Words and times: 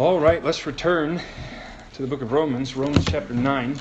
All 0.00 0.18
right, 0.18 0.42
let's 0.42 0.64
return 0.64 1.20
to 1.92 2.00
the 2.00 2.08
book 2.08 2.22
of 2.22 2.32
Romans, 2.32 2.74
Romans 2.74 3.04
chapter 3.04 3.34
9. 3.34 3.78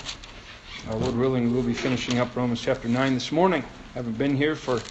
Our 0.89 0.95
Lord 0.97 1.15
willing, 1.15 1.53
we'll 1.53 1.63
be 1.63 1.73
finishing 1.73 2.19
up 2.19 2.35
Romans 2.35 2.59
chapter 2.59 2.89
9 2.89 3.13
this 3.13 3.31
morning. 3.31 3.63
I 3.63 3.93
haven't 3.93 4.17
been 4.17 4.35
here 4.35 4.53
for 4.53 4.81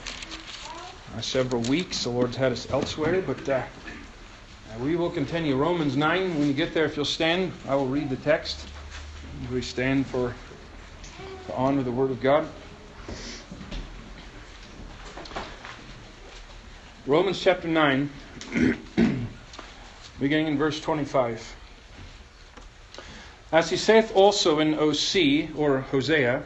uh, 1.15 1.21
several 1.21 1.61
weeks. 1.61 2.05
The 2.05 2.09
Lord's 2.09 2.35
had 2.35 2.51
us 2.51 2.71
elsewhere, 2.71 3.21
but 3.21 3.47
uh, 3.47 3.63
we 4.81 4.97
will 4.97 5.11
continue. 5.11 5.55
Romans 5.55 5.99
9, 5.99 6.39
when 6.39 6.49
you 6.49 6.55
get 6.55 6.73
there, 6.73 6.87
if 6.87 6.97
you'll 6.97 7.05
stand, 7.05 7.53
I 7.69 7.75
will 7.75 7.89
read 7.89 8.09
the 8.09 8.17
text. 8.17 8.67
We 9.53 9.61
stand 9.61 10.07
for 10.07 10.35
to 11.49 11.55
honor 11.55 11.83
the 11.83 11.93
Word 11.93 12.11
of 12.11 12.23
God. 12.23 12.49
Romans 17.07 17.39
chapter 17.39 17.69
9, 17.69 18.09
beginning 20.21 20.49
in 20.49 20.59
verse 20.59 20.81
25. 20.81 21.57
As 23.51 23.71
he 23.71 23.77
saith 23.77 24.15
also 24.15 24.59
in 24.59 24.75
Osee, 24.75 25.51
or 25.57 25.81
Hosea, 25.81 26.43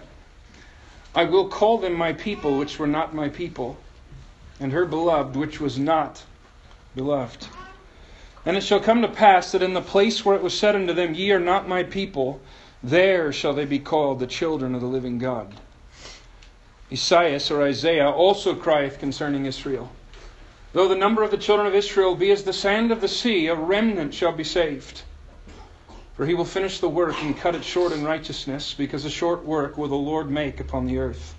I 1.14 1.24
will 1.24 1.48
call 1.48 1.78
them 1.78 1.94
my 1.94 2.12
people, 2.12 2.56
which 2.56 2.78
were 2.78 2.86
not 2.86 3.14
my 3.14 3.28
people, 3.28 3.76
and 4.60 4.72
her 4.72 4.86
beloved, 4.86 5.36
which 5.36 5.60
was 5.60 5.78
not 5.78 6.24
beloved. 6.94 7.48
And 8.44 8.56
it 8.56 8.62
shall 8.62 8.80
come 8.80 9.02
to 9.02 9.08
pass 9.08 9.52
that 9.52 9.62
in 9.62 9.74
the 9.74 9.80
place 9.80 10.24
where 10.24 10.36
it 10.36 10.42
was 10.42 10.56
said 10.56 10.74
unto 10.74 10.92
them, 10.92 11.14
Ye 11.14 11.32
are 11.32 11.40
not 11.40 11.68
my 11.68 11.82
people, 11.82 12.40
there 12.82 13.32
shall 13.32 13.52
they 13.52 13.64
be 13.64 13.78
called 13.78 14.18
the 14.18 14.26
children 14.26 14.74
of 14.74 14.80
the 14.80 14.86
living 14.86 15.18
God. 15.18 15.54
Esaias, 16.90 17.50
or 17.50 17.62
Isaiah, 17.62 18.10
also 18.10 18.54
crieth 18.54 18.98
concerning 18.98 19.46
Israel. 19.46 19.90
Though 20.72 20.88
the 20.88 20.94
number 20.94 21.22
of 21.22 21.30
the 21.30 21.36
children 21.36 21.66
of 21.66 21.74
Israel 21.74 22.14
be 22.14 22.30
as 22.30 22.44
the 22.44 22.52
sand 22.52 22.92
of 22.92 23.00
the 23.00 23.08
sea, 23.08 23.46
a 23.46 23.54
remnant 23.54 24.14
shall 24.14 24.32
be 24.32 24.44
saved. 24.44 25.02
For 26.16 26.26
he 26.26 26.34
will 26.34 26.44
finish 26.44 26.78
the 26.78 26.88
work 26.88 27.20
and 27.22 27.36
cut 27.36 27.54
it 27.54 27.64
short 27.64 27.92
in 27.92 28.04
righteousness, 28.04 28.74
because 28.74 29.04
a 29.04 29.10
short 29.10 29.44
work 29.44 29.76
will 29.76 29.88
the 29.88 29.94
Lord 29.94 30.30
make 30.30 30.60
upon 30.60 30.86
the 30.86 30.98
earth. 30.98 31.34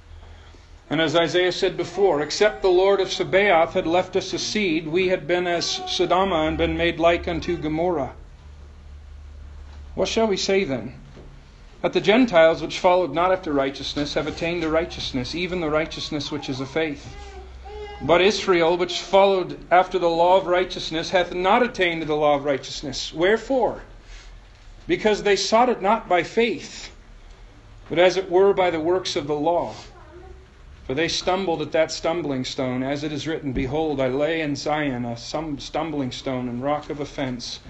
And 0.89 1.01
as 1.01 1.15
Isaiah 1.15 1.51
said 1.51 1.77
before, 1.77 2.21
except 2.21 2.61
the 2.61 2.67
Lord 2.67 2.99
of 2.99 3.11
Sabaoth 3.11 3.73
had 3.73 3.87
left 3.87 4.15
us 4.15 4.33
a 4.33 4.39
seed, 4.39 4.87
we 4.87 5.07
had 5.07 5.25
been 5.25 5.47
as 5.47 5.65
Sodoma 5.65 6.47
and 6.47 6.57
been 6.57 6.77
made 6.77 6.99
like 6.99 7.27
unto 7.27 7.57
Gomorrah. 7.57 8.13
What 9.95 10.07
shall 10.07 10.27
we 10.27 10.37
say 10.37 10.63
then? 10.63 10.93
That 11.81 11.93
the 11.93 12.01
Gentiles 12.01 12.61
which 12.61 12.79
followed 12.79 13.13
not 13.13 13.31
after 13.31 13.51
righteousness 13.51 14.13
have 14.13 14.27
attained 14.27 14.61
to 14.61 14.69
righteousness, 14.69 15.33
even 15.33 15.61
the 15.61 15.69
righteousness 15.69 16.31
which 16.31 16.49
is 16.49 16.59
of 16.59 16.69
faith. 16.69 17.15
But 18.05 18.19
Israel, 18.21 18.75
which 18.75 18.99
followed 18.99 19.57
after 19.71 19.97
the 19.97 20.09
law 20.09 20.35
of 20.37 20.45
righteousness, 20.45 21.11
hath 21.11 21.33
not 21.33 21.63
attained 21.63 22.01
to 22.01 22.07
the 22.07 22.17
law 22.17 22.35
of 22.35 22.43
righteousness. 22.43 23.13
Wherefore? 23.13 23.81
Because 24.87 25.23
they 25.23 25.37
sought 25.37 25.69
it 25.69 25.81
not 25.81 26.09
by 26.09 26.23
faith, 26.23 26.93
but 27.89 27.97
as 27.97 28.17
it 28.17 28.29
were 28.29 28.53
by 28.53 28.69
the 28.71 28.79
works 28.81 29.15
of 29.15 29.25
the 29.25 29.35
law. 29.35 29.73
For 30.85 30.93
they 30.93 31.07
stumbled 31.07 31.61
at 31.61 31.71
that 31.71 31.93
stumbling 31.93 32.43
stone, 32.43 32.83
as 32.83 33.05
it 33.05 33.13
is 33.13 33.25
written, 33.25 33.53
Behold, 33.53 34.01
I 34.01 34.09
lay 34.09 34.41
in 34.41 34.57
Zion 34.57 35.05
a 35.05 35.15
stumbling 35.15 36.11
stone 36.11 36.49
and 36.49 36.61
rock 36.61 36.89
of 36.89 36.99
offense, 36.99 37.61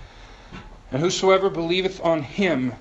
and 0.91 0.99
whosoever 0.99 1.51
believeth 1.51 2.03
on 2.03 2.23
him 2.23 2.73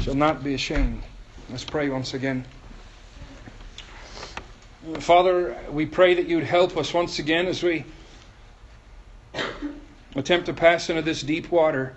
shall 0.00 0.14
not 0.14 0.44
be 0.44 0.54
ashamed. 0.54 1.02
Let's 1.50 1.64
pray 1.64 1.88
once 1.88 2.14
again. 2.14 2.44
Father, 4.96 5.56
we 5.70 5.84
pray 5.84 6.14
that 6.14 6.28
you 6.28 6.36
would 6.36 6.46
help 6.46 6.76
us 6.76 6.94
once 6.94 7.18
again 7.18 7.46
as 7.46 7.62
we 7.62 7.84
attempt 10.16 10.46
to 10.46 10.54
pass 10.54 10.88
into 10.88 11.02
this 11.02 11.20
deep 11.20 11.50
water 11.50 11.94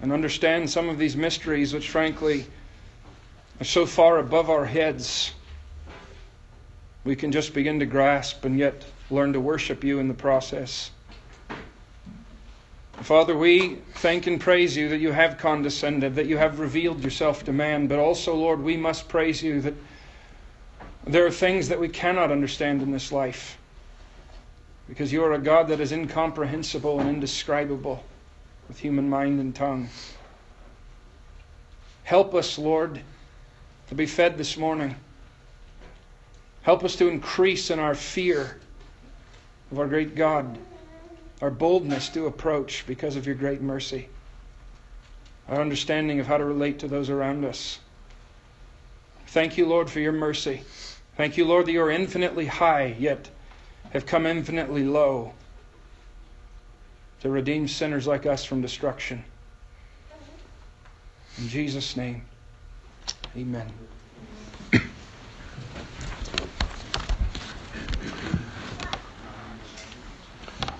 and 0.00 0.12
understand 0.12 0.68
some 0.68 0.88
of 0.88 0.98
these 0.98 1.16
mysteries 1.16 1.72
which, 1.72 1.88
frankly, 1.88 2.46
are 3.60 3.64
so 3.64 3.86
far 3.86 4.18
above 4.18 4.50
our 4.50 4.64
heads. 4.64 5.32
We 7.04 7.14
can 7.14 7.30
just 7.30 7.54
begin 7.54 7.78
to 7.78 7.86
grasp 7.86 8.44
and 8.44 8.58
yet 8.58 8.84
learn 9.08 9.32
to 9.34 9.40
worship 9.40 9.84
you 9.84 10.00
in 10.00 10.08
the 10.08 10.14
process. 10.14 10.90
Father, 13.02 13.36
we 13.36 13.76
thank 13.94 14.26
and 14.26 14.40
praise 14.40 14.76
you 14.76 14.88
that 14.88 14.98
you 14.98 15.12
have 15.12 15.38
condescended, 15.38 16.16
that 16.16 16.26
you 16.26 16.38
have 16.38 16.58
revealed 16.58 17.04
yourself 17.04 17.44
to 17.44 17.52
man, 17.52 17.86
but 17.86 18.00
also, 18.00 18.34
Lord, 18.34 18.60
we 18.60 18.76
must 18.76 19.08
praise 19.08 19.42
you 19.42 19.60
that 19.60 19.74
there 21.06 21.24
are 21.24 21.30
things 21.30 21.68
that 21.68 21.78
we 21.78 21.88
cannot 21.88 22.32
understand 22.32 22.82
in 22.82 22.90
this 22.90 23.12
life 23.12 23.58
because 24.88 25.12
you 25.12 25.22
are 25.24 25.32
a 25.32 25.38
God 25.38 25.68
that 25.68 25.80
is 25.80 25.92
incomprehensible 25.92 27.00
and 27.00 27.08
indescribable 27.08 28.04
with 28.68 28.78
human 28.78 29.08
mind 29.08 29.40
and 29.40 29.54
tongue. 29.54 29.88
Help 32.02 32.34
us, 32.34 32.58
Lord, 32.58 33.00
to 33.88 33.94
be 33.94 34.06
fed 34.06 34.36
this 34.36 34.56
morning. 34.56 34.96
Help 36.62 36.82
us 36.82 36.96
to 36.96 37.08
increase 37.08 37.70
in 37.70 37.78
our 37.78 37.94
fear 37.94 38.58
of 39.70 39.78
our 39.78 39.86
great 39.86 40.16
God, 40.16 40.58
our 41.40 41.50
boldness 41.50 42.08
to 42.10 42.26
approach 42.26 42.84
because 42.86 43.14
of 43.14 43.26
your 43.26 43.36
great 43.36 43.60
mercy, 43.60 44.08
our 45.48 45.60
understanding 45.60 46.18
of 46.18 46.26
how 46.26 46.36
to 46.36 46.44
relate 46.44 46.80
to 46.80 46.88
those 46.88 47.10
around 47.10 47.44
us. 47.44 47.78
Thank 49.28 49.58
you, 49.58 49.66
Lord, 49.66 49.90
for 49.90 50.00
your 50.00 50.12
mercy. 50.12 50.62
Thank 51.16 51.38
you, 51.38 51.46
Lord, 51.46 51.66
that 51.66 51.72
you 51.72 51.82
are 51.82 51.90
infinitely 51.90 52.46
high, 52.46 52.94
yet 52.98 53.30
have 53.90 54.04
come 54.04 54.26
infinitely 54.26 54.84
low 54.84 55.32
to 57.20 57.30
redeem 57.30 57.66
sinners 57.68 58.06
like 58.06 58.26
us 58.26 58.44
from 58.44 58.60
destruction. 58.60 59.24
In 61.38 61.48
Jesus' 61.48 61.96
name, 61.96 62.22
amen. 63.34 63.72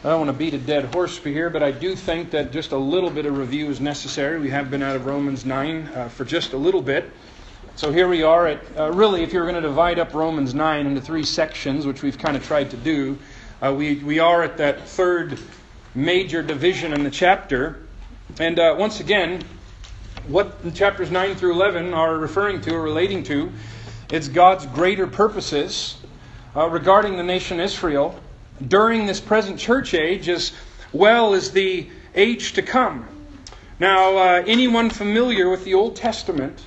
I 0.04 0.10
don't 0.10 0.20
want 0.20 0.28
to 0.28 0.38
beat 0.38 0.54
a 0.54 0.58
dead 0.58 0.84
horse 0.94 1.18
here, 1.18 1.50
but 1.50 1.64
I 1.64 1.72
do 1.72 1.96
think 1.96 2.30
that 2.30 2.52
just 2.52 2.70
a 2.70 2.76
little 2.76 3.10
bit 3.10 3.26
of 3.26 3.36
review 3.36 3.68
is 3.70 3.80
necessary. 3.80 4.38
We 4.38 4.50
have 4.50 4.70
been 4.70 4.82
out 4.82 4.94
of 4.94 5.04
Romans 5.06 5.44
9 5.44 5.88
uh, 5.88 6.08
for 6.10 6.24
just 6.24 6.52
a 6.52 6.56
little 6.56 6.82
bit. 6.82 7.10
So 7.76 7.92
here 7.92 8.08
we 8.08 8.22
are 8.22 8.46
at, 8.46 8.60
uh, 8.74 8.90
really, 8.92 9.22
if 9.22 9.34
you're 9.34 9.44
going 9.44 9.54
to 9.54 9.60
divide 9.60 9.98
up 9.98 10.14
Romans 10.14 10.54
9 10.54 10.86
into 10.86 10.98
three 11.02 11.24
sections, 11.24 11.84
which 11.84 12.02
we've 12.02 12.16
kind 12.16 12.34
of 12.34 12.42
tried 12.42 12.70
to 12.70 12.76
do, 12.78 13.18
uh, 13.62 13.74
we, 13.76 13.96
we 13.96 14.18
are 14.18 14.42
at 14.42 14.56
that 14.56 14.88
third 14.88 15.38
major 15.94 16.42
division 16.42 16.94
in 16.94 17.04
the 17.04 17.10
chapter. 17.10 17.82
And 18.40 18.58
uh, 18.58 18.74
once 18.78 19.00
again, 19.00 19.42
what 20.26 20.74
chapters 20.74 21.10
9 21.10 21.34
through 21.34 21.52
11 21.52 21.92
are 21.92 22.16
referring 22.16 22.62
to 22.62 22.74
or 22.74 22.80
relating 22.80 23.22
to, 23.24 23.52
it's 24.10 24.28
God's 24.28 24.64
greater 24.64 25.06
purposes 25.06 25.98
uh, 26.56 26.70
regarding 26.70 27.18
the 27.18 27.24
nation 27.24 27.60
Israel 27.60 28.18
during 28.68 29.04
this 29.04 29.20
present 29.20 29.58
church 29.58 29.92
age 29.92 30.30
as 30.30 30.52
well 30.94 31.34
as 31.34 31.50
the 31.50 31.90
age 32.14 32.54
to 32.54 32.62
come. 32.62 33.06
Now, 33.78 34.16
uh, 34.16 34.44
anyone 34.46 34.88
familiar 34.88 35.50
with 35.50 35.64
the 35.64 35.74
Old 35.74 35.94
Testament 35.94 36.58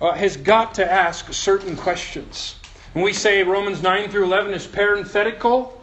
uh, 0.00 0.12
has 0.12 0.36
got 0.36 0.74
to 0.74 0.90
ask 0.90 1.32
certain 1.32 1.76
questions. 1.76 2.56
When 2.92 3.04
we 3.04 3.12
say 3.12 3.42
Romans 3.42 3.82
9 3.82 4.10
through 4.10 4.24
11 4.24 4.54
is 4.54 4.66
parenthetical, 4.66 5.80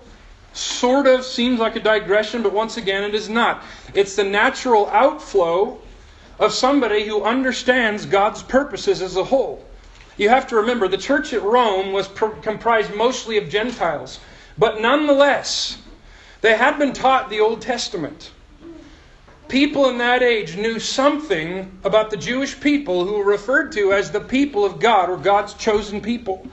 sort 0.54 1.08
of 1.08 1.24
seems 1.24 1.60
like 1.60 1.76
a 1.76 1.80
digression, 1.80 2.42
but 2.42 2.52
once 2.52 2.78
again, 2.78 3.04
it 3.04 3.14
is 3.14 3.30
not. 3.30 3.64
It's 3.94 4.16
the 4.16 4.24
natural 4.24 4.88
outflow 4.88 5.80
of 6.40 6.54
somebody 6.54 7.06
who 7.06 7.24
understands 7.24 8.06
God's 8.06 8.44
purposes 8.44 9.02
as 9.02 9.16
a 9.16 9.24
whole. 9.24 9.64
You 10.18 10.30
have 10.30 10.48
to 10.48 10.56
remember, 10.56 10.88
the 10.88 10.98
church 10.98 11.32
at 11.34 11.44
Rome 11.44 11.94
was 11.94 12.08
comprised 12.42 12.94
mostly 12.96 13.38
of 13.38 13.50
Gentiles, 13.50 14.20
but 14.58 14.82
nonetheless, 14.82 15.78
they 16.42 16.58
had 16.58 16.80
been 16.80 16.94
taught 16.94 17.30
the 17.30 17.40
Old 17.40 17.62
Testament 17.62 18.32
people 19.50 19.90
in 19.90 19.98
that 19.98 20.22
age 20.22 20.58
knew 20.58 20.80
something 20.80 21.80
about 21.84 22.10
the 22.10 22.18
Jewish 22.18 22.60
people 22.60 23.06
who 23.06 23.18
were 23.18 23.24
referred 23.24 23.72
to 23.74 23.94
as 23.94 24.12
the 24.12 24.20
people 24.20 24.66
of 24.66 24.80
God 24.80 25.10
or 25.10 25.18
God's 25.18 25.54
chosen 25.54 26.02
people. 26.02 26.48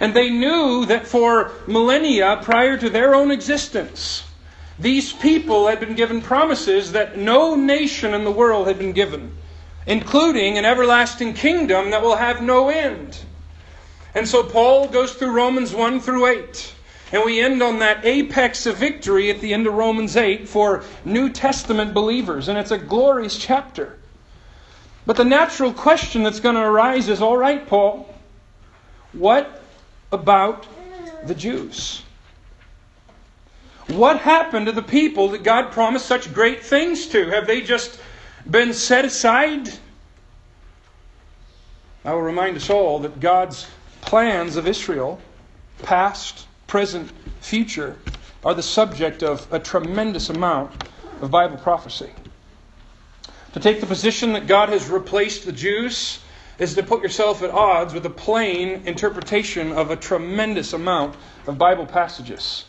And 0.00 0.14
they 0.14 0.30
knew 0.30 0.84
that 0.86 1.06
for 1.06 1.52
millennia 1.66 2.40
prior 2.42 2.76
to 2.76 2.90
their 2.90 3.14
own 3.14 3.30
existence, 3.30 4.24
these 4.78 5.12
people 5.12 5.68
had 5.68 5.78
been 5.78 5.94
given 5.94 6.20
promises 6.20 6.92
that 6.92 7.16
no 7.16 7.54
nation 7.54 8.14
in 8.14 8.24
the 8.24 8.30
world 8.30 8.66
had 8.66 8.78
been 8.78 8.92
given, 8.92 9.36
including 9.86 10.58
an 10.58 10.64
everlasting 10.64 11.34
kingdom 11.34 11.90
that 11.90 12.02
will 12.02 12.16
have 12.16 12.42
no 12.42 12.68
end. 12.68 13.18
And 14.14 14.26
so 14.28 14.42
Paul 14.42 14.88
goes 14.88 15.12
through 15.14 15.30
Romans 15.30 15.72
1 15.72 16.00
through 16.00 16.26
8 16.26 16.74
and 17.12 17.22
we 17.24 17.40
end 17.40 17.62
on 17.62 17.78
that 17.80 18.04
apex 18.06 18.64
of 18.64 18.78
victory 18.78 19.30
at 19.30 19.40
the 19.40 19.52
end 19.52 19.66
of 19.66 19.74
Romans 19.74 20.16
8 20.16 20.48
for 20.48 20.82
New 21.04 21.28
Testament 21.28 21.92
believers. 21.92 22.48
And 22.48 22.58
it's 22.58 22.70
a 22.70 22.78
glorious 22.78 23.36
chapter. 23.36 23.98
But 25.04 25.16
the 25.16 25.24
natural 25.24 25.74
question 25.74 26.22
that's 26.22 26.40
going 26.40 26.54
to 26.54 26.62
arise 26.62 27.10
is 27.10 27.20
all 27.20 27.36
right, 27.36 27.66
Paul, 27.66 28.12
what 29.12 29.62
about 30.10 30.66
the 31.26 31.34
Jews? 31.34 32.02
What 33.88 34.20
happened 34.20 34.66
to 34.66 34.72
the 34.72 34.82
people 34.82 35.28
that 35.30 35.42
God 35.42 35.70
promised 35.72 36.06
such 36.06 36.32
great 36.32 36.62
things 36.62 37.08
to? 37.08 37.28
Have 37.28 37.46
they 37.46 37.60
just 37.60 38.00
been 38.50 38.72
set 38.72 39.04
aside? 39.04 39.68
I 42.06 42.14
will 42.14 42.22
remind 42.22 42.56
us 42.56 42.70
all 42.70 43.00
that 43.00 43.20
God's 43.20 43.66
plans 44.00 44.56
of 44.56 44.66
Israel, 44.66 45.20
past, 45.82 46.46
present, 46.72 47.12
future, 47.42 47.98
are 48.42 48.54
the 48.54 48.62
subject 48.62 49.22
of 49.22 49.46
a 49.52 49.58
tremendous 49.58 50.30
amount 50.30 50.72
of 51.20 51.30
Bible 51.30 51.58
prophecy. 51.58 52.08
To 53.52 53.60
take 53.60 53.82
the 53.82 53.86
position 53.86 54.32
that 54.32 54.46
God 54.46 54.70
has 54.70 54.88
replaced 54.88 55.44
the 55.44 55.52
Jews 55.52 56.20
is 56.58 56.74
to 56.76 56.82
put 56.82 57.02
yourself 57.02 57.42
at 57.42 57.50
odds 57.50 57.92
with 57.92 58.06
a 58.06 58.10
plain 58.10 58.86
interpretation 58.86 59.70
of 59.72 59.90
a 59.90 59.96
tremendous 59.96 60.72
amount 60.72 61.14
of 61.46 61.58
Bible 61.58 61.84
passages. 61.84 62.64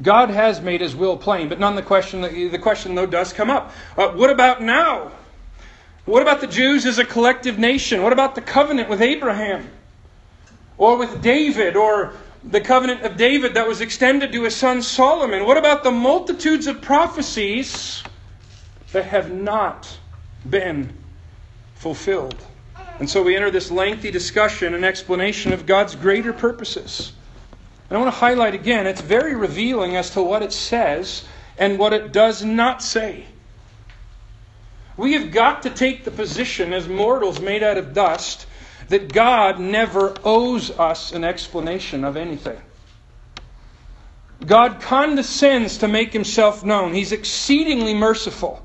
God 0.00 0.30
has 0.30 0.60
made 0.60 0.80
his 0.80 0.94
will 0.94 1.16
plain, 1.16 1.48
but 1.48 1.58
none 1.58 1.74
the 1.74 1.82
question, 1.82 2.20
the 2.20 2.60
question 2.60 2.94
though 2.94 3.06
does 3.06 3.32
come 3.32 3.50
up. 3.50 3.72
Uh, 3.98 4.10
what 4.10 4.30
about 4.30 4.62
now? 4.62 5.10
What 6.04 6.22
about 6.22 6.40
the 6.40 6.46
Jews 6.46 6.86
as 6.86 7.00
a 7.00 7.04
collective 7.04 7.58
nation? 7.58 8.04
What 8.04 8.12
about 8.12 8.36
the 8.36 8.40
covenant 8.40 8.88
with 8.88 9.02
Abraham? 9.02 9.68
Or 10.78 10.96
with 10.96 11.20
David? 11.22 11.74
Or 11.74 12.14
the 12.44 12.60
covenant 12.60 13.02
of 13.02 13.16
David 13.16 13.54
that 13.54 13.66
was 13.66 13.80
extended 13.80 14.32
to 14.32 14.42
his 14.42 14.54
son 14.54 14.82
Solomon? 14.82 15.44
What 15.44 15.56
about 15.56 15.82
the 15.82 15.90
multitudes 15.90 16.66
of 16.66 16.80
prophecies 16.80 18.02
that 18.92 19.06
have 19.06 19.32
not 19.32 19.98
been 20.48 20.96
fulfilled? 21.74 22.42
And 22.98 23.10
so 23.10 23.22
we 23.22 23.36
enter 23.36 23.50
this 23.50 23.70
lengthy 23.70 24.10
discussion 24.10 24.74
and 24.74 24.84
explanation 24.84 25.52
of 25.52 25.66
God's 25.66 25.94
greater 25.94 26.32
purposes. 26.32 27.12
And 27.88 27.96
I 27.96 28.00
want 28.00 28.12
to 28.12 28.18
highlight 28.18 28.54
again, 28.54 28.86
it's 28.86 29.00
very 29.00 29.34
revealing 29.34 29.96
as 29.96 30.10
to 30.10 30.22
what 30.22 30.42
it 30.42 30.52
says 30.52 31.24
and 31.58 31.78
what 31.78 31.92
it 31.92 32.12
does 32.12 32.44
not 32.44 32.82
say. 32.82 33.26
We 34.96 35.12
have 35.12 35.30
got 35.30 35.62
to 35.62 35.70
take 35.70 36.04
the 36.04 36.10
position 36.10 36.72
as 36.72 36.88
mortals 36.88 37.38
made 37.38 37.62
out 37.62 37.76
of 37.76 37.92
dust 37.92 38.46
that 38.88 39.12
God 39.12 39.58
never 39.58 40.14
owes 40.24 40.70
us 40.70 41.12
an 41.12 41.24
explanation 41.24 42.04
of 42.04 42.16
anything. 42.16 42.60
God 44.44 44.80
condescends 44.80 45.78
to 45.78 45.88
make 45.88 46.12
himself 46.12 46.64
known. 46.64 46.92
He's 46.92 47.12
exceedingly 47.12 47.94
merciful. 47.94 48.62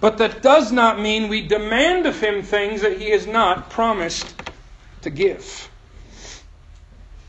But 0.00 0.18
that 0.18 0.42
does 0.42 0.70
not 0.70 1.00
mean 1.00 1.28
we 1.28 1.46
demand 1.46 2.06
of 2.06 2.20
him 2.20 2.42
things 2.42 2.82
that 2.82 3.00
he 3.00 3.10
has 3.10 3.26
not 3.26 3.70
promised 3.70 4.32
to 5.02 5.10
give. 5.10 5.68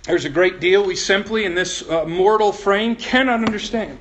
There's 0.04 0.26
a 0.26 0.30
great 0.30 0.60
deal 0.60 0.86
we 0.86 0.96
simply, 0.96 1.46
in 1.46 1.56
this 1.56 1.88
uh, 1.88 2.06
mortal 2.06 2.52
frame, 2.52 2.96
cannot 2.96 3.44
understand. 3.44 3.98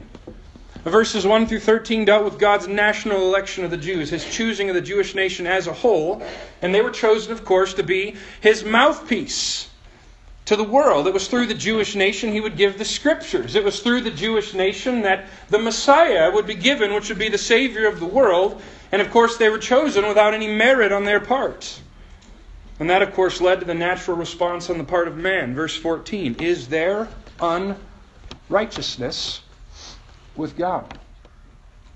Verses 0.85 1.27
1 1.27 1.47
through 1.47 1.61
13 1.61 2.05
dealt 2.05 2.25
with 2.25 2.39
God's 2.39 2.69
national 2.69 3.23
election 3.23 3.65
of 3.65 3.71
the 3.71 3.77
Jews, 3.77 4.11
his 4.11 4.25
choosing 4.25 4.69
of 4.69 4.75
the 4.75 4.81
Jewish 4.81 5.15
nation 5.15 5.47
as 5.47 5.67
a 5.67 5.73
whole, 5.73 6.23
and 6.63 6.75
they 6.75 6.81
were 6.81 6.91
chosen, 6.91 7.33
of 7.33 7.45
course, 7.45 7.75
to 7.75 7.83
be 7.83 8.17
his 8.41 8.65
mouthpiece 8.65 9.69
to 10.47 10.57
the 10.57 10.65
world. 10.65 11.07
It 11.07 11.13
was 11.13 11.29
through 11.29 11.47
the 11.47 11.55
Jewish 11.55 11.95
nation 11.95 12.33
he 12.33 12.41
would 12.41 12.57
give 12.57 12.79
the 12.79 12.85
scriptures. 12.85 13.55
It 13.55 13.65
was 13.65 13.81
through 13.81 14.01
the 14.01 14.11
Jewish 14.11 14.55
nation 14.55 15.03
that 15.03 15.27
the 15.51 15.59
Messiah 15.59 16.31
would 16.31 16.47
be 16.47 16.55
given, 16.55 16.95
which 16.95 17.11
would 17.11 17.19
be 17.19 17.29
the 17.29 17.37
Savior 17.37 17.87
of 17.87 18.01
the 18.01 18.07
world. 18.07 18.63
And 18.91 19.03
of 19.03 19.11
course, 19.11 19.37
they 19.37 19.51
were 19.51 19.59
chosen 19.59 20.07
without 20.07 20.33
any 20.33 20.47
merit 20.47 20.91
on 20.91 21.05
their 21.05 21.21
part. 21.21 21.81
And 22.81 22.89
that, 22.89 23.03
of 23.03 23.13
course, 23.13 23.41
led 23.41 23.61
to 23.61 23.67
the 23.67 23.75
natural 23.75 24.17
response 24.17 24.71
on 24.71 24.79
the 24.79 24.85
part 24.85 25.09
of 25.09 25.17
man. 25.17 25.55
Verse 25.55 25.77
14 25.77 26.37
Is 26.41 26.69
there 26.69 27.09
unrighteousness 27.41 29.43
with 30.38 30.56
God? 30.56 30.99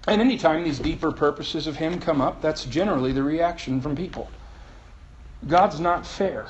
And 0.06 0.20
anytime 0.20 0.64
these 0.64 0.78
deeper 0.78 1.12
purposes 1.12 1.66
of 1.66 1.76
Him 1.76 2.00
come 2.00 2.20
up, 2.20 2.42
that's 2.42 2.64
generally 2.64 3.12
the 3.12 3.22
reaction 3.22 3.80
from 3.80 3.96
people. 3.96 4.28
God's 5.46 5.80
not 5.80 6.06
fair. 6.06 6.46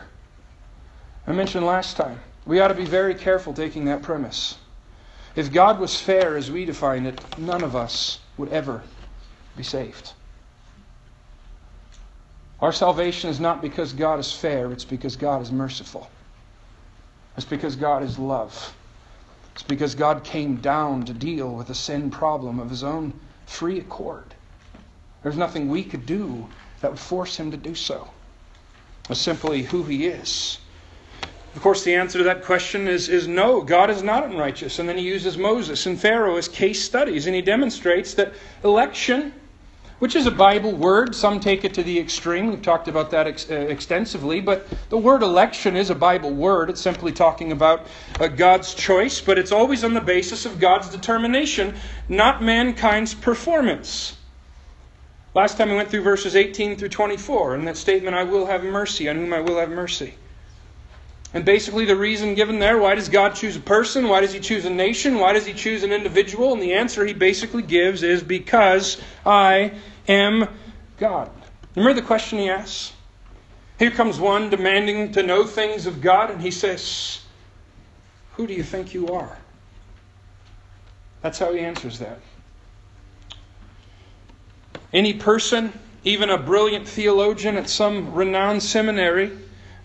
I 1.26 1.32
mentioned 1.32 1.64
last 1.64 1.96
time, 1.96 2.18
we 2.46 2.60
ought 2.60 2.68
to 2.68 2.74
be 2.74 2.84
very 2.84 3.14
careful 3.14 3.54
taking 3.54 3.84
that 3.84 4.02
premise. 4.02 4.56
If 5.36 5.52
God 5.52 5.78
was 5.78 5.98
fair 5.98 6.36
as 6.36 6.50
we 6.50 6.64
define 6.64 7.06
it, 7.06 7.20
none 7.38 7.62
of 7.62 7.76
us 7.76 8.18
would 8.36 8.48
ever 8.48 8.82
be 9.56 9.62
saved. 9.62 10.12
Our 12.60 12.72
salvation 12.72 13.28
is 13.28 13.40
not 13.40 13.60
because 13.60 13.92
God 13.92 14.18
is 14.18 14.32
fair, 14.32 14.72
it's 14.72 14.84
because 14.84 15.16
God 15.16 15.42
is 15.42 15.50
merciful. 15.50 16.08
It's 17.36 17.46
because 17.46 17.76
God 17.76 18.02
is 18.02 18.18
love. 18.18 18.74
It's 19.54 19.62
because 19.62 19.94
God 19.94 20.24
came 20.24 20.56
down 20.56 21.04
to 21.04 21.12
deal 21.12 21.54
with 21.54 21.68
the 21.68 21.74
sin 21.74 22.10
problem 22.10 22.58
of 22.58 22.70
his 22.70 22.82
own 22.82 23.12
free 23.46 23.78
accord. 23.78 24.34
There's 25.22 25.36
nothing 25.36 25.68
we 25.68 25.84
could 25.84 26.06
do 26.06 26.48
that 26.80 26.90
would 26.90 27.00
force 27.00 27.36
him 27.36 27.50
to 27.50 27.56
do 27.56 27.74
so. 27.74 28.08
It's 29.08 29.20
simply 29.20 29.62
who 29.62 29.84
he 29.84 30.06
is. 30.06 30.58
Of 31.54 31.60
course, 31.60 31.84
the 31.84 31.94
answer 31.94 32.18
to 32.18 32.24
that 32.24 32.44
question 32.44 32.88
is, 32.88 33.08
is 33.10 33.28
no, 33.28 33.60
God 33.60 33.90
is 33.90 34.02
not 34.02 34.24
unrighteous. 34.24 34.78
And 34.78 34.88
then 34.88 34.96
he 34.96 35.04
uses 35.04 35.36
Moses 35.36 35.84
and 35.84 36.00
Pharaoh 36.00 36.36
as 36.36 36.48
case 36.48 36.82
studies, 36.82 37.26
and 37.26 37.36
he 37.36 37.42
demonstrates 37.42 38.14
that 38.14 38.32
election, 38.64 39.34
which 40.02 40.16
is 40.16 40.26
a 40.26 40.32
Bible 40.32 40.72
word, 40.72 41.14
some 41.14 41.38
take 41.38 41.64
it 41.64 41.72
to 41.74 41.82
the 41.84 41.96
extreme. 41.96 42.48
We've 42.48 42.60
talked 42.60 42.88
about 42.88 43.12
that 43.12 43.28
ex- 43.28 43.48
uh, 43.48 43.54
extensively, 43.54 44.40
but 44.40 44.66
the 44.88 44.98
word 44.98 45.22
election 45.22 45.76
is 45.76 45.90
a 45.90 45.94
Bible 45.94 46.32
word. 46.32 46.68
It's 46.68 46.80
simply 46.80 47.12
talking 47.12 47.52
about 47.52 47.86
uh, 48.18 48.26
God's 48.26 48.74
choice, 48.74 49.20
but 49.20 49.38
it's 49.38 49.52
always 49.52 49.84
on 49.84 49.94
the 49.94 50.00
basis 50.00 50.44
of 50.44 50.58
God's 50.58 50.88
determination, 50.88 51.76
not 52.08 52.42
mankind's 52.42 53.14
performance. 53.14 54.16
Last 55.36 55.56
time 55.56 55.70
we 55.70 55.76
went 55.76 55.88
through 55.88 56.02
verses 56.02 56.34
18 56.34 56.78
through 56.78 56.88
24, 56.88 57.54
and 57.54 57.68
that 57.68 57.76
statement, 57.76 58.16
I 58.16 58.24
will 58.24 58.46
have 58.46 58.64
mercy 58.64 59.08
on 59.08 59.14
whom 59.14 59.32
I 59.32 59.38
will 59.38 59.60
have 59.60 59.70
mercy. 59.70 60.14
And 61.34 61.44
basically, 61.44 61.86
the 61.86 61.96
reason 61.96 62.34
given 62.34 62.58
there 62.58 62.78
why 62.78 62.94
does 62.94 63.08
God 63.08 63.34
choose 63.34 63.56
a 63.56 63.60
person? 63.60 64.08
Why 64.08 64.20
does 64.20 64.32
He 64.32 64.40
choose 64.40 64.66
a 64.66 64.70
nation? 64.70 65.18
Why 65.18 65.32
does 65.32 65.46
He 65.46 65.54
choose 65.54 65.82
an 65.82 65.92
individual? 65.92 66.52
And 66.52 66.62
the 66.62 66.74
answer 66.74 67.06
He 67.06 67.14
basically 67.14 67.62
gives 67.62 68.02
is 68.02 68.22
because 68.22 69.00
I 69.24 69.72
am 70.08 70.48
God. 70.98 71.30
Remember 71.74 71.98
the 71.98 72.06
question 72.06 72.38
He 72.38 72.50
asks? 72.50 72.92
Here 73.78 73.90
comes 73.90 74.20
one 74.20 74.50
demanding 74.50 75.12
to 75.12 75.22
know 75.22 75.44
things 75.44 75.86
of 75.86 76.02
God, 76.02 76.30
and 76.30 76.40
He 76.40 76.50
says, 76.50 77.22
Who 78.34 78.46
do 78.46 78.52
you 78.52 78.62
think 78.62 78.92
you 78.92 79.08
are? 79.08 79.38
That's 81.22 81.38
how 81.38 81.52
He 81.54 81.60
answers 81.60 81.98
that. 81.98 82.20
Any 84.92 85.14
person, 85.14 85.72
even 86.04 86.28
a 86.28 86.36
brilliant 86.36 86.86
theologian 86.86 87.56
at 87.56 87.70
some 87.70 88.12
renowned 88.12 88.62
seminary, 88.62 89.32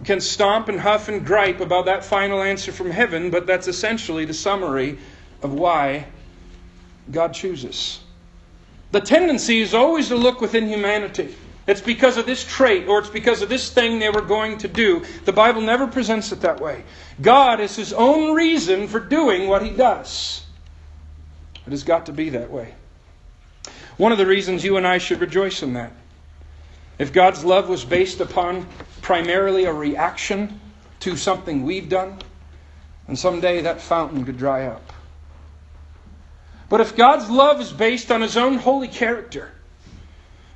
can 0.04 0.22
stomp 0.22 0.70
and 0.70 0.80
huff 0.80 1.08
and 1.10 1.26
gripe 1.26 1.60
about 1.60 1.86
that 1.86 2.04
final 2.04 2.42
answer 2.42 2.72
from 2.72 2.92
heaven, 2.92 3.30
but 3.30 3.48
that's 3.48 3.68
essentially 3.68 4.26
the 4.26 4.34
summary 4.34 4.98
of 5.42 5.54
why 5.54 6.06
God 7.12 7.34
chooses. 7.34 8.00
The 8.92 9.02
tendency 9.02 9.62
is 9.62 9.74
always 9.74 10.10
to 10.10 10.16
look 10.16 10.40
within 10.40 10.68
humanity. 10.68 11.36
It's 11.66 11.82
because 11.82 12.16
of 12.16 12.26
this 12.26 12.46
trait 12.46 12.88
or 12.88 13.00
it's 13.00 13.10
because 13.10 13.42
of 13.42 13.50
this 13.50 13.70
thing 13.70 14.00
they 14.00 14.10
were 14.10 14.22
going 14.22 14.58
to 14.60 14.70
do. 14.70 15.04
The 15.26 15.34
Bible 15.34 15.62
never 15.62 15.86
presents 15.86 16.32
it 16.32 16.42
that 16.42 16.62
way. 16.62 16.84
God 17.22 17.60
is 17.60 17.76
his 17.76 17.92
own 17.92 18.34
reason 18.34 18.88
for 18.88 19.02
doing 19.02 19.50
what 19.50 19.62
he 19.62 19.72
does. 19.72 20.46
It 21.66 21.72
has 21.72 21.84
got 21.84 22.06
to 22.06 22.14
be 22.14 22.30
that 22.30 22.50
way. 22.50 22.76
One 23.98 24.14
of 24.14 24.18
the 24.18 24.26
reasons 24.26 24.64
you 24.64 24.78
and 24.78 24.88
I 24.88 25.00
should 25.00 25.20
rejoice 25.20 25.62
in 25.62 25.74
that. 25.74 25.92
If 26.98 27.12
God's 27.12 27.44
love 27.44 27.68
was 27.68 27.84
based 27.84 28.22
upon 28.22 28.66
primarily 29.08 29.64
a 29.64 29.72
reaction 29.72 30.60
to 31.00 31.16
something 31.16 31.64
we've 31.64 31.88
done, 31.88 32.20
and 33.08 33.18
someday 33.18 33.62
that 33.62 33.80
fountain 33.80 34.26
could 34.26 34.38
dry 34.38 34.66
up. 34.66 34.92
But 36.68 36.82
if 36.82 36.98
God's 36.98 37.30
love 37.30 37.62
is 37.62 37.72
based 37.72 38.12
on 38.12 38.20
His 38.20 38.36
own 38.36 38.58
holy 38.58 38.90
character, 38.90 39.54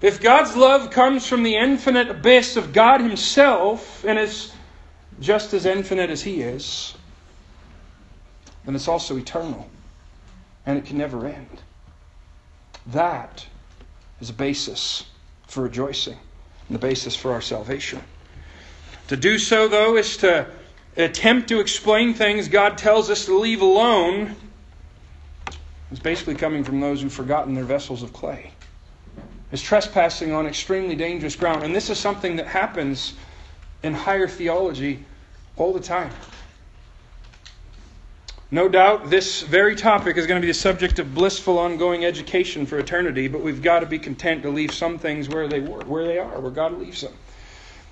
if 0.02 0.20
God's 0.20 0.54
love 0.58 0.92
comes 0.92 1.26
from 1.26 1.44
the 1.44 1.56
infinite 1.56 2.10
abyss 2.10 2.58
of 2.58 2.74
God 2.74 3.00
Himself 3.00 4.04
and 4.04 4.20
is 4.20 4.52
just 5.22 5.54
as 5.54 5.66
infinite 5.66 6.10
as 6.10 6.22
He 6.22 6.42
is, 6.42 6.94
then 8.66 8.76
it's 8.76 8.90
also 8.90 9.16
eternal 9.16 9.70
and 10.66 10.78
it 10.78 10.84
can 10.84 10.98
never 10.98 11.26
end. 11.26 11.62
That 12.88 13.46
is 14.20 14.30
a 14.30 14.34
basis 14.34 15.06
for 15.48 15.64
rejoicing 15.64 16.18
and 16.68 16.76
the 16.76 16.86
basis 16.86 17.16
for 17.16 17.32
our 17.32 17.42
salvation. 17.42 18.02
To 19.12 19.18
do 19.18 19.38
so, 19.38 19.68
though, 19.68 19.98
is 19.98 20.16
to 20.18 20.48
attempt 20.96 21.50
to 21.50 21.60
explain 21.60 22.14
things 22.14 22.48
God 22.48 22.78
tells 22.78 23.10
us 23.10 23.26
to 23.26 23.38
leave 23.38 23.62
alone. 23.62 24.38
It's 25.92 26.00
basically 26.00 26.36
coming 26.36 26.64
from 26.64 26.80
those 26.80 27.02
who've 27.02 27.12
forgotten 27.12 27.54
their 27.54 27.66
vessels 27.66 28.04
of 28.04 28.14
clay. 28.14 28.54
It's 29.52 29.62
trespassing 29.62 30.32
on 30.32 30.48
extremely 30.48 30.96
dangerous 30.96 31.36
ground. 31.36 31.64
And 31.64 31.76
this 31.76 31.90
is 31.90 32.00
something 32.00 32.38
that 32.38 32.48
happens 32.48 33.16
in 33.84 33.94
higher 33.94 34.30
theology 34.30 35.04
all 35.58 35.74
the 35.74 35.82
time. 35.82 36.12
No 38.50 38.70
doubt 38.70 39.10
this 39.10 39.42
very 39.42 39.76
topic 39.76 40.16
is 40.16 40.26
going 40.26 40.42
to 40.42 40.46
be 40.46 40.54
the 40.54 40.58
subject 40.58 41.00
of 41.00 41.14
blissful 41.14 41.60
ongoing 41.60 42.06
education 42.06 42.66
for 42.66 42.80
eternity, 42.80 43.28
but 43.28 43.42
we've 43.42 43.62
got 43.62 43.82
to 43.82 43.88
be 43.88 44.00
content 44.00 44.44
to 44.44 44.50
leave 44.50 44.72
some 44.74 44.98
things 44.98 45.28
where 45.28 45.50
they 45.50 45.60
were, 45.60 45.84
where 45.84 46.06
they 46.06 46.18
are, 46.18 46.40
where 46.40 46.50
God 46.50 46.80
leaves 46.80 47.02
them. 47.02 47.12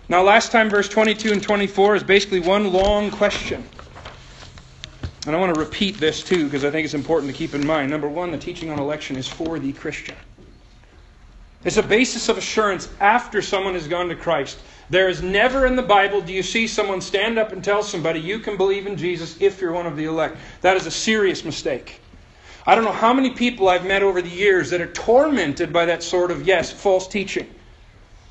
Now, 0.10 0.24
last 0.24 0.52
time, 0.52 0.72
verse 0.72 0.90
22 0.90 1.32
and 1.32 1.44
24 1.44 1.98
is 1.98 2.04
basically 2.04 2.40
one 2.40 2.74
long 2.74 3.12
question. 3.12 3.64
And 5.28 5.36
I 5.36 5.40
want 5.40 5.54
to 5.54 5.60
repeat 5.60 6.00
this 6.00 6.24
too, 6.24 6.46
because 6.46 6.66
I 6.66 6.72
think 6.72 6.86
it's 6.86 6.96
important 6.96 7.32
to 7.32 7.38
keep 7.38 7.54
in 7.54 7.66
mind. 7.66 7.92
Number 7.92 8.10
one, 8.10 8.32
the 8.32 8.38
teaching 8.38 8.72
on 8.72 8.80
election 8.80 9.16
is 9.18 9.28
for 9.28 9.60
the 9.60 9.72
Christian. 9.72 10.16
It's 11.64 11.78
a 11.78 11.84
basis 11.84 12.28
of 12.28 12.40
assurance 12.40 12.90
after 13.00 13.40
someone 13.40 13.76
has 13.76 13.88
gone 13.88 14.10
to 14.10 14.16
Christ. 14.16 14.58
There 14.90 15.10
is 15.10 15.22
never 15.22 15.68
in 15.68 15.76
the 15.76 15.84
Bible 15.84 16.22
do 16.22 16.34
you 16.34 16.42
see 16.42 16.66
someone 16.66 17.02
stand 17.02 17.38
up 17.38 17.52
and 17.52 17.64
tell 17.64 17.84
somebody 17.84 18.20
you 18.20 18.40
can 18.40 18.58
believe 18.58 18.88
in 18.88 18.98
Jesus 18.98 19.40
if 19.40 19.62
you're 19.62 19.74
one 19.74 19.86
of 19.86 19.96
the 19.96 20.06
elect. 20.06 20.38
That 20.62 20.76
is 20.76 20.88
a 20.88 20.92
serious 20.92 21.46
mistake. 21.46 22.02
I 22.66 22.74
don't 22.74 22.86
know 22.86 22.92
how 22.92 23.14
many 23.14 23.30
people 23.30 23.70
I've 23.70 23.86
met 23.86 24.02
over 24.02 24.24
the 24.24 24.30
years 24.30 24.72
that 24.72 24.82
are 24.82 24.92
tormented 24.92 25.72
by 25.72 25.86
that 25.86 26.02
sort 26.02 26.32
of, 26.32 26.48
yes, 26.48 26.72
false 26.72 27.08
teaching. 27.08 27.48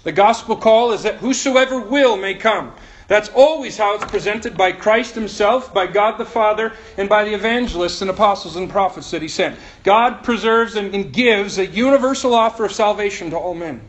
The 0.09 0.13
gospel 0.13 0.57
call 0.57 0.93
is 0.93 1.03
that 1.03 1.17
whosoever 1.17 1.79
will 1.79 2.17
may 2.17 2.33
come. 2.33 2.73
That's 3.09 3.29
always 3.29 3.77
how 3.77 3.95
it's 3.95 4.07
presented 4.07 4.57
by 4.57 4.73
Christ 4.73 5.15
Himself, 5.15 5.75
by 5.75 5.87
God 5.87 6.17
the 6.17 6.25
Father, 6.25 6.73
and 6.97 7.11
by 7.11 7.25
the 7.25 7.35
evangelists 7.35 8.01
and 8.01 8.09
apostles 8.09 8.57
and 8.57 8.71
prophets 8.71 9.11
that 9.11 9.21
He 9.21 9.29
sent. 9.29 9.59
God 9.85 10.25
preserves 10.25 10.77
and 10.77 11.13
gives 11.13 11.59
a 11.59 11.67
universal 11.67 12.33
offer 12.33 12.65
of 12.65 12.73
salvation 12.73 13.29
to 13.33 13.37
all 13.37 13.53
men. 13.53 13.83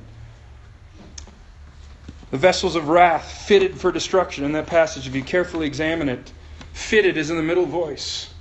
The 2.32 2.38
vessels 2.38 2.76
of 2.76 2.90
wrath 2.90 3.32
fitted 3.48 3.80
for 3.80 3.90
destruction 3.90 4.44
in 4.44 4.52
that 4.52 4.68
passage, 4.68 5.08
if 5.08 5.16
you 5.16 5.24
carefully 5.24 5.68
examine 5.68 6.10
it, 6.10 6.34
fitted 6.74 7.16
is 7.16 7.30
in 7.30 7.38
the 7.38 7.44
middle 7.44 7.66
voice. 7.66 8.34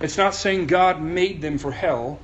It's 0.00 0.16
not 0.16 0.34
saying 0.34 0.68
God 0.68 1.02
made 1.02 1.42
them 1.42 1.58
for 1.58 1.72
hell. 1.72 2.18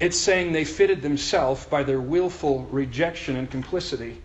It's 0.00 0.16
saying 0.16 0.52
they 0.52 0.64
fitted 0.64 1.02
themselves 1.02 1.66
by 1.66 1.82
their 1.82 2.00
willful 2.00 2.64
rejection 2.70 3.36
and 3.36 3.50
complicity 3.50 4.20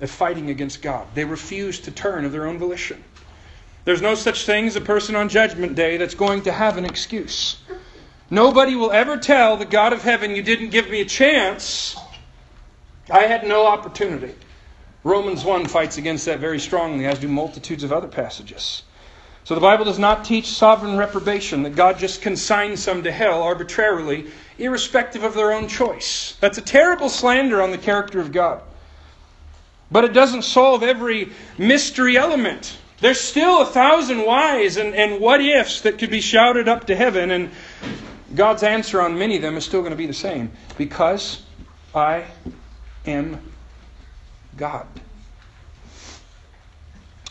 of 0.00 0.10
fighting 0.10 0.50
against 0.50 0.82
God. 0.82 1.06
They 1.14 1.24
refused 1.24 1.84
to 1.84 1.92
turn 1.92 2.24
of 2.24 2.32
their 2.32 2.46
own 2.46 2.58
volition. 2.58 3.02
There's 3.84 4.02
no 4.02 4.16
such 4.16 4.44
thing 4.44 4.66
as 4.66 4.76
a 4.76 4.80
person 4.80 5.14
on 5.14 5.28
Judgment 5.28 5.76
Day 5.76 5.96
that's 5.96 6.14
going 6.14 6.42
to 6.42 6.52
have 6.52 6.76
an 6.76 6.84
excuse. 6.84 7.56
Nobody 8.30 8.74
will 8.74 8.90
ever 8.92 9.16
tell 9.16 9.56
the 9.56 9.64
God 9.64 9.92
of 9.92 10.02
heaven, 10.02 10.34
You 10.34 10.42
didn't 10.42 10.70
give 10.70 10.90
me 10.90 11.00
a 11.00 11.06
chance. 11.06 11.96
I 13.10 13.20
had 13.20 13.46
no 13.46 13.66
opportunity. 13.66 14.34
Romans 15.04 15.44
1 15.44 15.66
fights 15.68 15.96
against 15.96 16.26
that 16.26 16.40
very 16.40 16.58
strongly, 16.58 17.06
as 17.06 17.20
do 17.20 17.28
multitudes 17.28 17.84
of 17.84 17.92
other 17.92 18.08
passages. 18.08 18.82
So 19.44 19.54
the 19.54 19.62
Bible 19.62 19.86
does 19.86 19.98
not 19.98 20.26
teach 20.26 20.48
sovereign 20.48 20.98
reprobation, 20.98 21.62
that 21.62 21.74
God 21.74 21.98
just 21.98 22.20
consigns 22.20 22.82
some 22.82 23.04
to 23.04 23.10
hell 23.10 23.42
arbitrarily, 23.42 24.26
irrespective 24.58 25.24
of 25.24 25.34
their 25.34 25.52
own 25.52 25.68
choice. 25.68 26.36
That's 26.40 26.58
a 26.58 26.62
terrible 26.62 27.08
slander 27.08 27.62
on 27.62 27.70
the 27.70 27.78
character 27.78 28.20
of 28.20 28.32
God. 28.32 28.60
But 29.90 30.04
it 30.04 30.12
doesn't 30.12 30.42
solve 30.42 30.82
every 30.82 31.30
mystery 31.56 32.16
element. 32.16 32.76
There's 33.00 33.20
still 33.20 33.62
a 33.62 33.66
thousand 33.66 34.26
whys 34.26 34.76
and, 34.76 34.94
and 34.94 35.20
what 35.20 35.40
ifs 35.40 35.82
that 35.82 35.98
could 35.98 36.10
be 36.10 36.20
shouted 36.20 36.68
up 36.68 36.88
to 36.88 36.96
heaven, 36.96 37.30
and 37.30 37.50
God's 38.34 38.62
answer 38.62 39.00
on 39.00 39.18
many 39.18 39.36
of 39.36 39.42
them 39.42 39.56
is 39.56 39.64
still 39.64 39.80
going 39.80 39.92
to 39.92 39.96
be 39.96 40.06
the 40.06 40.12
same. 40.12 40.50
Because 40.76 41.42
I 41.94 42.24
am 43.06 43.40
God. 44.56 44.86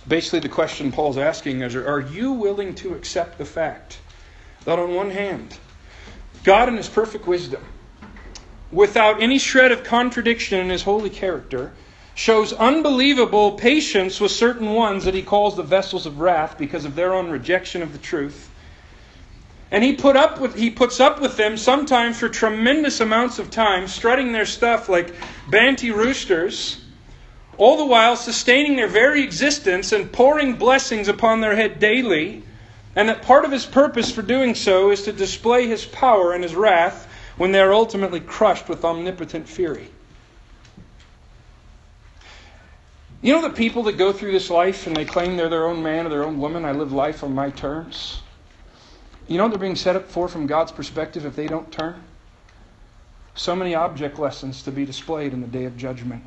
Basically, 0.07 0.39
the 0.39 0.49
question 0.49 0.91
Paul's 0.91 1.17
asking 1.17 1.61
is 1.61 1.75
Are 1.75 1.99
you 1.99 2.31
willing 2.31 2.73
to 2.75 2.93
accept 2.93 3.37
the 3.37 3.45
fact 3.45 3.99
that, 4.63 4.79
on 4.79 4.95
one 4.95 5.11
hand, 5.11 5.57
God, 6.47 6.69
in 6.69 6.77
His 6.77 6.87
perfect 6.87 7.27
wisdom, 7.27 7.61
without 8.71 9.21
any 9.21 9.37
shred 9.37 9.73
of 9.73 9.83
contradiction 9.83 10.61
in 10.61 10.69
His 10.69 10.83
holy 10.83 11.09
character, 11.09 11.73
shows 12.15 12.53
unbelievable 12.53 13.51
patience 13.51 14.21
with 14.21 14.31
certain 14.31 14.71
ones 14.71 15.03
that 15.03 15.13
He 15.13 15.23
calls 15.23 15.57
the 15.57 15.63
vessels 15.63 16.05
of 16.05 16.21
wrath 16.21 16.57
because 16.57 16.85
of 16.85 16.95
their 16.95 17.13
own 17.13 17.29
rejection 17.29 17.81
of 17.81 17.91
the 17.91 17.99
truth? 17.99 18.49
And 19.71 19.83
he 19.83 19.97
put 19.97 20.15
up 20.15 20.39
with 20.39 20.55
he 20.55 20.69
puts 20.69 21.01
up 21.01 21.19
with 21.19 21.35
them 21.35 21.57
sometimes 21.57 22.17
for 22.17 22.29
tremendous 22.29 23.01
amounts 23.01 23.39
of 23.39 23.51
time, 23.51 23.89
strutting 23.89 24.31
their 24.31 24.45
stuff 24.45 24.87
like 24.87 25.13
banty 25.49 25.91
roosters 25.91 26.79
all 27.57 27.75
the 27.75 27.85
while 27.85 28.15
sustaining 28.15 28.77
their 28.77 28.87
very 28.87 29.21
existence 29.21 29.91
and 29.91 30.13
pouring 30.13 30.53
blessings 30.53 31.09
upon 31.09 31.41
their 31.41 31.57
head 31.57 31.79
daily, 31.79 32.43
and 32.97 33.09
that 33.09 33.21
part 33.21 33.45
of 33.45 33.51
his 33.51 33.63
purpose 33.63 34.11
for 34.11 34.23
doing 34.23 34.55
so 34.55 34.89
is 34.89 35.03
to 35.03 35.13
display 35.13 35.67
his 35.67 35.85
power 35.85 36.33
and 36.33 36.43
his 36.43 36.55
wrath 36.55 37.07
when 37.37 37.51
they 37.51 37.59
are 37.59 37.71
ultimately 37.71 38.19
crushed 38.19 38.67
with 38.67 38.83
omnipotent 38.83 39.47
fury. 39.47 39.87
You 43.21 43.33
know 43.33 43.41
the 43.43 43.51
people 43.51 43.83
that 43.83 43.99
go 43.99 44.11
through 44.11 44.31
this 44.31 44.49
life 44.49 44.87
and 44.87 44.97
they 44.97 45.05
claim 45.05 45.37
they're 45.37 45.47
their 45.47 45.67
own 45.67 45.83
man 45.83 46.07
or 46.07 46.09
their 46.09 46.23
own 46.23 46.39
woman, 46.39 46.65
I 46.65 46.71
live 46.71 46.91
life 46.91 47.23
on 47.23 47.35
my 47.35 47.51
terms? 47.51 48.23
You 49.27 49.37
know 49.37 49.43
what 49.43 49.49
they're 49.49 49.59
being 49.59 49.75
set 49.75 49.95
up 49.95 50.09
for 50.09 50.27
from 50.27 50.47
God's 50.47 50.71
perspective 50.71 51.23
if 51.23 51.35
they 51.35 51.47
don't 51.47 51.71
turn? 51.71 52.01
So 53.35 53.55
many 53.55 53.75
object 53.75 54.17
lessons 54.17 54.63
to 54.63 54.71
be 54.71 54.85
displayed 54.85 55.33
in 55.33 55.41
the 55.41 55.47
day 55.47 55.65
of 55.65 55.77
judgment 55.77 56.23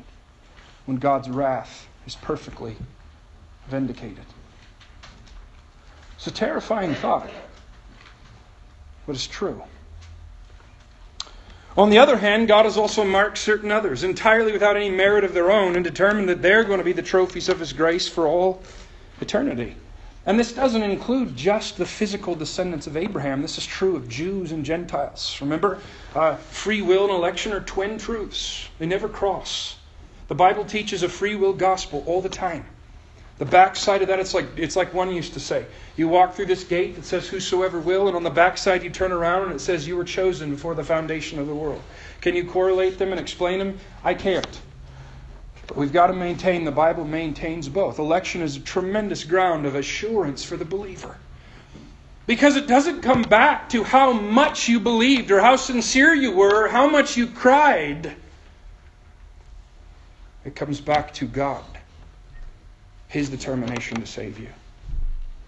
when 0.85 0.97
God's 0.97 1.29
wrath 1.29 1.89
is 2.07 2.15
perfectly 2.15 2.77
vindicated. 3.67 4.25
It's 6.21 6.27
a 6.27 6.31
terrifying 6.31 6.93
thought, 6.93 7.31
but 9.07 9.15
it's 9.15 9.25
true. 9.25 9.63
On 11.75 11.89
the 11.89 11.97
other 11.97 12.15
hand, 12.15 12.47
God 12.47 12.65
has 12.65 12.77
also 12.77 13.03
marked 13.03 13.39
certain 13.39 13.71
others 13.71 14.03
entirely 14.03 14.51
without 14.51 14.75
any 14.75 14.91
merit 14.91 15.23
of 15.23 15.33
their 15.33 15.49
own 15.49 15.73
and 15.73 15.83
determined 15.83 16.29
that 16.29 16.43
they're 16.43 16.63
going 16.63 16.77
to 16.77 16.83
be 16.83 16.93
the 16.93 17.01
trophies 17.01 17.49
of 17.49 17.59
His 17.59 17.73
grace 17.73 18.07
for 18.07 18.27
all 18.27 18.61
eternity. 19.19 19.75
And 20.23 20.39
this 20.39 20.53
doesn't 20.53 20.83
include 20.83 21.35
just 21.35 21.77
the 21.77 21.87
physical 21.87 22.35
descendants 22.35 22.85
of 22.85 22.95
Abraham. 22.95 23.41
This 23.41 23.57
is 23.57 23.65
true 23.65 23.95
of 23.95 24.07
Jews 24.07 24.51
and 24.51 24.63
Gentiles. 24.63 25.39
Remember, 25.41 25.79
uh, 26.13 26.35
free 26.35 26.83
will 26.83 27.05
and 27.05 27.13
election 27.13 27.51
are 27.51 27.61
twin 27.61 27.97
truths, 27.97 28.69
they 28.77 28.85
never 28.85 29.09
cross. 29.09 29.75
The 30.27 30.35
Bible 30.35 30.65
teaches 30.65 31.01
a 31.01 31.09
free 31.09 31.33
will 31.33 31.53
gospel 31.53 32.03
all 32.05 32.21
the 32.21 32.29
time. 32.29 32.67
The 33.41 33.47
backside 33.47 34.03
of 34.03 34.09
that, 34.09 34.19
it's 34.19 34.35
like, 34.35 34.45
it's 34.55 34.75
like 34.75 34.93
one 34.93 35.11
used 35.11 35.33
to 35.33 35.39
say. 35.39 35.65
You 35.97 36.07
walk 36.07 36.35
through 36.35 36.45
this 36.45 36.63
gate 36.63 36.95
that 36.95 37.05
says, 37.05 37.27
Whosoever 37.27 37.79
will, 37.79 38.05
and 38.05 38.15
on 38.15 38.21
the 38.21 38.29
backside 38.29 38.83
you 38.83 38.91
turn 38.91 39.11
around 39.11 39.45
and 39.45 39.53
it 39.53 39.61
says, 39.61 39.87
You 39.87 39.97
were 39.97 40.03
chosen 40.03 40.51
before 40.51 40.75
the 40.75 40.83
foundation 40.83 41.39
of 41.39 41.47
the 41.47 41.55
world. 41.55 41.81
Can 42.21 42.35
you 42.35 42.45
correlate 42.45 42.99
them 42.99 43.09
and 43.09 43.19
explain 43.19 43.57
them? 43.57 43.79
I 44.03 44.13
can't. 44.13 44.61
But 45.65 45.75
we've 45.75 45.91
got 45.91 46.07
to 46.07 46.13
maintain, 46.13 46.65
the 46.65 46.71
Bible 46.71 47.03
maintains 47.03 47.67
both. 47.67 47.97
Election 47.97 48.43
is 48.43 48.57
a 48.57 48.59
tremendous 48.59 49.23
ground 49.23 49.65
of 49.65 49.73
assurance 49.73 50.43
for 50.43 50.55
the 50.55 50.63
believer. 50.63 51.17
Because 52.27 52.57
it 52.57 52.67
doesn't 52.67 53.01
come 53.01 53.23
back 53.23 53.69
to 53.69 53.83
how 53.83 54.13
much 54.13 54.69
you 54.69 54.79
believed 54.79 55.31
or 55.31 55.41
how 55.41 55.55
sincere 55.55 56.13
you 56.13 56.31
were 56.31 56.65
or 56.65 56.67
how 56.67 56.87
much 56.87 57.17
you 57.17 57.25
cried. 57.25 58.15
It 60.45 60.55
comes 60.55 60.79
back 60.79 61.11
to 61.15 61.25
God, 61.25 61.70
His 63.11 63.29
determination 63.29 63.99
to 63.99 64.07
save 64.07 64.39
you, 64.39 64.47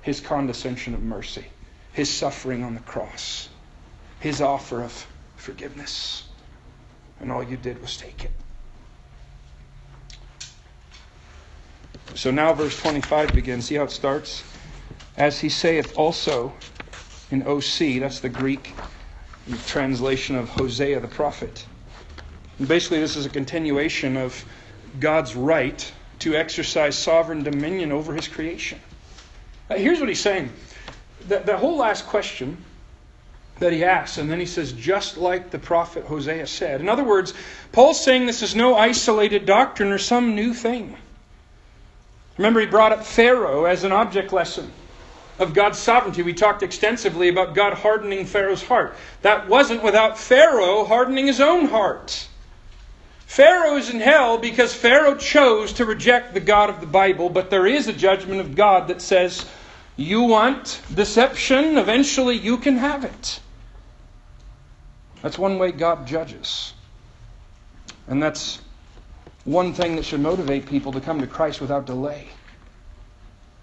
His 0.01 0.19
condescension 0.19 0.93
of 0.93 1.01
mercy, 1.01 1.45
His 1.93 2.09
suffering 2.09 2.61
on 2.61 2.73
the 2.73 2.81
cross, 2.81 3.47
His 4.19 4.41
offer 4.41 4.83
of 4.83 5.07
forgiveness. 5.37 6.27
And 7.21 7.31
all 7.31 7.41
you 7.41 7.55
did 7.55 7.79
was 7.79 7.95
take 7.95 8.25
it. 8.25 8.31
So 12.15 12.31
now 12.31 12.53
verse 12.53 12.77
25 12.81 13.33
begins. 13.33 13.67
See 13.67 13.75
how 13.75 13.85
it 13.85 13.91
starts? 13.91 14.43
As 15.15 15.39
he 15.39 15.47
saith 15.47 15.97
also 15.97 16.51
in 17.31 17.43
Osee, 17.43 18.01
that's 18.01 18.19
the 18.19 18.27
Greek 18.27 18.75
translation 19.67 20.35
of 20.35 20.49
Hosea 20.49 20.99
the 20.99 21.07
prophet. 21.07 21.65
And 22.59 22.67
basically, 22.67 22.99
this 22.99 23.15
is 23.15 23.25
a 23.25 23.29
continuation 23.29 24.17
of 24.17 24.43
God's 24.99 25.33
right 25.33 25.93
to 26.23 26.35
exercise 26.35 26.97
sovereign 26.97 27.43
dominion 27.43 27.91
over 27.91 28.13
his 28.13 28.27
creation. 28.27 28.79
Uh, 29.69 29.75
here's 29.75 29.99
what 29.99 30.09
he's 30.09 30.21
saying 30.21 30.51
the, 31.27 31.39
the 31.39 31.57
whole 31.57 31.77
last 31.77 32.05
question 32.07 32.57
that 33.59 33.71
he 33.71 33.83
asks, 33.83 34.17
and 34.17 34.31
then 34.31 34.39
he 34.39 34.45
says, 34.45 34.73
just 34.73 35.15
like 35.15 35.51
the 35.51 35.59
prophet 35.59 36.05
Hosea 36.05 36.47
said. 36.47 36.81
In 36.81 36.89
other 36.89 37.03
words, 37.03 37.33
Paul's 37.71 38.03
saying 38.03 38.25
this 38.25 38.41
is 38.41 38.55
no 38.55 38.75
isolated 38.75 39.45
doctrine 39.45 39.91
or 39.91 39.97
some 39.97 40.35
new 40.35 40.53
thing. 40.53 40.97
Remember, 42.37 42.59
he 42.59 42.65
brought 42.65 42.91
up 42.91 43.05
Pharaoh 43.05 43.65
as 43.65 43.83
an 43.83 43.91
object 43.91 44.33
lesson 44.33 44.71
of 45.39 45.53
God's 45.53 45.77
sovereignty. 45.77 46.23
We 46.23 46.33
talked 46.33 46.63
extensively 46.63 47.29
about 47.29 47.53
God 47.53 47.73
hardening 47.73 48.25
Pharaoh's 48.25 48.63
heart. 48.63 48.95
That 49.21 49.47
wasn't 49.47 49.83
without 49.83 50.17
Pharaoh 50.17 50.83
hardening 50.83 51.27
his 51.27 51.39
own 51.39 51.67
heart. 51.67 52.27
Pharaoh 53.33 53.77
is 53.77 53.89
in 53.89 53.99
hell 53.99 54.37
because 54.37 54.75
Pharaoh 54.75 55.15
chose 55.15 55.73
to 55.73 55.85
reject 55.85 56.35
the 56.35 56.39
God 56.39 56.69
of 56.69 56.81
the 56.81 56.85
Bible, 56.85 57.29
but 57.29 57.49
there 57.49 57.65
is 57.65 57.87
a 57.87 57.93
judgment 57.93 58.39
of 58.39 58.53
God 58.53 58.89
that 58.89 59.01
says, 59.01 59.43
You 59.97 60.21
want 60.21 60.79
deception, 60.93 61.79
eventually 61.79 62.37
you 62.37 62.59
can 62.59 62.77
have 62.77 63.03
it. 63.03 63.39
That's 65.23 65.39
one 65.39 65.57
way 65.57 65.71
God 65.71 66.05
judges. 66.05 66.75
And 68.07 68.21
that's 68.21 68.61
one 69.45 69.73
thing 69.73 69.95
that 69.95 70.05
should 70.05 70.21
motivate 70.21 70.67
people 70.67 70.91
to 70.91 71.01
come 71.01 71.19
to 71.21 71.25
Christ 71.25 71.59
without 71.59 71.87
delay. 71.87 72.27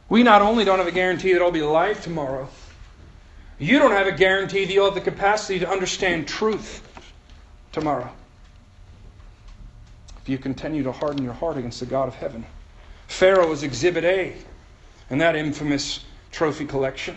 We 0.08 0.24
not 0.24 0.42
only 0.42 0.64
don't 0.64 0.78
have 0.78 0.88
a 0.88 0.90
guarantee 0.90 1.32
that 1.34 1.42
I'll 1.42 1.52
be 1.52 1.60
alive 1.60 2.02
tomorrow, 2.02 2.48
you 3.60 3.78
don't 3.78 3.92
have 3.92 4.08
a 4.08 4.18
guarantee 4.18 4.64
that 4.64 4.72
you'll 4.72 4.86
have 4.86 4.94
the 4.96 5.00
capacity 5.00 5.60
to 5.60 5.70
understand 5.70 6.26
truth 6.26 6.82
tomorrow. 7.70 8.10
You 10.30 10.38
continue 10.38 10.84
to 10.84 10.92
harden 10.92 11.24
your 11.24 11.32
heart 11.32 11.56
against 11.56 11.80
the 11.80 11.86
God 11.86 12.06
of 12.06 12.14
heaven. 12.14 12.46
Pharaoh 13.08 13.48
was 13.48 13.64
exhibit 13.64 14.04
A 14.04 14.36
in 15.10 15.18
that 15.18 15.34
infamous 15.34 16.04
trophy 16.30 16.66
collection. 16.66 17.16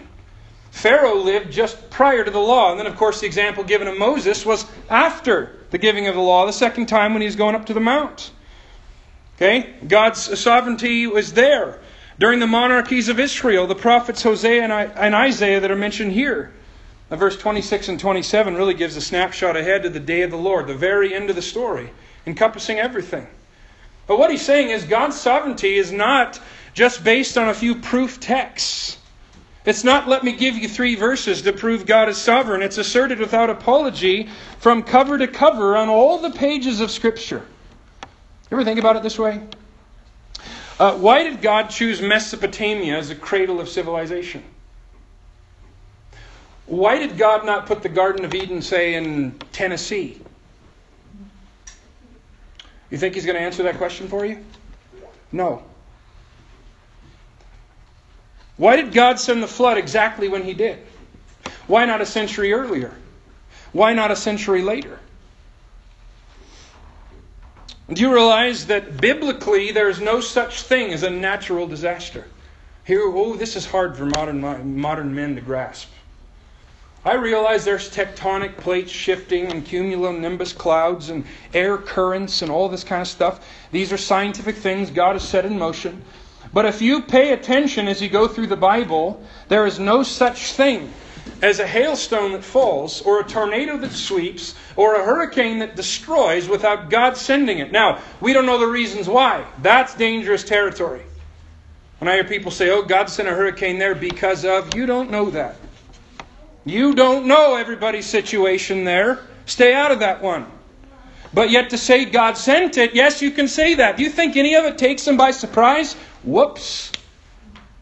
Pharaoh 0.71 1.17
lived 1.17 1.51
just 1.51 1.91
prior 1.91 2.23
to 2.23 2.31
the 2.31 2.39
law. 2.39 2.71
And 2.71 2.79
then, 2.79 2.87
of 2.87 2.95
course, 2.95 3.19
the 3.19 3.27
example 3.27 3.63
given 3.63 3.87
of 3.87 3.99
Moses 3.99 4.43
was 4.43 4.65
after 4.89 5.59
the 5.69 5.77
giving 5.77 6.07
of 6.07 6.15
the 6.15 6.21
law, 6.21 6.47
the 6.47 6.51
second 6.51 6.87
time 6.87 7.13
when 7.13 7.21
he 7.21 7.27
was 7.27 7.35
going 7.35 7.53
up 7.53 7.67
to 7.67 7.75
the 7.75 7.79
mount. 7.79 8.31
Okay? 9.35 9.75
God's 9.87 10.39
sovereignty 10.39 11.05
was 11.05 11.33
there 11.33 11.81
during 12.17 12.39
the 12.39 12.47
monarchies 12.47 13.09
of 13.09 13.19
Israel, 13.19 13.67
the 13.67 13.75
prophets 13.75 14.23
Hosea 14.23 14.63
and 14.63 15.13
Isaiah 15.13 15.59
that 15.59 15.69
are 15.69 15.75
mentioned 15.75 16.13
here. 16.13 16.51
Now, 17.11 17.17
verse 17.17 17.37
26 17.37 17.89
and 17.89 17.99
27 17.99 18.55
really 18.55 18.73
gives 18.73 18.97
a 18.97 19.01
snapshot 19.01 19.55
ahead 19.55 19.83
to 19.83 19.89
the 19.89 19.99
day 19.99 20.23
of 20.23 20.31
the 20.31 20.37
Lord, 20.37 20.65
the 20.65 20.73
very 20.73 21.13
end 21.13 21.29
of 21.29 21.35
the 21.35 21.43
story, 21.43 21.91
encompassing 22.25 22.79
everything. 22.79 23.27
But 24.07 24.19
what 24.19 24.31
he's 24.31 24.45
saying 24.45 24.69
is 24.69 24.83
God's 24.83 25.19
sovereignty 25.19 25.75
is 25.75 25.91
not 25.91 26.39
just 26.73 27.03
based 27.03 27.37
on 27.37 27.49
a 27.49 27.53
few 27.53 27.75
proof 27.75 28.19
texts. 28.19 28.97
It's 29.65 29.83
not 29.83 30.09
let 30.09 30.23
me 30.23 30.33
give 30.33 30.57
you 30.57 30.67
three 30.67 30.95
verses 30.95 31.43
to 31.43 31.53
prove 31.53 31.85
God 31.85 32.09
is 32.09 32.17
sovereign. 32.17 32.61
It's 32.61 32.77
asserted 32.77 33.19
without 33.19 33.49
apology 33.49 34.29
from 34.59 34.83
cover 34.83 35.17
to 35.17 35.27
cover 35.27 35.77
on 35.77 35.87
all 35.87 36.19
the 36.19 36.31
pages 36.31 36.81
of 36.81 36.91
Scripture. 36.91 37.45
You 38.51 38.57
ever 38.57 38.65
think 38.65 38.79
about 38.79 38.97
it 38.97 39.03
this 39.03 39.17
way? 39.17 39.41
Uh, 40.79 40.97
why 40.97 41.23
did 41.23 41.41
God 41.41 41.69
choose 41.69 42.01
Mesopotamia 42.01 42.97
as 42.97 43.09
a 43.09 43.15
cradle 43.15 43.61
of 43.61 43.69
civilization? 43.69 44.43
Why 46.65 46.97
did 46.97 47.17
God 47.17 47.45
not 47.45 47.65
put 47.65 47.83
the 47.83 47.89
Garden 47.89 48.25
of 48.25 48.33
Eden, 48.33 48.61
say, 48.61 48.95
in 48.95 49.39
Tennessee? 49.51 50.19
You 52.93 52.99
think 52.99 53.15
He's 53.15 53.25
going 53.25 53.35
to 53.35 53.41
answer 53.41 53.63
that 53.63 53.79
question 53.79 54.07
for 54.07 54.23
you? 54.23 54.45
No. 55.31 55.63
Why 58.55 58.75
did 58.75 58.93
God 58.93 59.19
send 59.19 59.41
the 59.41 59.47
flood 59.47 59.79
exactly 59.79 60.27
when 60.27 60.43
He 60.43 60.53
did? 60.53 60.77
Why 61.65 61.85
not 61.85 62.01
a 62.01 62.05
century 62.05 62.53
earlier? 62.53 62.93
Why 63.71 63.93
not 63.93 64.11
a 64.11 64.15
century 64.15 64.61
later? 64.61 64.99
Do 67.91 67.99
you 67.99 68.13
realize 68.13 68.67
that 68.67 69.01
biblically 69.01 69.71
there 69.71 69.89
is 69.89 69.99
no 69.99 70.21
such 70.21 70.61
thing 70.61 70.93
as 70.93 71.01
a 71.01 71.09
natural 71.09 71.65
disaster? 71.65 72.27
Here, 72.85 73.01
oh, 73.03 73.35
this 73.35 73.55
is 73.55 73.65
hard 73.65 73.97
for 73.97 74.05
modern, 74.05 74.75
modern 74.79 75.15
men 75.15 75.33
to 75.33 75.41
grasp. 75.41 75.89
I 77.05 77.15
realize 77.15 77.65
there's 77.65 77.89
tectonic 77.89 78.55
plates 78.57 78.91
shifting 78.91 79.51
and 79.51 79.65
cumulonimbus 79.65 80.57
clouds 80.57 81.09
and 81.09 81.25
air 81.53 81.77
currents 81.77 82.41
and 82.41 82.49
all 82.49 82.69
this 82.69 82.85
kind 82.85 83.01
of 83.01 83.07
stuff. 83.09 83.45
These 83.71 83.91
are 83.91 83.97
scientific 83.97 84.55
things 84.55 84.89
God 84.89 85.13
has 85.13 85.27
set 85.27 85.45
in 85.45 85.59
motion. 85.59 86.01
But 86.53 86.65
if 86.65 86.81
you 86.81 87.01
pay 87.01 87.33
attention 87.33 87.87
as 87.87 88.01
you 88.01 88.07
go 88.07 88.27
through 88.27 88.47
the 88.47 88.55
Bible, 88.55 89.21
there 89.49 89.65
is 89.65 89.79
no 89.79 90.03
such 90.03 90.53
thing 90.53 90.93
as 91.41 91.59
a 91.59 91.67
hailstone 91.67 92.33
that 92.33 92.43
falls, 92.43 93.01
or 93.01 93.19
a 93.19 93.23
tornado 93.23 93.77
that 93.77 93.91
sweeps, 93.91 94.55
or 94.75 94.95
a 94.95 95.03
hurricane 95.05 95.59
that 95.59 95.75
destroys 95.75 96.47
without 96.47 96.89
God 96.89 97.17
sending 97.17 97.59
it. 97.59 97.71
Now, 97.71 98.01
we 98.21 98.33
don't 98.33 98.45
know 98.45 98.59
the 98.59 98.67
reasons 98.67 99.09
why. 99.09 99.45
That's 99.61 99.95
dangerous 99.95 100.43
territory. 100.43 101.01
When 101.99 102.07
I 102.07 102.15
hear 102.15 102.23
people 102.23 102.51
say, 102.51 102.69
oh, 102.69 102.83
God 102.83 103.09
sent 103.09 103.27
a 103.27 103.33
hurricane 103.33 103.77
there 103.77 103.95
because 103.95 104.45
of, 104.45 104.75
you 104.75 104.85
don't 104.85 105.11
know 105.11 105.29
that. 105.31 105.55
You 106.65 106.93
don't 106.95 107.25
know 107.25 107.55
everybody's 107.55 108.05
situation 108.05 108.83
there. 108.85 109.19
Stay 109.45 109.73
out 109.73 109.91
of 109.91 109.99
that 109.99 110.21
one. 110.21 110.45
But 111.33 111.49
yet 111.49 111.71
to 111.71 111.77
say 111.77 112.05
God 112.05 112.37
sent 112.37 112.77
it, 112.77 112.93
yes, 112.93 113.21
you 113.21 113.31
can 113.31 113.47
say 113.47 113.75
that. 113.75 113.97
Do 113.97 114.03
you 114.03 114.09
think 114.09 114.37
any 114.37 114.55
of 114.55 114.65
it 114.65 114.77
takes 114.77 115.03
them 115.03 115.17
by 115.17 115.31
surprise? 115.31 115.93
Whoops. 116.23 116.91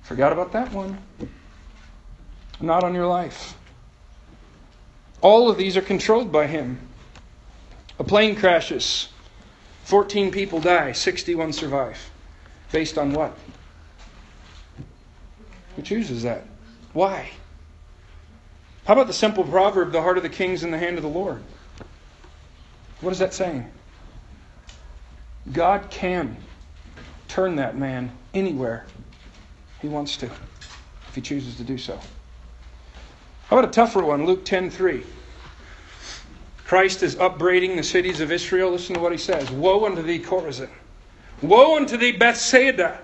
Forgot 0.04 0.32
about 0.32 0.54
that 0.54 0.72
one. 0.72 0.98
Not 2.60 2.84
on 2.84 2.96
your 2.96 3.08
life. 3.08 3.56
All 5.22 5.50
of 5.50 5.58
these 5.58 5.78
are 5.78 5.82
controlled 5.82 6.32
by 6.32 6.48
Him. 6.48 6.80
A 8.00 8.04
plane 8.04 8.36
crashes. 8.36 9.10
14 9.84 10.32
people 10.32 10.60
die, 10.60 10.94
61 10.94 11.54
survive. 11.54 11.98
Based 12.72 12.98
on 12.98 13.14
what? 13.14 13.38
Who 15.76 15.82
chooses 15.82 16.24
that? 16.24 16.46
Why? 16.94 17.30
How 18.86 18.94
about 18.94 19.08
the 19.08 19.14
simple 19.14 19.44
proverb, 19.44 19.92
the 19.92 20.02
heart 20.02 20.18
of 20.18 20.24
the 20.24 20.30
king 20.30 20.52
is 20.52 20.64
in 20.64 20.72
the 20.72 20.78
hand 20.78 20.98
of 20.98 21.04
the 21.04 21.10
Lord? 21.10 21.42
What 23.02 23.12
is 23.12 23.20
that 23.20 23.34
saying? 23.34 23.70
God 25.52 25.90
can 25.90 26.38
turn 27.28 27.56
that 27.56 27.78
man 27.78 28.12
anywhere 28.34 28.86
he 29.82 29.88
wants 29.88 30.18
to, 30.18 30.26
if 30.26 31.16
he 31.16 31.22
chooses 31.22 31.56
to 31.58 31.64
do 31.64 31.78
so. 31.78 32.00
How 33.48 33.58
about 33.58 33.70
a 33.70 33.72
tougher 33.72 34.04
one? 34.04 34.26
Luke 34.26 34.46
10:3. 34.46 35.04
Christ 36.66 37.04
is 37.04 37.18
upbraiding 37.18 37.76
the 37.76 37.84
cities 37.84 38.22
of 38.22 38.32
Israel. 38.32 38.72
Listen 38.72 38.96
to 38.96 39.02
what 39.02 39.12
he 39.12 39.18
says. 39.18 39.52
Woe 39.52 39.86
unto 39.86 40.02
thee, 40.02 40.20
Chorazin. 40.20 40.70
Woe 41.42 41.76
unto 41.76 41.98
thee, 41.98 42.14
Bethsaida. 42.14 43.00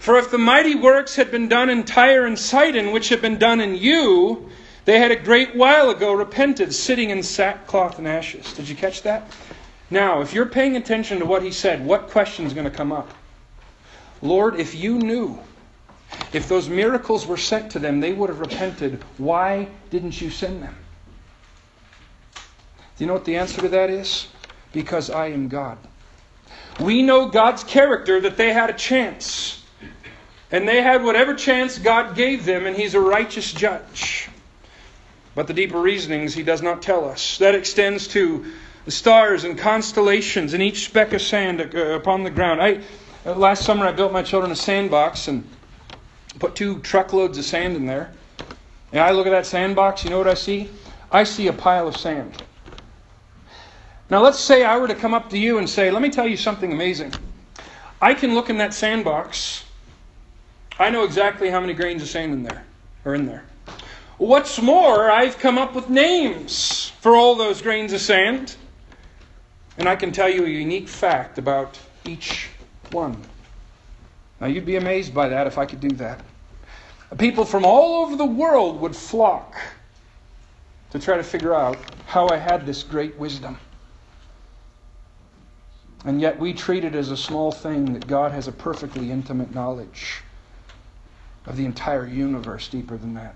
For 0.00 0.18
if 0.18 0.30
the 0.30 0.38
mighty 0.38 0.74
works 0.74 1.16
had 1.16 1.30
been 1.30 1.48
done 1.48 1.70
in 1.70 1.84
Tyre 1.84 2.26
and 2.26 2.38
Sidon, 2.38 2.92
which 2.92 3.10
have 3.10 3.20
been 3.20 3.38
done 3.38 3.60
in 3.60 3.76
you, 3.76 4.50
they 4.88 4.98
had 4.98 5.10
a 5.10 5.16
great 5.16 5.54
while 5.54 5.90
ago 5.90 6.14
repented, 6.14 6.74
sitting 6.74 7.10
in 7.10 7.22
sackcloth 7.22 7.98
and 7.98 8.08
ashes. 8.08 8.54
Did 8.54 8.70
you 8.70 8.74
catch 8.74 9.02
that? 9.02 9.30
Now, 9.90 10.22
if 10.22 10.32
you're 10.32 10.46
paying 10.46 10.76
attention 10.76 11.18
to 11.18 11.26
what 11.26 11.42
he 11.42 11.52
said, 11.52 11.84
what 11.84 12.08
question 12.08 12.46
is 12.46 12.54
going 12.54 12.64
to 12.64 12.70
come 12.70 12.90
up? 12.90 13.12
Lord, 14.22 14.58
if 14.58 14.74
you 14.74 14.98
knew, 14.98 15.38
if 16.32 16.48
those 16.48 16.70
miracles 16.70 17.26
were 17.26 17.36
sent 17.36 17.72
to 17.72 17.78
them, 17.78 18.00
they 18.00 18.14
would 18.14 18.30
have 18.30 18.40
repented. 18.40 19.04
Why 19.18 19.68
didn't 19.90 20.22
you 20.22 20.30
send 20.30 20.62
them? 20.62 20.74
Do 22.34 23.04
you 23.04 23.08
know 23.08 23.12
what 23.12 23.26
the 23.26 23.36
answer 23.36 23.60
to 23.60 23.68
that 23.68 23.90
is? 23.90 24.26
Because 24.72 25.10
I 25.10 25.26
am 25.26 25.48
God. 25.48 25.76
We 26.80 27.02
know 27.02 27.28
God's 27.28 27.62
character 27.62 28.22
that 28.22 28.38
they 28.38 28.54
had 28.54 28.70
a 28.70 28.72
chance. 28.72 29.62
And 30.50 30.66
they 30.66 30.80
had 30.80 31.04
whatever 31.04 31.34
chance 31.34 31.78
God 31.78 32.16
gave 32.16 32.46
them, 32.46 32.64
and 32.64 32.74
He's 32.74 32.94
a 32.94 33.00
righteous 33.00 33.52
judge. 33.52 34.30
But 35.38 35.46
the 35.46 35.54
deeper 35.54 35.80
reasonings 35.80 36.34
He 36.34 36.42
does 36.42 36.62
not 36.62 36.82
tell 36.82 37.08
us. 37.08 37.38
That 37.38 37.54
extends 37.54 38.08
to 38.08 38.44
the 38.84 38.90
stars 38.90 39.44
and 39.44 39.56
constellations 39.56 40.52
and 40.52 40.60
each 40.60 40.86
speck 40.86 41.12
of 41.12 41.22
sand 41.22 41.60
uh, 41.60 41.78
upon 41.94 42.24
the 42.24 42.30
ground. 42.30 42.60
I, 42.60 42.80
uh, 43.24 43.36
last 43.36 43.62
summer, 43.62 43.86
I 43.86 43.92
built 43.92 44.10
my 44.10 44.24
children 44.24 44.50
a 44.50 44.56
sandbox 44.56 45.28
and 45.28 45.48
put 46.40 46.56
two 46.56 46.80
truckloads 46.80 47.38
of 47.38 47.44
sand 47.44 47.76
in 47.76 47.86
there. 47.86 48.10
And 48.90 49.00
I 49.00 49.12
look 49.12 49.28
at 49.28 49.30
that 49.30 49.46
sandbox, 49.46 50.02
you 50.02 50.10
know 50.10 50.18
what 50.18 50.26
I 50.26 50.34
see? 50.34 50.70
I 51.12 51.22
see 51.22 51.46
a 51.46 51.52
pile 51.52 51.86
of 51.86 51.96
sand. 51.96 52.36
Now, 54.10 54.20
let's 54.20 54.40
say 54.40 54.64
I 54.64 54.76
were 54.78 54.88
to 54.88 54.96
come 54.96 55.14
up 55.14 55.30
to 55.30 55.38
you 55.38 55.58
and 55.58 55.70
say, 55.70 55.92
Let 55.92 56.02
me 56.02 56.10
tell 56.10 56.26
you 56.26 56.36
something 56.36 56.72
amazing. 56.72 57.12
I 58.02 58.12
can 58.12 58.34
look 58.34 58.50
in 58.50 58.58
that 58.58 58.74
sandbox. 58.74 59.64
I 60.80 60.90
know 60.90 61.04
exactly 61.04 61.48
how 61.48 61.60
many 61.60 61.74
grains 61.74 62.02
of 62.02 62.08
sand 62.08 62.32
in 62.32 62.42
there 62.42 62.64
are 63.04 63.14
in 63.14 63.26
there. 63.26 63.44
What's 64.18 64.60
more, 64.60 65.08
I've 65.10 65.38
come 65.38 65.58
up 65.58 65.74
with 65.76 65.88
names 65.88 66.92
for 67.00 67.14
all 67.14 67.36
those 67.36 67.62
grains 67.62 67.92
of 67.92 68.00
sand. 68.00 68.56
And 69.78 69.88
I 69.88 69.94
can 69.94 70.10
tell 70.10 70.28
you 70.28 70.44
a 70.44 70.48
unique 70.48 70.88
fact 70.88 71.38
about 71.38 71.78
each 72.04 72.48
one. 72.90 73.24
Now, 74.40 74.48
you'd 74.48 74.66
be 74.66 74.76
amazed 74.76 75.14
by 75.14 75.28
that 75.28 75.46
if 75.46 75.56
I 75.56 75.66
could 75.66 75.80
do 75.80 75.90
that. 75.90 76.20
People 77.16 77.44
from 77.44 77.64
all 77.64 78.04
over 78.04 78.16
the 78.16 78.26
world 78.26 78.80
would 78.80 78.94
flock 78.94 79.56
to 80.90 80.98
try 80.98 81.16
to 81.16 81.22
figure 81.22 81.54
out 81.54 81.78
how 82.06 82.28
I 82.28 82.36
had 82.36 82.66
this 82.66 82.82
great 82.82 83.16
wisdom. 83.18 83.58
And 86.04 86.20
yet 86.20 86.38
we 86.38 86.52
treat 86.52 86.84
it 86.84 86.94
as 86.94 87.10
a 87.10 87.16
small 87.16 87.52
thing 87.52 87.92
that 87.92 88.06
God 88.06 88.32
has 88.32 88.48
a 88.48 88.52
perfectly 88.52 89.10
intimate 89.10 89.54
knowledge 89.54 90.22
of 91.46 91.56
the 91.56 91.64
entire 91.64 92.06
universe 92.06 92.68
deeper 92.68 92.96
than 92.96 93.14
that. 93.14 93.34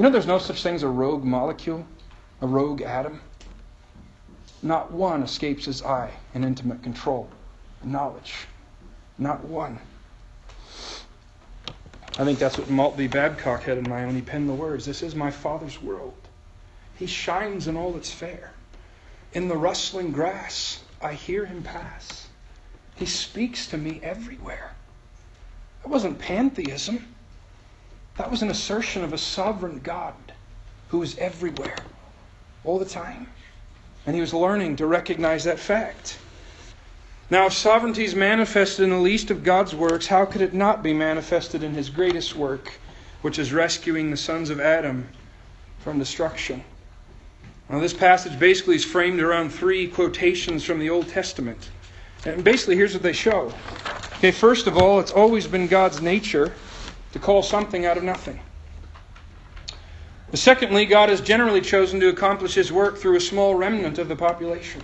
You 0.00 0.04
know, 0.04 0.12
there's 0.12 0.26
no 0.26 0.38
such 0.38 0.62
thing 0.62 0.74
as 0.74 0.82
a 0.82 0.88
rogue 0.88 1.24
molecule, 1.24 1.86
a 2.40 2.46
rogue 2.46 2.80
atom. 2.80 3.20
Not 4.62 4.90
one 4.90 5.22
escapes 5.22 5.66
his 5.66 5.82
eye 5.82 6.10
in 6.32 6.42
intimate 6.42 6.82
control, 6.82 7.28
knowledge. 7.84 8.46
Not 9.18 9.44
one. 9.44 9.78
I 12.18 12.24
think 12.24 12.38
that's 12.38 12.56
what 12.56 12.68
Maltbie 12.68 13.10
Babcock 13.10 13.64
had 13.64 13.76
in 13.76 13.90
mind 13.90 14.06
when 14.06 14.16
he 14.16 14.22
penned 14.22 14.48
the 14.48 14.54
words 14.54 14.86
This 14.86 15.02
is 15.02 15.14
my 15.14 15.30
Father's 15.30 15.82
world. 15.82 16.14
He 16.96 17.04
shines 17.04 17.68
in 17.68 17.76
all 17.76 17.92
that's 17.92 18.10
fair. 18.10 18.52
In 19.34 19.48
the 19.48 19.56
rustling 19.58 20.12
grass, 20.12 20.80
I 21.02 21.12
hear 21.12 21.44
him 21.44 21.62
pass. 21.62 22.26
He 22.94 23.04
speaks 23.04 23.66
to 23.66 23.76
me 23.76 24.00
everywhere. 24.02 24.72
That 25.82 25.90
wasn't 25.90 26.18
pantheism. 26.18 27.04
That 28.20 28.30
was 28.30 28.42
an 28.42 28.50
assertion 28.50 29.02
of 29.02 29.14
a 29.14 29.18
sovereign 29.18 29.80
God 29.82 30.12
who 30.88 31.02
is 31.02 31.16
everywhere, 31.16 31.78
all 32.64 32.78
the 32.78 32.84
time. 32.84 33.28
And 34.04 34.14
he 34.14 34.20
was 34.20 34.34
learning 34.34 34.76
to 34.76 34.86
recognize 34.86 35.44
that 35.44 35.58
fact. 35.58 36.18
Now, 37.30 37.46
if 37.46 37.54
sovereignty 37.54 38.04
is 38.04 38.14
manifested 38.14 38.84
in 38.84 38.90
the 38.90 38.98
least 38.98 39.30
of 39.30 39.42
God's 39.42 39.74
works, 39.74 40.06
how 40.06 40.26
could 40.26 40.42
it 40.42 40.52
not 40.52 40.82
be 40.82 40.92
manifested 40.92 41.62
in 41.62 41.72
his 41.72 41.88
greatest 41.88 42.36
work, 42.36 42.74
which 43.22 43.38
is 43.38 43.54
rescuing 43.54 44.10
the 44.10 44.18
sons 44.18 44.50
of 44.50 44.60
Adam 44.60 45.08
from 45.78 45.98
destruction? 45.98 46.62
Now, 47.70 47.80
this 47.80 47.94
passage 47.94 48.38
basically 48.38 48.76
is 48.76 48.84
framed 48.84 49.20
around 49.20 49.48
three 49.48 49.88
quotations 49.88 50.62
from 50.62 50.78
the 50.78 50.90
Old 50.90 51.08
Testament. 51.08 51.70
And 52.26 52.44
basically, 52.44 52.76
here's 52.76 52.92
what 52.92 53.02
they 53.02 53.14
show. 53.14 53.50
Okay, 54.18 54.30
first 54.30 54.66
of 54.66 54.76
all, 54.76 55.00
it's 55.00 55.10
always 55.10 55.46
been 55.46 55.66
God's 55.66 56.02
nature 56.02 56.52
to 57.12 57.18
call 57.18 57.42
something 57.42 57.86
out 57.86 57.96
of 57.96 58.02
nothing. 58.02 58.40
Secondly, 60.32 60.86
God 60.86 61.08
has 61.08 61.20
generally 61.20 61.60
chosen 61.60 61.98
to 62.00 62.08
accomplish 62.08 62.54
his 62.54 62.70
work 62.70 62.98
through 62.98 63.16
a 63.16 63.20
small 63.20 63.54
remnant 63.56 63.98
of 63.98 64.08
the 64.08 64.14
population. 64.14 64.80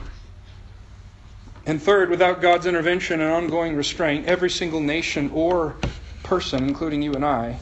And 1.66 1.80
third, 1.80 2.10
without 2.10 2.40
God's 2.40 2.66
intervention 2.66 3.20
and 3.20 3.32
ongoing 3.32 3.76
restraint, 3.76 4.26
every 4.26 4.50
single 4.50 4.80
nation 4.80 5.30
or 5.32 5.76
person, 6.24 6.64
including 6.64 7.02
you 7.02 7.12
and 7.14 7.24
I, 7.24 7.58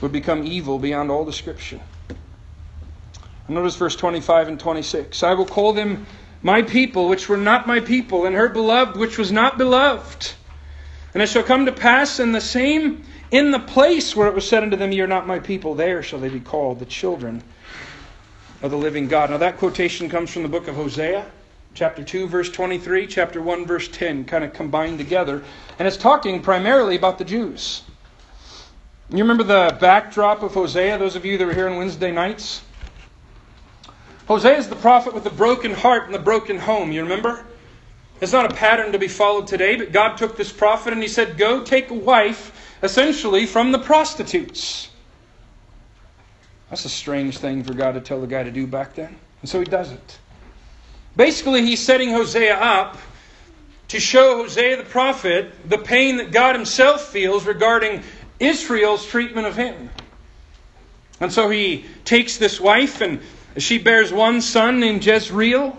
would 0.00 0.12
become 0.12 0.46
evil 0.46 0.78
beyond 0.78 1.10
all 1.10 1.24
description. 1.24 1.80
Notice 3.48 3.76
verse 3.76 3.96
25 3.96 4.48
and 4.48 4.60
26. 4.60 5.22
I 5.22 5.34
will 5.34 5.46
call 5.46 5.74
them 5.74 6.06
my 6.42 6.62
people, 6.62 7.08
which 7.08 7.28
were 7.28 7.36
not 7.36 7.66
my 7.66 7.80
people, 7.80 8.24
and 8.24 8.34
her 8.34 8.48
beloved, 8.48 8.96
which 8.96 9.18
was 9.18 9.30
not 9.30 9.58
beloved. 9.58 10.32
And 11.12 11.22
it 11.22 11.28
shall 11.28 11.42
come 11.42 11.66
to 11.66 11.72
pass 11.72 12.18
in 12.20 12.32
the 12.32 12.40
same 12.40 13.04
in 13.32 13.50
the 13.50 13.58
place 13.58 14.14
where 14.14 14.28
it 14.28 14.34
was 14.34 14.46
said 14.46 14.62
unto 14.62 14.76
them, 14.76 14.92
Ye 14.92 15.00
are 15.00 15.06
not 15.06 15.26
my 15.26 15.40
people, 15.40 15.74
there 15.74 16.02
shall 16.02 16.20
they 16.20 16.28
be 16.28 16.38
called 16.38 16.78
the 16.78 16.84
children 16.84 17.42
of 18.60 18.70
the 18.70 18.76
living 18.76 19.08
God. 19.08 19.30
Now, 19.30 19.38
that 19.38 19.56
quotation 19.56 20.08
comes 20.08 20.30
from 20.30 20.42
the 20.42 20.48
book 20.48 20.68
of 20.68 20.76
Hosea, 20.76 21.24
chapter 21.74 22.04
2, 22.04 22.28
verse 22.28 22.50
23, 22.50 23.06
chapter 23.06 23.40
1, 23.40 23.66
verse 23.66 23.88
10, 23.88 24.26
kind 24.26 24.44
of 24.44 24.52
combined 24.52 24.98
together. 24.98 25.42
And 25.78 25.88
it's 25.88 25.96
talking 25.96 26.42
primarily 26.42 26.94
about 26.94 27.16
the 27.16 27.24
Jews. 27.24 27.82
You 29.08 29.18
remember 29.18 29.44
the 29.44 29.78
backdrop 29.80 30.42
of 30.42 30.52
Hosea, 30.52 30.98
those 30.98 31.16
of 31.16 31.24
you 31.24 31.38
that 31.38 31.46
were 31.46 31.54
here 31.54 31.68
on 31.68 31.76
Wednesday 31.76 32.12
nights? 32.12 32.62
Hosea 34.28 34.58
is 34.58 34.68
the 34.68 34.76
prophet 34.76 35.14
with 35.14 35.24
the 35.24 35.30
broken 35.30 35.72
heart 35.72 36.04
and 36.04 36.14
the 36.14 36.18
broken 36.18 36.58
home, 36.58 36.92
you 36.92 37.02
remember? 37.02 37.46
It's 38.20 38.32
not 38.32 38.52
a 38.52 38.54
pattern 38.54 38.92
to 38.92 38.98
be 38.98 39.08
followed 39.08 39.46
today, 39.46 39.76
but 39.76 39.90
God 39.90 40.16
took 40.16 40.36
this 40.36 40.52
prophet 40.52 40.92
and 40.92 41.02
he 41.02 41.08
said, 41.08 41.38
Go 41.38 41.64
take 41.64 41.90
a 41.90 41.94
wife 41.94 42.58
essentially 42.82 43.46
from 43.46 43.72
the 43.72 43.78
prostitutes. 43.78 44.88
That's 46.70 46.84
a 46.84 46.88
strange 46.90 47.38
thing 47.38 47.62
for 47.62 47.74
God 47.74 47.92
to 47.92 48.00
tell 48.00 48.20
the 48.20 48.26
guy 48.26 48.42
to 48.42 48.50
do 48.50 48.66
back 48.66 48.94
then. 48.94 49.14
And 49.40 49.48
so 49.48 49.58
he 49.58 49.66
does 49.66 49.92
it. 49.92 50.18
Basically, 51.16 51.62
he's 51.62 51.80
setting 51.80 52.10
Hosea 52.10 52.56
up 52.56 52.96
to 53.88 54.00
show 54.00 54.38
Hosea 54.38 54.78
the 54.78 54.84
prophet 54.84 55.52
the 55.68 55.76
pain 55.76 56.16
that 56.16 56.32
God 56.32 56.54
himself 56.54 57.08
feels 57.08 57.44
regarding 57.44 58.02
Israel's 58.40 59.06
treatment 59.06 59.46
of 59.46 59.54
him. 59.54 59.90
And 61.20 61.30
so 61.30 61.50
he 61.50 61.84
takes 62.04 62.38
this 62.38 62.58
wife, 62.58 63.02
and 63.02 63.20
she 63.58 63.78
bears 63.78 64.12
one 64.12 64.40
son 64.40 64.80
named 64.80 65.04
Jezreel. 65.04 65.76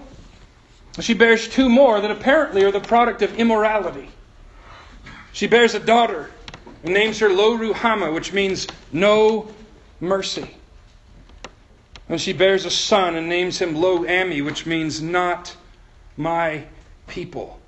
She 1.00 1.16
bears 1.16 1.48
two 1.48 1.70
more 1.70 2.00
that 2.00 2.12
apparently 2.12 2.64
are 2.64 2.72
the 2.72 2.80
product 2.80 3.24
of 3.24 3.34
immorality. 3.40 4.10
She 5.32 5.48
bears 5.48 5.74
a 5.74 5.80
daughter 5.80 6.30
and 6.84 6.94
names 6.94 7.20
her 7.20 7.30
Lo 7.30 7.58
Ruhamah, 7.58 8.14
which 8.14 8.34
means 8.34 8.68
no 8.92 9.48
mercy. 10.00 10.56
And 12.10 12.20
she 12.20 12.34
bears 12.34 12.66
a 12.66 12.70
son 12.70 13.16
and 13.16 13.30
names 13.30 13.60
him 13.60 13.76
Lo 13.76 14.00
Ammi, 14.04 14.44
which 14.44 14.66
means 14.66 15.02
not 15.02 15.56
my 16.18 16.66
people. 17.08 17.60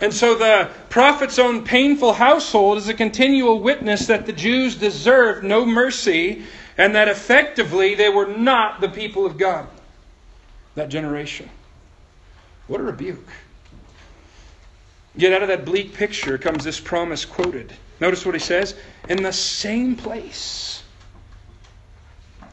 And 0.00 0.14
so 0.14 0.36
the 0.36 0.70
prophet's 0.90 1.38
own 1.38 1.64
painful 1.64 2.12
household 2.12 2.78
is 2.78 2.88
a 2.88 2.94
continual 2.94 3.60
witness 3.60 4.06
that 4.06 4.26
the 4.26 4.32
Jews 4.32 4.76
deserved 4.76 5.42
no 5.42 5.66
mercy 5.66 6.44
and 6.76 6.94
that 6.94 7.08
effectively 7.08 7.96
they 7.96 8.08
were 8.08 8.26
not 8.26 8.80
the 8.80 8.88
people 8.88 9.26
of 9.26 9.36
God, 9.36 9.66
that 10.76 10.88
generation. 10.88 11.50
What 12.68 12.80
a 12.80 12.84
rebuke. 12.84 13.28
Yet 15.16 15.32
out 15.32 15.42
of 15.42 15.48
that 15.48 15.64
bleak 15.64 15.94
picture 15.94 16.38
comes 16.38 16.62
this 16.62 16.78
promise 16.78 17.24
quoted. 17.24 17.72
Notice 18.00 18.24
what 18.24 18.34
he 18.34 18.40
says 18.40 18.74
in 19.08 19.22
the 19.22 19.32
same 19.32 19.96
place. 19.96 20.82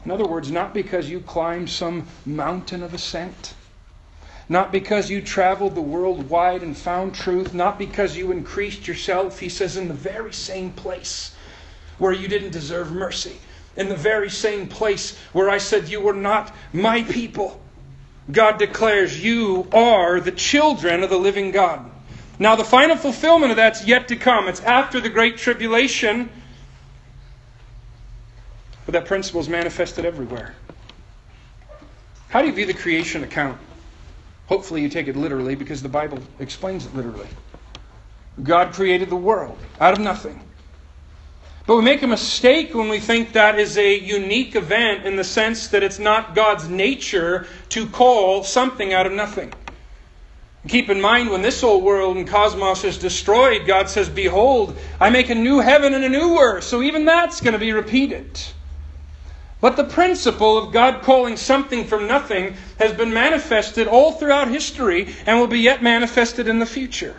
In 0.04 0.10
other 0.10 0.26
words, 0.26 0.50
not 0.50 0.72
because 0.72 1.08
you 1.10 1.20
climbed 1.20 1.68
some 1.68 2.06
mountain 2.24 2.82
of 2.82 2.94
ascent, 2.94 3.54
not 4.48 4.70
because 4.70 5.10
you 5.10 5.20
traveled 5.20 5.74
the 5.74 5.82
world 5.82 6.28
wide 6.28 6.62
and 6.62 6.76
found 6.76 7.14
truth, 7.14 7.52
not 7.52 7.78
because 7.78 8.16
you 8.16 8.30
increased 8.30 8.86
yourself. 8.86 9.40
He 9.40 9.48
says, 9.48 9.76
in 9.76 9.88
the 9.88 9.94
very 9.94 10.32
same 10.32 10.70
place 10.72 11.34
where 11.98 12.12
you 12.12 12.28
didn't 12.28 12.52
deserve 12.52 12.92
mercy, 12.92 13.38
in 13.76 13.88
the 13.88 13.96
very 13.96 14.30
same 14.30 14.68
place 14.68 15.18
where 15.32 15.50
I 15.50 15.58
said 15.58 15.88
you 15.88 16.00
were 16.00 16.12
not 16.12 16.54
my 16.72 17.02
people. 17.02 17.60
God 18.30 18.58
declares 18.58 19.22
you 19.22 19.68
are 19.72 20.20
the 20.20 20.32
children 20.32 21.02
of 21.02 21.10
the 21.10 21.18
living 21.18 21.50
God. 21.50 21.90
Now, 22.38 22.54
the 22.54 22.64
final 22.64 22.96
fulfillment 22.96 23.50
of 23.50 23.56
that's 23.56 23.86
yet 23.86 24.08
to 24.08 24.16
come. 24.16 24.48
It's 24.48 24.60
after 24.60 25.00
the 25.00 25.08
Great 25.08 25.38
Tribulation. 25.38 26.28
But 28.84 28.92
that 28.92 29.06
principle 29.06 29.40
is 29.40 29.48
manifested 29.48 30.04
everywhere. 30.04 30.54
How 32.28 32.42
do 32.42 32.48
you 32.48 32.52
view 32.52 32.66
the 32.66 32.74
creation 32.74 33.24
account? 33.24 33.58
Hopefully, 34.48 34.82
you 34.82 34.88
take 34.88 35.08
it 35.08 35.16
literally 35.16 35.54
because 35.54 35.82
the 35.82 35.88
Bible 35.88 36.18
explains 36.38 36.86
it 36.86 36.94
literally. 36.94 37.28
God 38.42 38.72
created 38.74 39.08
the 39.08 39.16
world 39.16 39.58
out 39.80 39.94
of 39.94 40.00
nothing. 40.00 40.40
But 41.66 41.76
we 41.76 41.82
make 41.82 42.02
a 42.02 42.06
mistake 42.06 42.74
when 42.74 42.88
we 42.88 43.00
think 43.00 43.32
that 43.32 43.58
is 43.58 43.76
a 43.76 43.98
unique 43.98 44.54
event 44.54 45.04
in 45.04 45.16
the 45.16 45.24
sense 45.24 45.68
that 45.68 45.82
it's 45.82 45.98
not 45.98 46.34
God's 46.34 46.68
nature 46.68 47.46
to 47.70 47.88
call 47.88 48.44
something 48.44 48.92
out 48.92 49.06
of 49.06 49.12
nothing. 49.12 49.52
Keep 50.68 50.90
in 50.90 51.00
mind, 51.00 51.30
when 51.30 51.42
this 51.42 51.62
old 51.62 51.84
world 51.84 52.16
and 52.16 52.26
cosmos 52.26 52.82
is 52.82 52.98
destroyed, 52.98 53.66
God 53.66 53.88
says, 53.88 54.08
Behold, 54.08 54.76
I 55.00 55.10
make 55.10 55.30
a 55.30 55.34
new 55.34 55.60
heaven 55.60 55.94
and 55.94 56.04
a 56.04 56.08
new 56.08 56.38
earth. 56.38 56.64
So 56.64 56.82
even 56.82 57.04
that's 57.04 57.40
going 57.40 57.52
to 57.52 57.58
be 57.58 57.72
repeated. 57.72 58.40
But 59.60 59.76
the 59.76 59.84
principle 59.84 60.58
of 60.58 60.72
God 60.72 61.02
calling 61.02 61.36
something 61.36 61.84
from 61.84 62.06
nothing 62.06 62.56
has 62.78 62.92
been 62.92 63.12
manifested 63.12 63.86
all 63.86 64.12
throughout 64.12 64.48
history 64.48 65.14
and 65.24 65.38
will 65.38 65.46
be 65.46 65.60
yet 65.60 65.82
manifested 65.82 66.48
in 66.48 66.58
the 66.58 66.66
future. 66.66 67.16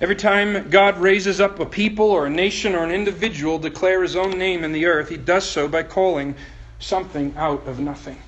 Every 0.00 0.16
time 0.16 0.70
God 0.70 0.98
raises 0.98 1.40
up 1.40 1.60
a 1.60 1.66
people 1.66 2.06
or 2.06 2.26
a 2.26 2.30
nation 2.30 2.74
or 2.74 2.84
an 2.84 2.90
individual 2.90 3.58
declare 3.58 4.02
his 4.02 4.16
own 4.16 4.38
name 4.38 4.64
in 4.64 4.72
the 4.72 4.86
earth, 4.86 5.10
he 5.10 5.18
does 5.18 5.48
so 5.48 5.68
by 5.68 5.82
calling 5.82 6.36
something 6.78 7.34
out 7.36 7.66
of 7.66 7.80
nothing. 7.80 8.18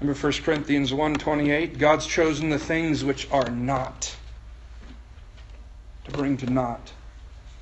Remember 0.00 0.18
1 0.18 0.44
Corinthians 0.44 0.92
1:28, 0.92 1.78
God's 1.78 2.06
chosen 2.06 2.48
the 2.48 2.58
things 2.58 3.04
which 3.04 3.28
are 3.30 3.50
not. 3.50 4.16
To 6.06 6.10
bring 6.12 6.38
to 6.38 6.46
naught 6.46 6.92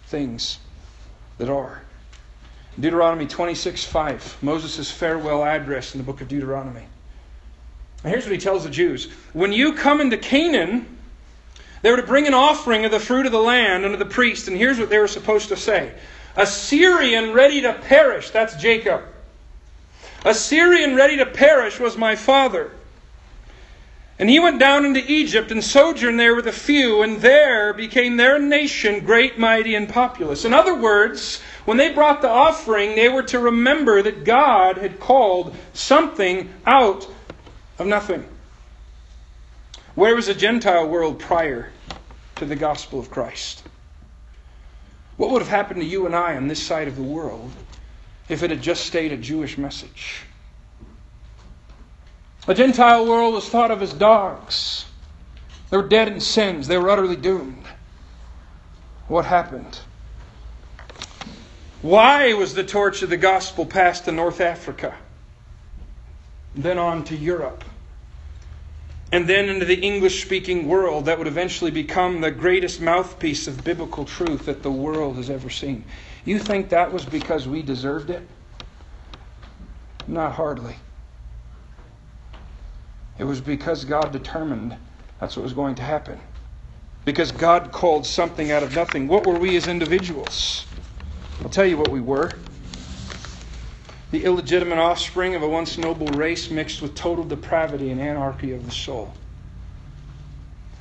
things 0.07 0.59
that 1.39 1.51
are. 1.51 1.83
Deuteronomy 2.79 3.27
26:5, 3.27 4.41
Moses' 4.41 4.89
farewell 4.89 5.45
address 5.45 5.95
in 5.95 5.99
the 5.99 6.05
book 6.05 6.21
of 6.21 6.29
Deuteronomy. 6.29 6.85
And 8.05 8.13
here's 8.13 8.25
what 8.25 8.33
he 8.33 8.39
tells 8.39 8.63
the 8.63 8.71
Jews. 8.71 9.09
When 9.33 9.53
you 9.53 9.73
come 9.73 10.01
into 10.01 10.17
Canaan, 10.17 10.97
they 11.83 11.91
were 11.91 11.97
to 11.97 12.05
bring 12.05 12.29
an 12.29 12.35
offering 12.35 12.85
of 12.85 12.93
the 12.93 13.01
fruit 13.01 13.27
of 13.27 13.33
the 13.33 13.43
land 13.43 13.85
unto 13.85 13.97
the 13.97 14.07
priest, 14.07 14.47
and 14.47 14.57
here's 14.57 14.79
what 14.79 14.91
they 14.91 14.99
were 14.99 15.09
supposed 15.09 15.49
to 15.49 15.57
say. 15.57 15.93
A 16.37 16.47
Syrian 16.47 17.33
ready 17.33 17.63
to 17.63 17.73
perish, 17.73 18.31
that's 18.31 18.55
Jacob 18.55 19.03
a 20.25 20.35
Syrian 20.35 20.97
ready 20.97 21.17
to 21.19 21.27
perish 21.27 21.79
was 21.79 21.97
my 21.97 22.17
father. 22.17 22.73
And 24.19 24.29
he 24.29 24.41
went 24.41 24.59
down 24.59 24.85
into 24.85 25.11
Egypt 25.11 25.53
and 25.53 25.63
sojourned 25.63 26.19
there 26.19 26.35
with 26.35 26.49
a 26.49 26.53
few, 26.53 27.03
and 27.03 27.19
there 27.19 27.73
became 27.73 28.17
their 28.17 28.39
nation 28.39 29.05
great, 29.05 29.39
mighty, 29.39 29.77
and 29.77 29.89
populous. 29.89 30.45
In 30.45 30.53
other 30.53 30.75
words, 30.75 31.41
when 31.65 31.77
they 31.77 31.93
brought 31.93 32.21
the 32.21 32.29
offering, 32.29 32.97
they 32.97 33.09
were 33.09 33.23
to 33.25 33.39
remember 33.39 34.03
that 34.03 34.25
God 34.25 34.77
had 34.77 34.99
called 34.99 35.55
something 35.73 36.53
out 36.67 37.07
of 37.79 37.87
nothing. 37.87 38.25
Where 39.95 40.17
was 40.17 40.27
the 40.27 40.35
Gentile 40.35 40.89
world 40.89 41.21
prior 41.21 41.71
to 42.37 42.45
the 42.45 42.57
gospel 42.57 42.99
of 42.99 43.11
Christ? 43.11 43.63
What 45.17 45.31
would 45.31 45.43
have 45.43 45.51
happened 45.51 45.81
to 45.81 45.87
you 45.87 46.07
and 46.07 46.15
I 46.15 46.37
on 46.37 46.49
this 46.49 46.65
side 46.65 46.89
of 46.89 46.97
the 46.97 47.03
world 47.03 47.51
if 48.29 48.43
it 48.43 48.51
had 48.51 48.63
just 48.63 48.87
stayed 48.87 49.13
a 49.13 49.17
Jewish 49.17 49.59
message? 49.59 50.23
The 52.47 52.55
Gentile 52.55 53.07
world 53.07 53.35
was 53.35 53.49
thought 53.49 53.71
of 53.71 53.83
as 53.83 53.93
dogs. 53.93 54.87
They 55.71 55.77
were 55.77 55.87
dead 55.87 56.09
in 56.09 56.21
sins, 56.21 56.67
they 56.67 56.79
were 56.79 56.89
utterly 56.89 57.17
doomed. 57.17 57.65
What 59.07 59.27
happened? 59.27 59.81
Why 61.83 62.33
was 62.35 62.55
the 62.55 62.65
torch 62.65 63.03
of 63.03 63.11
the 63.11 63.17
gospel 63.17 63.65
passed 63.65 64.07
to 64.07 64.13
North 64.13 64.41
Africa? 64.41 64.95
Then 66.55 66.79
on 66.79 67.05
to 67.05 67.17
Europe. 67.17 67.65
And 69.13 69.27
then 69.27 69.49
into 69.49 69.65
the 69.65 69.79
English 69.79 70.23
speaking 70.23 70.69
world 70.69 71.07
that 71.07 71.19
would 71.19 71.27
eventually 71.27 71.71
become 71.71 72.21
the 72.21 72.31
greatest 72.31 72.81
mouthpiece 72.81 73.47
of 73.47 73.65
biblical 73.65 74.05
truth 74.05 74.47
that 74.47 74.63
the 74.63 74.71
world 74.71 75.17
has 75.17 75.31
ever 75.31 75.49
seen. 75.49 75.85
You 76.29 76.39
think 76.39 76.69
that 76.69 76.93
was 76.93 77.07
because 77.07 77.49
we 77.49 77.63
deserved 77.63 78.11
it? 78.11 78.21
Not 80.07 80.33
hardly. 80.33 80.77
It 83.17 83.25
was 83.25 83.41
because 83.41 83.87
God 83.87 84.13
determined 84.13 84.77
that's 85.19 85.39
what 85.39 85.43
was 85.43 85.55
going 85.55 85.77
to 85.77 85.83
happen. 85.83 86.21
Because 87.07 87.33
God 87.33 87.73
called 87.73 88.05
something 88.05 88.53
out 88.53 88.63
of 88.63 88.75
nothing. 88.75 89.09
What 89.09 89.27
were 89.27 89.39
we 89.39 89.57
as 89.57 89.69
individuals? 89.69 90.67
I'll 91.43 91.49
tell 91.49 91.65
you 91.65 91.79
what 91.79 91.89
we 91.89 92.03
were 92.03 92.31
the 94.11 94.23
illegitimate 94.25 94.79
offspring 94.79 95.35
of 95.35 95.43
a 95.43 95.49
once 95.49 95.79
noble 95.79 96.09
race 96.09 96.51
mixed 96.51 96.83
with 96.83 96.95
total 96.95 97.25
depravity 97.25 97.91
and 97.91 98.03
anarchy 98.03 98.53
of 98.53 98.67
the 98.67 98.71
soul. 98.71 99.15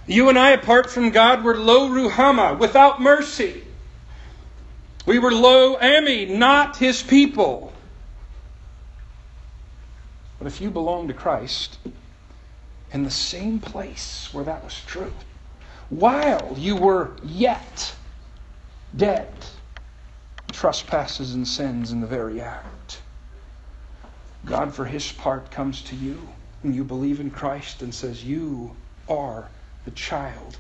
You 0.08 0.28
and 0.28 0.38
I, 0.38 0.50
apart 0.52 0.90
from 0.90 1.12
God, 1.12 1.46
were 1.46 1.56
lo 1.56 1.90
ruhama, 1.90 2.60
without 2.60 3.02
mercy. 3.02 3.64
We 5.08 5.20
were 5.20 5.32
lo 5.32 5.78
ammi, 5.78 6.38
not 6.38 6.76
his 6.76 7.02
people. 7.02 7.72
But 10.38 10.48
if 10.48 10.60
you 10.60 10.70
belong 10.70 11.08
to 11.08 11.14
Christ, 11.14 11.80
in 12.92 13.04
the 13.04 13.10
same 13.10 13.60
place 13.60 14.30
where 14.34 14.44
that 14.44 14.66
was 14.66 14.80
true, 14.86 15.14
while 15.90 16.54
you 16.58 16.76
were 16.76 17.12
yet 17.24 17.96
dead, 18.98 19.34
trespasses 20.52 21.34
and 21.34 21.48
sins 21.48 21.94
in 21.94 22.02
the 22.02 22.08
very 22.08 22.42
act. 22.42 23.02
God, 24.44 24.74
for 24.74 24.84
his 24.84 25.10
part, 25.14 25.52
comes 25.52 25.82
to 25.84 25.96
you 25.96 26.28
and 26.64 26.76
you 26.76 26.84
believe 26.84 27.22
in 27.22 27.32
Christ 27.32 27.82
and 27.82 27.94
says, 27.96 28.26
You 28.26 28.76
are 29.08 29.48
the 29.86 29.92
child 29.92 30.58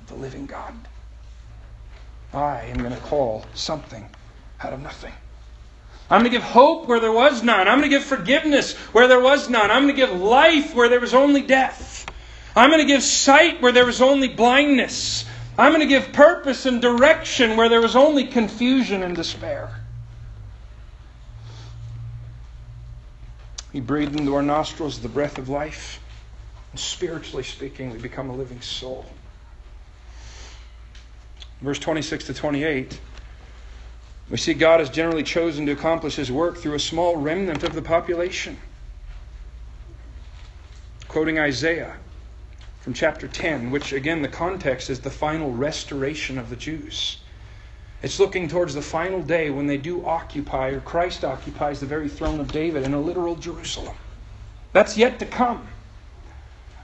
of 0.00 0.06
the 0.06 0.14
living 0.14 0.46
God. 0.46 0.74
I 2.32 2.62
am 2.62 2.78
going 2.78 2.94
to 2.94 3.00
call 3.00 3.44
something 3.54 4.08
out 4.60 4.72
of 4.72 4.80
nothing. 4.80 5.12
I'm 6.10 6.20
going 6.20 6.30
to 6.30 6.36
give 6.36 6.42
hope 6.42 6.88
where 6.88 7.00
there 7.00 7.12
was 7.12 7.42
none. 7.42 7.68
I'm 7.68 7.78
going 7.78 7.90
to 7.90 7.96
give 7.96 8.04
forgiveness 8.04 8.76
where 8.92 9.08
there 9.08 9.20
was 9.20 9.48
none. 9.48 9.70
I'm 9.70 9.84
going 9.84 9.94
to 9.94 10.06
give 10.06 10.18
life 10.18 10.74
where 10.74 10.88
there 10.88 11.00
was 11.00 11.14
only 11.14 11.42
death. 11.42 12.06
I'm 12.54 12.70
going 12.70 12.82
to 12.82 12.86
give 12.86 13.02
sight 13.02 13.62
where 13.62 13.72
there 13.72 13.86
was 13.86 14.02
only 14.02 14.28
blindness. 14.28 15.24
I'm 15.56 15.72
going 15.72 15.80
to 15.80 15.86
give 15.86 16.12
purpose 16.12 16.66
and 16.66 16.82
direction 16.82 17.56
where 17.56 17.68
there 17.68 17.80
was 17.80 17.96
only 17.96 18.26
confusion 18.26 19.02
and 19.02 19.16
despair. 19.16 19.70
He 23.72 23.80
breathed 23.80 24.18
into 24.18 24.34
our 24.34 24.42
nostrils 24.42 25.00
the 25.00 25.08
breath 25.08 25.38
of 25.38 25.48
life. 25.48 25.98
And 26.72 26.80
spiritually 26.80 27.44
speaking, 27.44 27.90
we 27.90 27.98
become 27.98 28.28
a 28.28 28.34
living 28.34 28.60
soul. 28.60 29.06
Verse 31.62 31.78
26 31.78 32.24
to 32.26 32.34
28, 32.34 33.00
we 34.30 34.36
see 34.36 34.52
God 34.52 34.80
has 34.80 34.90
generally 34.90 35.22
chosen 35.22 35.64
to 35.66 35.72
accomplish 35.72 36.16
his 36.16 36.32
work 36.32 36.58
through 36.58 36.74
a 36.74 36.80
small 36.80 37.16
remnant 37.16 37.62
of 37.62 37.72
the 37.72 37.82
population. 37.82 38.56
Quoting 41.06 41.38
Isaiah 41.38 41.94
from 42.80 42.94
chapter 42.94 43.28
10, 43.28 43.70
which 43.70 43.92
again, 43.92 44.22
the 44.22 44.28
context 44.28 44.90
is 44.90 44.98
the 44.98 45.10
final 45.10 45.52
restoration 45.52 46.36
of 46.36 46.50
the 46.50 46.56
Jews. 46.56 47.18
It's 48.02 48.18
looking 48.18 48.48
towards 48.48 48.74
the 48.74 48.82
final 48.82 49.22
day 49.22 49.50
when 49.50 49.68
they 49.68 49.76
do 49.76 50.04
occupy, 50.04 50.70
or 50.70 50.80
Christ 50.80 51.24
occupies, 51.24 51.78
the 51.78 51.86
very 51.86 52.08
throne 52.08 52.40
of 52.40 52.50
David 52.50 52.82
in 52.82 52.92
a 52.92 53.00
literal 53.00 53.36
Jerusalem. 53.36 53.94
That's 54.72 54.96
yet 54.96 55.20
to 55.20 55.26
come. 55.26 55.68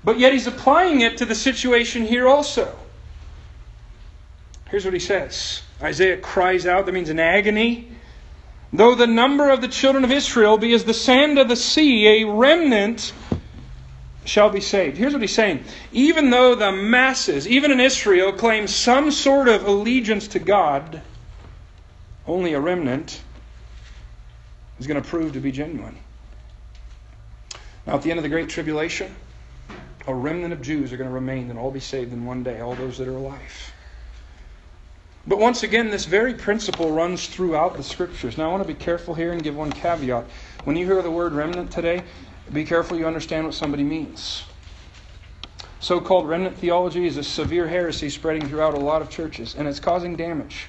But 0.05 0.21
yet 0.21 0.33
he's 0.33 0.47
applying 0.47 1.01
it 1.01 1.17
to 1.17 1.25
the 1.25 1.35
situation 1.35 2.05
here 2.05 2.29
also. 2.29 2.79
Here's 4.69 4.85
what 4.85 4.95
he 4.95 5.01
says 5.01 5.63
Isaiah 5.83 6.17
cries 6.17 6.67
out, 6.67 6.87
that 6.87 6.93
means 6.93 7.11
in 7.11 7.21
agony. 7.21 7.89
Though 8.73 8.95
the 8.95 9.07
number 9.07 9.49
of 9.49 9.63
the 9.63 9.69
children 9.69 10.05
of 10.05 10.13
Israel 10.13 10.59
be 10.59 10.75
as 10.75 10.85
the 10.85 10.95
sand 10.95 11.39
of 11.39 11.49
the 11.49 11.57
sea, 11.57 12.23
a 12.23 12.27
remnant 12.27 13.15
shall 14.27 14.51
be 14.51 14.61
saved. 14.61 14.99
Here's 14.99 15.15
what 15.15 15.23
he's 15.23 15.35
saying. 15.35 15.65
Even 15.91 16.29
though 16.29 16.55
the 16.55 16.71
masses, 16.71 17.49
even 17.49 17.73
in 17.73 17.81
Israel, 17.81 18.33
claim 18.33 18.67
some 18.67 19.11
sort 19.11 19.49
of 19.49 19.67
allegiance 19.67 20.29
to 20.29 20.39
God, 20.39 21.01
only 22.27 22.53
a 22.53 22.61
remnant 22.61 23.23
is 24.79 24.87
going 24.87 25.03
to 25.03 25.09
prove 25.09 25.33
to 25.33 25.41
be 25.41 25.51
genuine. 25.51 25.97
Now, 27.87 27.95
at 27.95 28.03
the 28.03 28.11
end 28.11 28.19
of 28.19 28.23
the 28.23 28.29
Great 28.29 28.51
Tribulation, 28.51 29.17
a 30.07 30.15
remnant 30.15 30.53
of 30.53 30.61
Jews 30.61 30.93
are 30.93 30.99
going 30.99 31.09
to 31.09 31.15
remain 31.15 31.49
and 31.49 31.59
all 31.59 31.71
be 31.71 31.81
saved 31.81 32.13
in 32.13 32.27
one 32.27 32.43
day, 32.43 32.61
all 32.61 32.75
those 32.75 32.99
that 32.99 33.09
are 33.09 33.17
alive. 33.17 33.73
But 35.29 35.39
once 35.39 35.63
again, 35.63 35.91
this 35.91 36.07
very 36.07 36.33
principle 36.33 36.91
runs 36.91 37.27
throughout 37.27 37.77
the 37.77 37.83
scriptures. 37.83 38.39
Now, 38.39 38.49
I 38.49 38.51
want 38.51 38.63
to 38.63 38.67
be 38.67 38.73
careful 38.73 39.15
here 39.15 39.33
and 39.33 39.43
give 39.43 39.55
one 39.55 39.71
caveat. 39.71 40.25
When 40.65 40.75
you 40.75 40.87
hear 40.87 41.03
the 41.03 41.11
word 41.11 41.35
remnant 41.35 41.71
today, 41.71 42.03
be 42.51 42.65
careful 42.65 42.97
you 42.97 43.07
understand 43.07 43.45
what 43.45 43.53
somebody 43.53 43.85
means. 43.85 44.45
So 45.81 46.01
called 46.01 46.27
remnant 46.27 46.57
theology 46.57 47.07
is 47.07 47.19
a 47.19 47.23
severe 47.23 47.69
heresy 47.69 48.09
spreading 48.09 48.49
throughout 48.49 48.73
a 48.73 48.81
lot 48.81 49.03
of 49.03 49.11
churches, 49.11 49.55
and 49.55 49.69
it's 49.69 49.79
causing 49.79 50.17
damage. 50.17 50.69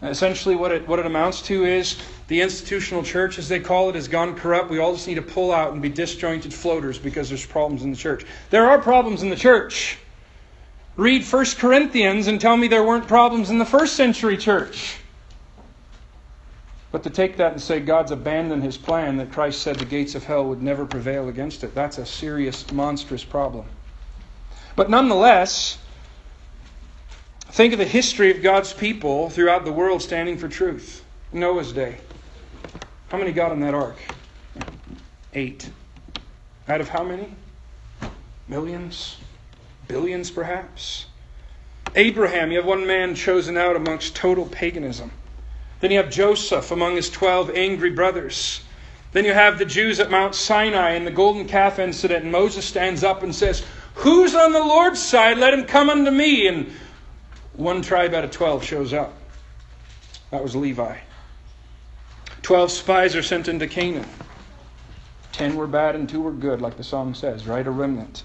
Essentially, 0.00 0.54
what 0.54 0.70
it, 0.70 0.86
what 0.86 1.00
it 1.00 1.06
amounts 1.06 1.42
to 1.42 1.64
is 1.64 2.00
the 2.28 2.40
institutional 2.42 3.02
church, 3.02 3.36
as 3.36 3.48
they 3.48 3.58
call 3.58 3.88
it, 3.88 3.96
has 3.96 4.06
gone 4.06 4.36
corrupt. 4.36 4.70
We 4.70 4.78
all 4.78 4.94
just 4.94 5.08
need 5.08 5.16
to 5.16 5.22
pull 5.22 5.52
out 5.52 5.72
and 5.72 5.82
be 5.82 5.88
disjointed 5.88 6.54
floaters 6.54 7.00
because 7.00 7.28
there's 7.28 7.44
problems 7.44 7.82
in 7.82 7.90
the 7.90 7.96
church. 7.96 8.26
There 8.50 8.70
are 8.70 8.80
problems 8.80 9.24
in 9.24 9.28
the 9.28 9.36
church. 9.36 9.98
Read 10.96 11.24
1 11.24 11.44
Corinthians 11.58 12.26
and 12.26 12.40
tell 12.40 12.56
me 12.56 12.68
there 12.68 12.82
weren't 12.82 13.06
problems 13.06 13.50
in 13.50 13.58
the 13.58 13.66
first 13.66 13.96
century 13.96 14.38
church. 14.38 14.96
But 16.90 17.02
to 17.02 17.10
take 17.10 17.36
that 17.36 17.52
and 17.52 17.60
say 17.60 17.80
God's 17.80 18.12
abandoned 18.12 18.62
his 18.62 18.78
plan, 18.78 19.18
that 19.18 19.30
Christ 19.30 19.60
said 19.60 19.76
the 19.76 19.84
gates 19.84 20.14
of 20.14 20.24
hell 20.24 20.46
would 20.46 20.62
never 20.62 20.86
prevail 20.86 21.28
against 21.28 21.62
it, 21.64 21.74
that's 21.74 21.98
a 21.98 22.06
serious, 22.06 22.70
monstrous 22.72 23.24
problem. 23.24 23.66
But 24.74 24.88
nonetheless, 24.88 25.76
think 27.50 27.74
of 27.74 27.78
the 27.78 27.84
history 27.84 28.30
of 28.30 28.42
God's 28.42 28.72
people 28.72 29.28
throughout 29.28 29.66
the 29.66 29.72
world 29.72 30.00
standing 30.00 30.38
for 30.38 30.48
truth. 30.48 31.04
Noah's 31.32 31.72
day. 31.72 31.98
How 33.08 33.18
many 33.18 33.32
got 33.32 33.52
on 33.52 33.60
that 33.60 33.74
ark? 33.74 33.98
Eight. 35.34 35.68
Out 36.68 36.80
of 36.80 36.88
how 36.88 37.04
many? 37.04 37.28
Millions? 38.48 39.18
Billions, 39.88 40.30
perhaps? 40.30 41.06
Abraham, 41.94 42.50
you 42.50 42.58
have 42.58 42.66
one 42.66 42.86
man 42.86 43.14
chosen 43.14 43.56
out 43.56 43.76
amongst 43.76 44.16
total 44.16 44.46
paganism. 44.46 45.10
Then 45.80 45.90
you 45.90 45.98
have 45.98 46.10
Joseph 46.10 46.70
among 46.70 46.96
his 46.96 47.10
12 47.10 47.50
angry 47.54 47.90
brothers. 47.90 48.62
Then 49.12 49.24
you 49.24 49.32
have 49.32 49.58
the 49.58 49.64
Jews 49.64 50.00
at 50.00 50.10
Mount 50.10 50.34
Sinai 50.34 50.90
and 50.90 51.06
the 51.06 51.10
golden 51.10 51.46
calf 51.46 51.78
incident, 51.78 52.24
and 52.24 52.32
Moses 52.32 52.64
stands 52.64 53.04
up 53.04 53.22
and 53.22 53.34
says, 53.34 53.64
Who's 53.94 54.34
on 54.34 54.52
the 54.52 54.58
Lord's 54.58 55.00
side? 55.00 55.38
Let 55.38 55.54
him 55.54 55.64
come 55.64 55.88
unto 55.88 56.10
me. 56.10 56.48
And 56.48 56.70
one 57.54 57.80
tribe 57.80 58.12
out 58.12 58.24
of 58.24 58.30
12 58.30 58.62
shows 58.62 58.92
up. 58.92 59.16
That 60.30 60.42
was 60.42 60.54
Levi. 60.54 60.98
12 62.42 62.70
spies 62.70 63.16
are 63.16 63.22
sent 63.22 63.48
into 63.48 63.66
Canaan. 63.66 64.08
10 65.32 65.56
were 65.56 65.66
bad 65.66 65.94
and 65.94 66.08
2 66.08 66.20
were 66.20 66.32
good, 66.32 66.60
like 66.60 66.76
the 66.76 66.84
song 66.84 67.14
says, 67.14 67.46
right? 67.46 67.66
A 67.66 67.70
remnant. 67.70 68.24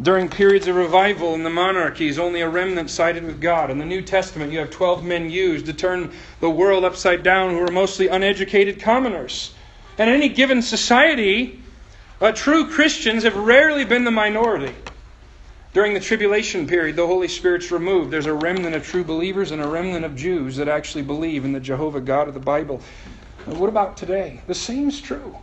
During 0.00 0.28
periods 0.28 0.68
of 0.68 0.76
revival 0.76 1.34
in 1.34 1.42
the 1.42 1.50
monarchies, 1.50 2.20
only 2.20 2.40
a 2.40 2.48
remnant 2.48 2.88
sided 2.88 3.24
with 3.24 3.40
God. 3.40 3.68
In 3.68 3.78
the 3.78 3.84
New 3.84 4.00
Testament, 4.00 4.52
you 4.52 4.60
have 4.60 4.70
12 4.70 5.04
men 5.04 5.28
used 5.28 5.66
to 5.66 5.72
turn 5.72 6.12
the 6.38 6.48
world 6.48 6.84
upside 6.84 7.24
down 7.24 7.50
who 7.50 7.60
are 7.60 7.72
mostly 7.72 8.06
uneducated 8.06 8.80
commoners. 8.80 9.54
And 9.98 10.08
in 10.08 10.14
any 10.14 10.28
given 10.28 10.62
society, 10.62 11.60
uh, 12.20 12.30
true 12.30 12.70
Christians 12.70 13.24
have 13.24 13.34
rarely 13.34 13.84
been 13.84 14.04
the 14.04 14.12
minority. 14.12 14.74
During 15.74 15.94
the 15.94 16.00
tribulation 16.00 16.68
period, 16.68 16.94
the 16.94 17.06
Holy 17.06 17.28
Spirit's 17.28 17.72
removed. 17.72 18.12
There's 18.12 18.26
a 18.26 18.34
remnant 18.34 18.76
of 18.76 18.86
true 18.86 19.04
believers 19.04 19.50
and 19.50 19.60
a 19.60 19.66
remnant 19.66 20.04
of 20.04 20.14
Jews 20.14 20.56
that 20.56 20.68
actually 20.68 21.02
believe 21.02 21.44
in 21.44 21.52
the 21.52 21.60
Jehovah 21.60 22.00
God 22.00 22.28
of 22.28 22.34
the 22.34 22.40
Bible. 22.40 22.80
What 23.46 23.68
about 23.68 23.96
today? 23.96 24.42
The 24.46 24.54
same 24.54 24.88
is 24.88 25.00
true. 25.00 25.36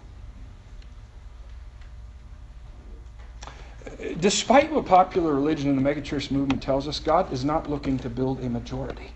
Despite 4.19 4.71
what 4.71 4.85
popular 4.85 5.33
religion 5.33 5.69
and 5.69 5.77
the 5.77 5.89
megachurch 5.89 6.31
movement 6.31 6.61
tells 6.61 6.87
us, 6.87 6.99
God 6.99 7.31
is 7.31 7.45
not 7.45 7.69
looking 7.69 7.97
to 7.99 8.09
build 8.09 8.43
a 8.43 8.49
majority. 8.49 9.11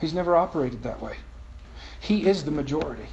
He's 0.00 0.14
never 0.14 0.36
operated 0.36 0.82
that 0.82 1.00
way. 1.00 1.16
He 1.98 2.26
is 2.26 2.44
the 2.44 2.50
majority. 2.50 3.06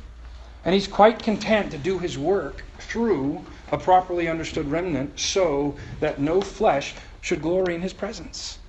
And 0.64 0.74
he's 0.74 0.88
quite 0.88 1.24
content 1.24 1.72
to 1.72 1.78
do 1.78 1.98
his 1.98 2.18
work 2.18 2.64
through 2.78 3.44
a 3.72 3.78
properly 3.78 4.28
understood 4.28 4.70
remnant 4.70 5.20
so 5.20 5.76
that 6.00 6.20
no 6.20 6.42
flesh 6.42 6.94
should 7.22 7.42
glory 7.42 7.74
in 7.74 7.82
his 7.82 7.94
presence. 7.94 8.60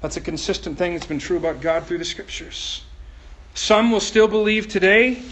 That's 0.00 0.16
a 0.16 0.20
consistent 0.20 0.78
thing 0.78 0.92
that's 0.92 1.06
been 1.06 1.18
true 1.18 1.36
about 1.36 1.60
God 1.60 1.86
through 1.86 1.98
the 1.98 2.04
scriptures. 2.04 2.84
Some 3.54 3.90
will 3.90 4.00
still 4.00 4.28
believe 4.28 4.68
today. 4.68 5.22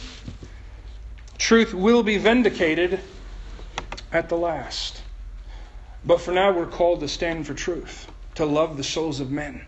Truth 1.39 1.73
will 1.73 2.03
be 2.03 2.19
vindicated 2.19 3.01
at 4.13 4.29
the 4.29 4.37
last. 4.37 5.03
But 6.05 6.21
for 6.21 6.33
now, 6.33 6.53
we're 6.53 6.67
called 6.67 7.01
to 7.01 7.09
stand 7.09 7.47
for 7.47 7.55
truth, 7.55 8.11
to 8.35 8.45
love 8.45 8.77
the 8.77 8.85
souls 8.85 9.21
of 9.21 9.31
men, 9.31 9.63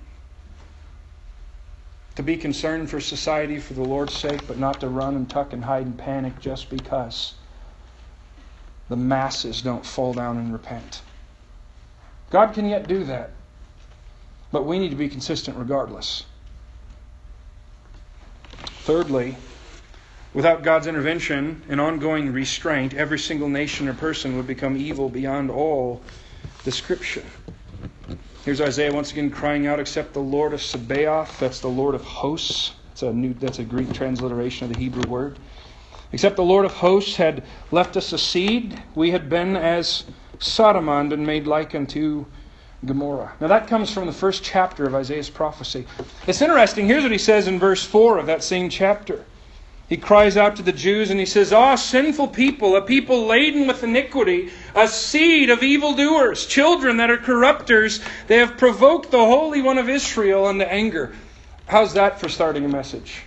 to 2.17 2.23
be 2.23 2.37
concerned 2.37 2.91
for 2.91 3.01
society 3.01 3.59
for 3.59 3.75
the 3.75 3.83
Lord's 3.83 4.15
sake, 4.15 4.47
but 4.47 4.59
not 4.59 4.81
to 4.81 4.89
run 4.89 5.17
and 5.17 5.29
tuck 5.29 5.53
and 5.53 5.65
hide 5.65 5.87
and 5.87 5.99
panic 5.99 6.39
just 6.41 6.71
because 6.71 7.35
the 8.89 8.97
masses 8.97 9.63
don't 9.63 9.87
fall 9.87 10.13
down 10.13 10.37
and 10.37 10.53
repent. 10.53 11.03
God 12.31 12.55
can 12.55 12.69
yet 12.69 12.87
do 12.87 13.05
that. 13.05 13.31
But 14.53 14.67
we 14.67 14.79
need 14.79 14.91
to 14.91 14.97
be 14.97 15.09
consistent 15.09 15.57
regardless. 15.57 16.25
Thirdly, 18.83 19.37
without 20.33 20.63
God's 20.63 20.87
intervention 20.87 21.63
and 21.69 21.81
ongoing 21.81 22.33
restraint, 22.33 22.95
every 22.95 23.19
single 23.19 23.49
nation 23.49 23.89
or 23.89 23.95
person 23.95 24.37
would 24.37 24.47
become 24.47 24.77
evil 24.77 25.09
beyond 25.09 25.51
all 25.51 26.03
description. 26.65 27.25
Here's 28.45 28.61
Isaiah 28.61 28.93
once 28.93 29.13
again 29.13 29.31
crying 29.31 29.67
out, 29.67 29.81
except 29.81 30.15
the 30.15 30.21
Lord 30.21 30.55
of 30.55 30.63
Sabaoth, 30.63 31.39
that's 31.39 31.61
the 31.61 31.69
Lord 31.69 31.95
of 31.95 32.03
hosts. 32.03 32.73
That's 32.89 33.03
a 33.03 33.13
new 33.13 33.35
that's 33.35 33.59
a 33.59 33.65
Greek 33.65 33.93
transliteration 33.93 34.67
of 34.67 34.75
the 34.75 34.81
Hebrew 34.81 35.09
word. 35.09 35.39
Except 36.13 36.37
the 36.37 36.43
Lord 36.43 36.65
of 36.65 36.73
hosts 36.73 37.17
had 37.17 37.45
left 37.71 37.97
us 37.97 38.13
a 38.13 38.19
seed, 38.19 38.81
we 38.95 39.11
had 39.11 39.29
been 39.29 39.57
as 39.57 40.05
Sodom 40.39 40.89
and 40.89 41.11
been 41.11 41.25
made 41.27 41.47
like 41.47 41.75
unto 41.75 42.25
Gomorrah. 42.85 43.33
Now 43.41 43.49
that 43.49 43.69
comes 43.69 43.93
from 43.93 44.07
the 44.07 44.13
first 44.13 44.43
chapter 44.43 44.87
of 44.87 44.95
Isaiah's 44.95 45.31
prophecy. 45.31 45.87
It's 46.27 46.41
interesting. 46.41 46.87
Here's 46.87 47.03
what 47.03 47.13
he 47.13 47.19
says 47.19 47.47
in 47.47 47.59
verse 47.59 47.85
4 47.85 48.19
of 48.19 48.27
that 48.27 48.43
same 48.43 48.71
chapter. 48.71 49.25
He 49.91 49.97
cries 49.97 50.37
out 50.37 50.55
to 50.55 50.63
the 50.63 50.73
Jews 50.73 51.11
and 51.11 51.19
he 51.19 51.27
says, 51.27 51.53
Ah, 51.53 51.75
sinful 51.75 52.29
people, 52.29 52.77
a 52.77 52.81
people 52.81 53.27
laden 53.27 53.67
with 53.67 53.83
iniquity, 53.83 54.51
a 54.73 54.87
seed 54.87 55.51
of 55.51 55.65
evildoers, 55.65 56.47
children 56.47 56.99
that 56.99 57.11
are 57.11 57.17
corrupters, 57.17 58.01
they 58.29 58.37
have 58.37 58.57
provoked 58.57 59.11
the 59.11 59.19
Holy 59.19 59.61
One 59.61 59.79
of 59.79 59.89
Israel 59.89 60.47
unto 60.47 60.63
anger. 60.63 61.13
How's 61.67 61.95
that 61.95 62.21
for 62.21 62.29
starting 62.29 62.65
a 62.65 62.69
message? 62.69 63.23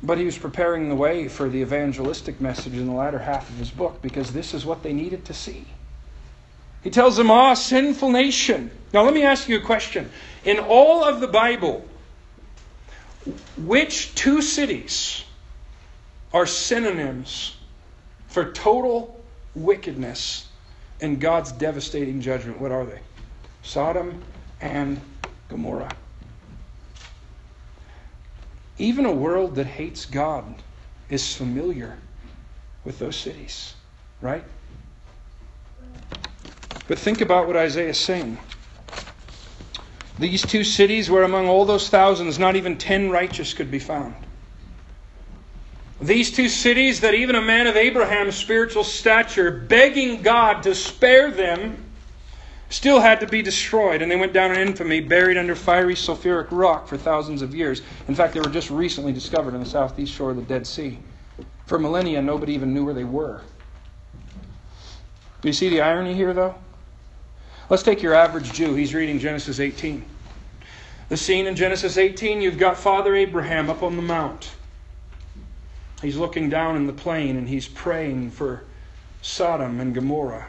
But 0.00 0.18
he 0.18 0.24
was 0.24 0.38
preparing 0.38 0.88
the 0.88 0.94
way 0.94 1.26
for 1.26 1.48
the 1.48 1.60
evangelistic 1.60 2.40
message 2.40 2.74
in 2.74 2.86
the 2.86 2.92
latter 2.92 3.18
half 3.18 3.50
of 3.50 3.56
his 3.56 3.70
book 3.70 4.00
because 4.00 4.30
this 4.32 4.54
is 4.54 4.64
what 4.64 4.84
they 4.84 4.92
needed 4.92 5.24
to 5.24 5.34
see. 5.34 5.66
He 6.84 6.90
tells 6.90 7.16
them, 7.16 7.32
Ah, 7.32 7.54
sinful 7.54 8.12
nation. 8.12 8.70
Now, 8.92 9.02
let 9.02 9.12
me 9.12 9.24
ask 9.24 9.48
you 9.48 9.56
a 9.56 9.60
question. 9.60 10.08
In 10.44 10.60
all 10.60 11.02
of 11.02 11.18
the 11.18 11.26
Bible, 11.28 11.84
which 13.56 14.14
two 14.14 14.42
cities 14.42 15.24
are 16.32 16.46
synonyms 16.46 17.56
for 18.28 18.52
total 18.52 19.20
wickedness 19.54 20.48
and 21.00 21.20
God's 21.20 21.52
devastating 21.52 22.20
judgment? 22.20 22.60
What 22.60 22.72
are 22.72 22.84
they? 22.84 23.00
Sodom 23.62 24.22
and 24.60 25.00
Gomorrah. 25.48 25.94
Even 28.78 29.04
a 29.04 29.12
world 29.12 29.56
that 29.56 29.66
hates 29.66 30.06
God 30.06 30.62
is 31.10 31.34
familiar 31.34 31.98
with 32.84 32.98
those 32.98 33.16
cities, 33.16 33.74
right? 34.22 34.44
But 36.88 36.98
think 36.98 37.20
about 37.20 37.46
what 37.46 37.56
Isaiah 37.56 37.90
is 37.90 37.98
saying. 37.98 38.38
These 40.20 40.42
two 40.42 40.64
cities 40.64 41.10
where 41.10 41.22
among 41.22 41.48
all 41.48 41.64
those 41.64 41.88
thousands, 41.88 42.38
not 42.38 42.54
even 42.54 42.76
ten 42.76 43.08
righteous 43.08 43.54
could 43.54 43.70
be 43.70 43.78
found. 43.78 44.14
These 45.98 46.30
two 46.30 46.50
cities 46.50 47.00
that 47.00 47.14
even 47.14 47.36
a 47.36 47.40
man 47.40 47.66
of 47.66 47.74
Abraham's 47.74 48.36
spiritual 48.36 48.84
stature, 48.84 49.50
begging 49.50 50.20
God 50.20 50.62
to 50.64 50.74
spare 50.74 51.30
them, 51.30 51.82
still 52.68 53.00
had 53.00 53.20
to 53.20 53.26
be 53.26 53.40
destroyed, 53.40 54.02
and 54.02 54.12
they 54.12 54.16
went 54.16 54.34
down 54.34 54.50
in 54.50 54.58
infamy, 54.58 55.00
buried 55.00 55.38
under 55.38 55.54
fiery 55.54 55.94
sulfuric 55.94 56.48
rock 56.50 56.86
for 56.86 56.98
thousands 56.98 57.40
of 57.40 57.54
years. 57.54 57.80
In 58.06 58.14
fact, 58.14 58.34
they 58.34 58.40
were 58.40 58.50
just 58.50 58.68
recently 58.68 59.14
discovered 59.14 59.54
on 59.54 59.60
the 59.60 59.66
southeast 59.66 60.12
shore 60.12 60.32
of 60.32 60.36
the 60.36 60.42
Dead 60.42 60.66
Sea. 60.66 60.98
For 61.64 61.78
millennia, 61.78 62.20
nobody 62.20 62.52
even 62.52 62.74
knew 62.74 62.84
where 62.84 62.94
they 62.94 63.04
were. 63.04 63.40
Do 65.40 65.48
you 65.48 65.54
see 65.54 65.70
the 65.70 65.80
irony 65.80 66.14
here, 66.14 66.34
though? 66.34 66.54
Let's 67.70 67.82
take 67.84 68.02
your 68.02 68.14
average 68.14 68.52
Jew. 68.52 68.74
He's 68.74 68.94
reading 68.94 69.18
Genesis 69.18 69.60
18. 69.60 70.04
The 71.10 71.16
scene 71.16 71.48
in 71.48 71.56
Genesis 71.56 71.98
18, 71.98 72.40
you've 72.40 72.56
got 72.56 72.76
Father 72.76 73.16
Abraham 73.16 73.68
up 73.68 73.82
on 73.82 73.96
the 73.96 74.02
mount. 74.02 74.52
He's 76.00 76.16
looking 76.16 76.48
down 76.48 76.76
in 76.76 76.86
the 76.86 76.92
plain 76.92 77.36
and 77.36 77.48
he's 77.48 77.66
praying 77.66 78.30
for 78.30 78.62
Sodom 79.20 79.80
and 79.80 79.92
Gomorrah. 79.92 80.46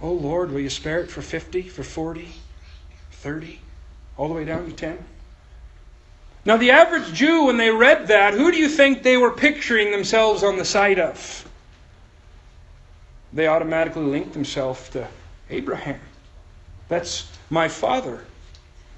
Oh 0.00 0.12
Lord, 0.12 0.50
will 0.50 0.60
you 0.60 0.70
spare 0.70 1.00
it 1.00 1.10
for 1.10 1.20
50, 1.20 1.68
for 1.68 1.82
40, 1.82 2.32
30, 3.12 3.60
all 4.16 4.28
the 4.28 4.34
way 4.34 4.46
down 4.46 4.64
to 4.64 4.72
10? 4.72 5.04
Now, 6.46 6.56
the 6.56 6.70
average 6.70 7.12
Jew, 7.12 7.44
when 7.44 7.58
they 7.58 7.70
read 7.70 8.06
that, 8.06 8.32
who 8.32 8.50
do 8.50 8.56
you 8.56 8.70
think 8.70 9.02
they 9.02 9.18
were 9.18 9.32
picturing 9.32 9.90
themselves 9.90 10.42
on 10.42 10.56
the 10.56 10.64
side 10.64 10.98
of? 10.98 11.46
They 13.34 13.48
automatically 13.48 14.04
linked 14.04 14.32
themselves 14.32 14.88
to 14.90 15.08
Abraham. 15.50 16.00
That's 16.88 17.30
my 17.50 17.68
father. 17.68 18.24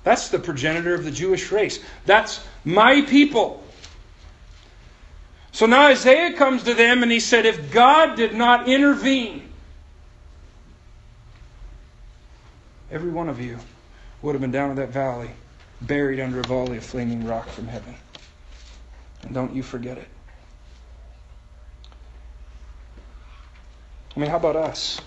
That's 0.08 0.30
the 0.30 0.38
progenitor 0.38 0.94
of 0.94 1.04
the 1.04 1.10
Jewish 1.10 1.52
race. 1.52 1.80
That's 2.06 2.42
my 2.64 3.02
people. 3.02 3.62
So 5.52 5.66
now 5.66 5.88
Isaiah 5.88 6.32
comes 6.32 6.62
to 6.62 6.72
them 6.72 7.02
and 7.02 7.12
he 7.12 7.20
said, 7.20 7.44
If 7.44 7.70
God 7.70 8.16
did 8.16 8.34
not 8.34 8.70
intervene, 8.70 9.46
every 12.90 13.10
one 13.10 13.28
of 13.28 13.38
you 13.38 13.58
would 14.22 14.32
have 14.32 14.40
been 14.40 14.50
down 14.50 14.70
in 14.70 14.76
that 14.76 14.88
valley, 14.88 15.28
buried 15.82 16.20
under 16.20 16.40
a 16.40 16.44
volley 16.44 16.78
of 16.78 16.84
flaming 16.84 17.26
rock 17.26 17.46
from 17.50 17.66
heaven. 17.66 17.94
And 19.24 19.34
don't 19.34 19.54
you 19.54 19.62
forget 19.62 19.98
it. 19.98 20.08
I 24.16 24.20
mean, 24.20 24.30
how 24.30 24.38
about 24.38 24.56
us? 24.56 25.02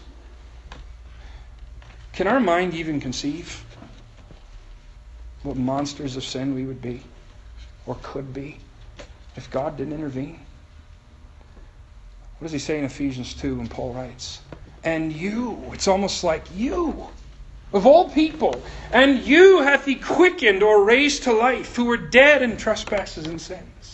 Can 2.13 2.27
our 2.27 2.39
mind 2.39 2.75
even 2.75 3.01
conceive 3.01 3.65
what 5.43 5.57
monsters 5.57 6.15
of 6.15 6.23
sin 6.23 6.53
we 6.53 6.65
would 6.65 6.81
be 6.81 7.01
or 7.85 7.97
could 8.03 8.33
be 8.33 8.57
if 9.35 9.49
God 9.51 9.77
didn't 9.77 9.93
intervene? 9.93 10.39
What 12.39 12.45
does 12.45 12.51
he 12.51 12.59
say 12.59 12.79
in 12.79 12.85
Ephesians 12.85 13.33
2 13.35 13.55
when 13.55 13.67
Paul 13.67 13.93
writes? 13.93 14.41
And 14.83 15.13
you, 15.13 15.61
it's 15.73 15.87
almost 15.87 16.23
like 16.23 16.43
you, 16.55 17.07
of 17.71 17.85
all 17.85 18.09
people, 18.09 18.61
and 18.91 19.19
you 19.19 19.61
hath 19.61 19.85
he 19.85 19.95
quickened 19.95 20.63
or 20.63 20.83
raised 20.83 21.23
to 21.23 21.33
life 21.33 21.75
who 21.75 21.85
were 21.85 21.97
dead 21.97 22.41
in 22.41 22.57
trespasses 22.57 23.27
and 23.27 23.39
sins 23.39 23.91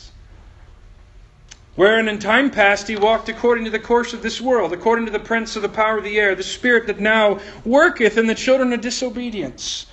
wherein 1.78 2.10
in 2.10 2.18
time 2.18 2.50
past 2.50 2.88
he 2.88 2.96
walked 2.96 3.30
according 3.30 3.64
to 3.64 3.70
the 3.70 3.80
course 3.80 4.12
of 4.12 4.24
this 4.24 4.42
world, 4.42 4.74
according 4.74 5.06
to 5.06 5.12
the 5.12 5.20
prince 5.20 5.56
of 5.56 5.62
the 5.62 5.70
power 5.70 6.00
of 6.00 6.04
the 6.04 6.20
air, 6.20 6.34
the 6.36 6.44
spirit 6.44 6.88
that 6.88 7.00
now 7.00 7.40
worketh 7.64 8.18
in 8.18 8.26
the 8.26 8.36
children 8.36 8.74
of 8.74 8.82
disobedience, 8.82 9.86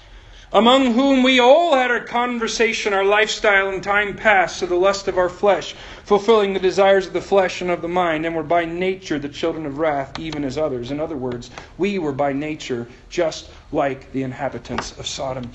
among 0.54 0.94
whom 0.94 1.24
we 1.24 1.40
all 1.40 1.74
had 1.74 1.90
our 1.90 2.04
conversation, 2.04 2.94
our 2.94 3.04
lifestyle 3.04 3.70
in 3.70 3.80
time 3.80 4.16
past, 4.16 4.60
to 4.60 4.66
the 4.66 4.76
lust 4.76 5.08
of 5.08 5.18
our 5.18 5.28
flesh, 5.28 5.74
fulfilling 6.04 6.54
the 6.54 6.60
desires 6.60 7.08
of 7.08 7.12
the 7.12 7.20
flesh 7.20 7.60
and 7.60 7.72
of 7.72 7.82
the 7.82 7.88
mind, 7.88 8.24
and 8.24 8.36
were 8.36 8.44
by 8.44 8.64
nature 8.64 9.18
the 9.18 9.28
children 9.28 9.66
of 9.66 9.78
wrath, 9.78 10.16
even 10.16 10.44
as 10.44 10.56
others. 10.56 10.92
In 10.92 11.00
other 11.00 11.16
words, 11.16 11.50
we 11.76 11.98
were 11.98 12.12
by 12.12 12.32
nature 12.32 12.86
just 13.10 13.50
like 13.72 14.12
the 14.12 14.22
inhabitants 14.22 14.96
of 14.96 15.08
Sodom 15.08 15.50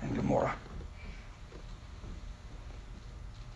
and 0.00 0.14
Gomorrah. 0.14 0.54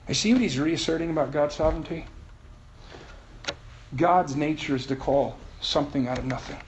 You 0.08 0.14
see 0.14 0.32
what 0.32 0.42
he's 0.42 0.58
reasserting 0.58 1.10
about 1.10 1.30
God's 1.30 1.54
sovereignty? 1.54 2.08
God's 3.96 4.34
nature 4.34 4.74
is 4.74 4.86
to 4.86 4.96
call 4.96 5.36
something 5.60 6.08
out 6.08 6.18
of 6.18 6.24
nothing. 6.24 6.58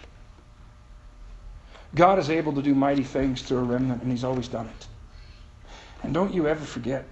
God 1.95 2.18
is 2.18 2.30
able 2.30 2.53
to 2.55 2.62
do 2.62 2.74
mighty 2.74 3.03
things 3.03 3.43
through 3.43 3.59
a 3.59 3.64
remnant, 3.64 4.03
and 4.03 4.11
he's 4.11 4.24
always 4.24 4.49
done 4.49 4.66
it. 4.66 4.86
And 6.03 6.14
don't 6.14 6.32
you 6.32 6.49
ever 6.49 6.64
forget 6.64 7.07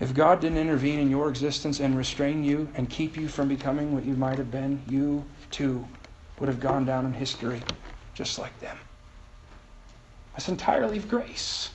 if 0.00 0.12
God 0.12 0.40
didn't 0.40 0.58
intervene 0.58 0.98
in 0.98 1.08
your 1.08 1.28
existence 1.28 1.80
and 1.80 1.96
restrain 1.96 2.42
you 2.42 2.68
and 2.74 2.90
keep 2.90 3.16
you 3.16 3.28
from 3.28 3.48
becoming 3.48 3.94
what 3.94 4.04
you 4.04 4.14
might 4.14 4.38
have 4.38 4.50
been, 4.50 4.82
you 4.88 5.24
too 5.50 5.86
would 6.38 6.48
have 6.48 6.60
gone 6.60 6.84
down 6.84 7.06
in 7.06 7.12
history 7.12 7.62
just 8.12 8.38
like 8.38 8.58
them. 8.60 8.76
That's 10.32 10.48
entirely 10.48 10.96
of 10.96 11.08
grace. 11.08 11.70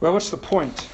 Well, 0.00 0.12
what's 0.12 0.30
the 0.30 0.36
point? 0.36 0.88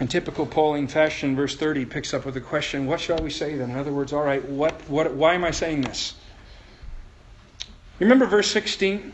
In 0.00 0.08
typical 0.08 0.46
Pauline 0.46 0.86
fashion, 0.86 1.34
verse 1.34 1.56
30 1.56 1.86
picks 1.86 2.12
up 2.12 2.24
with 2.24 2.34
the 2.34 2.40
question, 2.40 2.86
What 2.86 3.00
shall 3.00 3.18
we 3.18 3.30
say 3.30 3.56
then? 3.56 3.70
In 3.70 3.76
other 3.76 3.92
words, 3.92 4.12
all 4.12 4.22
right, 4.22 4.44
what, 4.44 4.74
what, 4.88 5.14
why 5.14 5.34
am 5.34 5.44
I 5.44 5.50
saying 5.50 5.82
this? 5.82 6.14
Remember 8.00 8.26
verse 8.26 8.50
16? 8.50 9.12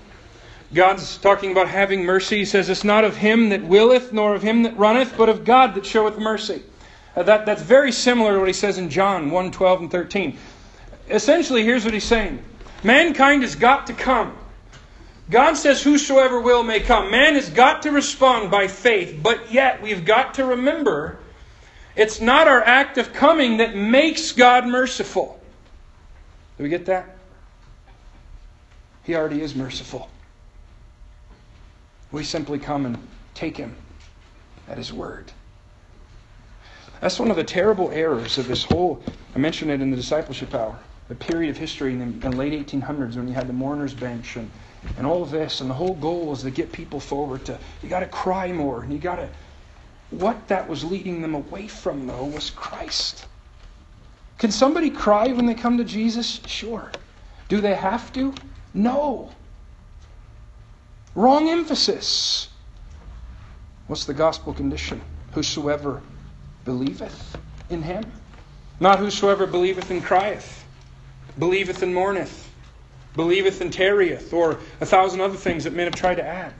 God's 0.72 1.18
talking 1.18 1.53
about 1.53 1.68
having 1.68 2.05
mercy. 2.05 2.39
He 2.39 2.45
says, 2.45 2.68
It's 2.68 2.84
not 2.84 3.05
of 3.05 3.16
him 3.16 3.51
that 3.51 3.62
willeth, 3.62 4.12
nor 4.12 4.34
of 4.34 4.43
him 4.43 4.62
that 4.62 4.76
runneth, 4.76 5.14
but 5.16 5.28
of 5.28 5.45
God 5.45 5.74
that 5.74 5.84
showeth 5.84 6.18
mercy. 6.18 6.62
Uh, 7.14 7.22
that, 7.24 7.47
that's 7.47 7.62
very 7.62 7.93
similar 7.93 8.34
to 8.34 8.39
what 8.39 8.49
he 8.49 8.55
says 8.55 8.78
in 8.78 8.91
John 8.91 9.30
1 9.30 9.51
12 9.51 9.80
and 9.82 9.91
13. 9.91 10.39
Essentially, 11.09 11.62
here's 11.62 11.84
what 11.84 11.95
he's 11.95 12.05
saying 12.05 12.43
Mankind 12.82 13.43
has 13.43 13.55
got 13.55 13.87
to 13.89 13.93
come. 13.93 14.37
God 15.30 15.55
says, 15.55 15.82
Whosoever 15.82 16.41
will 16.41 16.62
may 16.62 16.80
come. 16.80 17.11
Man 17.11 17.34
has 17.34 17.49
got 17.49 17.82
to 17.82 17.91
respond 17.91 18.51
by 18.51 18.68
faith, 18.68 19.20
but 19.22 19.53
yet 19.53 19.82
we've 19.82 20.05
got 20.05 20.34
to 20.34 20.45
remember 20.45 21.18
it's 21.97 22.20
not 22.20 22.47
our 22.47 22.62
act 22.62 22.99
of 22.99 23.12
coming 23.12 23.57
that 23.57 23.74
makes 23.74 24.32
God 24.32 24.66
merciful. 24.66 25.41
Do 26.59 26.64
we 26.64 26.68
get 26.68 26.87
that? 26.87 27.16
He 29.07 29.14
already 29.14 29.40
is 29.40 29.54
merciful. 29.54 30.11
We 32.11 32.24
simply 32.24 32.59
come 32.59 32.86
and 32.86 32.98
take 33.34 33.57
him 33.57 33.76
at 34.68 34.78
his 34.78 34.92
word. 34.92 35.30
That's 37.00 37.20
one 37.20 37.30
of 37.30 37.36
the 37.36 37.44
terrible 37.44 37.92
errors 37.92 38.36
of 38.36 38.48
this 38.48 38.64
whole, 38.64 39.00
I 39.36 39.38
mentioned 39.38 39.70
it 39.70 39.80
in 39.80 39.92
the 39.92 39.96
discipleship 39.96 40.52
hour, 40.54 40.76
the 41.09 41.14
period 41.14 41.50
of 41.50 41.57
history 41.57 41.92
in 41.92 42.18
the 42.18 42.30
late 42.30 42.52
1800s 42.52 43.14
when 43.14 43.28
you 43.28 43.34
had 43.34 43.46
the 43.46 43.52
mourner's 43.52 43.94
bench 43.94 44.34
and, 44.34 44.50
and 44.98 45.07
all 45.07 45.22
of 45.22 45.30
this. 45.30 45.61
And 45.61 45.70
the 45.70 45.74
whole 45.74 45.94
goal 45.94 46.26
was 46.26 46.42
to 46.42 46.50
get 46.50 46.72
people 46.72 46.98
forward 46.98 47.44
to, 47.44 47.57
you 47.84 47.88
got 47.88 48.00
to 48.00 48.07
cry 48.07 48.50
more. 48.50 48.82
And 48.82 48.92
you 48.92 48.98
got 48.98 49.16
to, 49.16 49.28
what 50.11 50.48
that 50.48 50.68
was 50.68 50.82
leading 50.82 51.22
them 51.22 51.36
away 51.36 51.68
from, 51.68 52.09
though, 52.09 52.24
was 52.24 52.50
Christ. 52.50 53.26
Can 54.38 54.50
somebody 54.50 54.90
cry 54.90 55.28
when 55.28 55.46
they 55.46 55.54
come 55.54 55.78
to 55.78 55.84
Jesus? 55.84 56.40
Sure. 56.46 56.90
Do 57.48 57.61
they 57.61 57.74
have 57.76 58.12
to? 58.14 58.34
No. 58.77 59.31
Wrong 61.14 61.49
emphasis. 61.49 62.49
What's 63.87 64.05
the 64.05 64.12
gospel 64.12 64.53
condition? 64.53 65.01
Whosoever 65.33 66.03
believeth 66.66 67.39
in 67.70 67.83
him. 67.83 68.05
Not 68.79 68.99
whosoever 68.99 69.47
believeth 69.47 69.91
and 69.91 70.05
crieth, 70.05 70.62
believeth 71.39 71.83
and 71.83 71.95
mourneth, 71.95 72.51
believeth 73.14 73.62
and 73.62 73.72
tarrieth, 73.72 74.35
or 74.35 74.59
a 74.83 74.87
thousand 74.87 75.22
other 75.22 75.37
things 75.37 75.64
that 75.64 75.72
men 75.72 75.87
have 75.87 75.95
tried 75.95 76.16
to 76.16 76.27
add. 76.27 76.53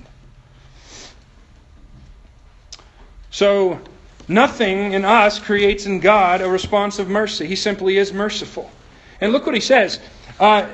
So, 3.31 3.79
nothing 4.27 4.95
in 4.95 5.05
us 5.05 5.39
creates 5.39 5.85
in 5.85 6.01
God 6.01 6.41
a 6.41 6.49
response 6.49 6.99
of 6.99 7.11
mercy. 7.11 7.47
He 7.47 7.57
simply 7.57 7.99
is 7.99 8.15
merciful. 8.15 8.71
And 9.21 9.33
look 9.33 9.45
what 9.45 9.55
he 9.55 9.61
says. 9.61 10.01
Uh, 10.41 10.67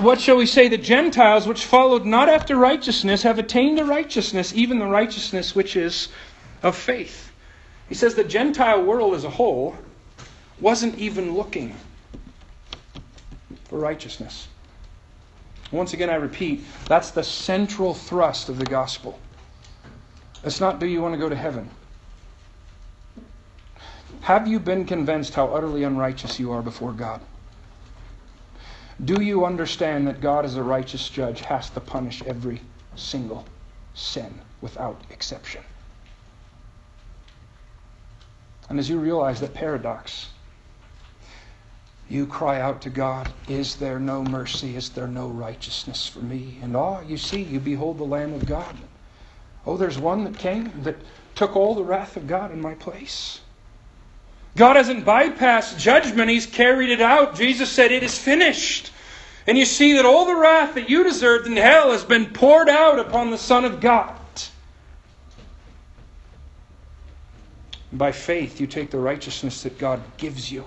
what 0.00 0.20
shall 0.20 0.36
we 0.36 0.46
say? 0.46 0.68
The 0.68 0.78
Gentiles, 0.78 1.46
which 1.46 1.64
followed 1.64 2.04
not 2.04 2.28
after 2.28 2.56
righteousness, 2.56 3.22
have 3.22 3.38
attained 3.38 3.78
to 3.78 3.84
righteousness, 3.84 4.52
even 4.54 4.78
the 4.78 4.86
righteousness 4.86 5.54
which 5.54 5.76
is 5.76 6.08
of 6.62 6.76
faith. 6.76 7.30
He 7.88 7.94
says 7.94 8.14
the 8.14 8.24
Gentile 8.24 8.82
world 8.82 9.14
as 9.14 9.24
a 9.24 9.30
whole 9.30 9.76
wasn't 10.60 10.98
even 10.98 11.34
looking 11.34 11.74
for 13.64 13.78
righteousness. 13.78 14.48
Once 15.70 15.94
again, 15.94 16.10
I 16.10 16.16
repeat, 16.16 16.64
that's 16.86 17.10
the 17.10 17.24
central 17.24 17.94
thrust 17.94 18.48
of 18.48 18.58
the 18.58 18.66
gospel. 18.66 19.18
It's 20.44 20.60
not, 20.60 20.78
do 20.78 20.86
you 20.86 21.00
want 21.00 21.14
to 21.14 21.18
go 21.18 21.28
to 21.28 21.36
heaven? 21.36 21.70
Have 24.22 24.46
you 24.46 24.60
been 24.60 24.84
convinced 24.84 25.34
how 25.34 25.48
utterly 25.48 25.82
unrighteous 25.84 26.38
you 26.38 26.52
are 26.52 26.62
before 26.62 26.92
God? 26.92 27.20
Do 29.04 29.20
you 29.20 29.44
understand 29.44 30.06
that 30.06 30.20
God, 30.20 30.44
as 30.44 30.56
a 30.56 30.62
righteous 30.62 31.08
judge, 31.08 31.40
has 31.40 31.70
to 31.70 31.80
punish 31.80 32.22
every 32.22 32.60
single 32.94 33.44
sin 33.94 34.32
without 34.60 35.00
exception? 35.10 35.62
And 38.68 38.78
as 38.78 38.88
you 38.88 38.98
realize 38.98 39.40
that 39.40 39.54
paradox, 39.54 40.28
you 42.08 42.26
cry 42.26 42.60
out 42.60 42.80
to 42.82 42.90
God, 42.90 43.32
Is 43.48 43.76
there 43.76 43.98
no 43.98 44.22
mercy? 44.22 44.76
Is 44.76 44.90
there 44.90 45.08
no 45.08 45.28
righteousness 45.28 46.06
for 46.06 46.20
me? 46.20 46.58
And 46.62 46.76
ah, 46.76 47.00
you 47.00 47.16
see, 47.16 47.42
you 47.42 47.58
behold 47.58 47.98
the 47.98 48.04
Lamb 48.04 48.34
of 48.34 48.46
God. 48.46 48.76
Oh, 49.66 49.76
there's 49.76 49.98
one 49.98 50.24
that 50.24 50.38
came 50.38 50.70
that 50.82 50.96
took 51.34 51.56
all 51.56 51.74
the 51.74 51.82
wrath 51.82 52.16
of 52.16 52.26
God 52.26 52.52
in 52.52 52.60
my 52.60 52.74
place. 52.74 53.40
God 54.56 54.76
hasn't 54.76 55.04
bypassed 55.04 55.78
judgment, 55.78 56.30
He's 56.30 56.46
carried 56.46 56.90
it 56.90 57.00
out. 57.00 57.34
Jesus 57.34 57.70
said, 57.70 57.90
It 57.90 58.02
is 58.02 58.16
finished. 58.16 58.91
And 59.46 59.58
you 59.58 59.64
see 59.64 59.94
that 59.94 60.06
all 60.06 60.24
the 60.24 60.36
wrath 60.36 60.74
that 60.74 60.88
you 60.88 61.02
deserved 61.02 61.46
in 61.46 61.56
hell 61.56 61.90
has 61.92 62.04
been 62.04 62.26
poured 62.26 62.68
out 62.68 62.98
upon 62.98 63.30
the 63.30 63.38
Son 63.38 63.64
of 63.64 63.80
God. 63.80 64.18
By 67.92 68.12
faith, 68.12 68.60
you 68.60 68.66
take 68.66 68.90
the 68.90 68.98
righteousness 68.98 69.62
that 69.64 69.78
God 69.78 70.00
gives 70.16 70.50
you 70.50 70.64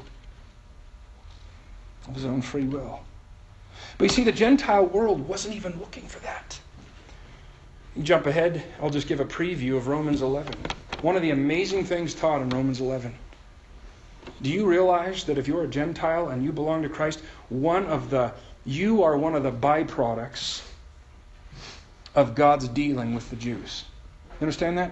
of 2.07 2.15
His 2.15 2.25
own 2.25 2.41
free 2.41 2.65
will. 2.65 2.99
But 3.97 4.05
you 4.05 4.09
see, 4.09 4.23
the 4.23 4.31
Gentile 4.31 4.85
world 4.85 5.27
wasn't 5.27 5.55
even 5.55 5.79
looking 5.79 6.07
for 6.07 6.19
that. 6.19 6.59
Jump 8.01 8.25
ahead, 8.25 8.63
I'll 8.81 8.89
just 8.89 9.07
give 9.07 9.21
a 9.21 9.25
preview 9.25 9.77
of 9.77 9.87
Romans 9.87 10.21
11. 10.21 10.69
One 11.01 11.15
of 11.15 11.21
the 11.21 11.31
amazing 11.31 11.85
things 11.85 12.13
taught 12.13 12.41
in 12.41 12.51
Romans 12.51 12.81
11 12.81 13.17
do 14.41 14.49
you 14.49 14.65
realize 14.65 15.23
that 15.25 15.37
if 15.37 15.47
you're 15.47 15.63
a 15.63 15.67
Gentile 15.67 16.27
and 16.27 16.43
you 16.43 16.51
belong 16.51 16.83
to 16.83 16.89
Christ, 16.89 17.21
one 17.49 17.85
of 17.85 18.09
the 18.09 18.33
you 18.65 19.03
are 19.03 19.17
one 19.17 19.35
of 19.35 19.43
the 19.43 19.51
byproducts 19.51 20.61
of 22.15 22.33
God's 22.33 22.67
dealing 22.67 23.13
with 23.13 23.29
the 23.29 23.35
Jews. 23.35 23.83
You 24.39 24.45
understand 24.45 24.77
that? 24.77 24.91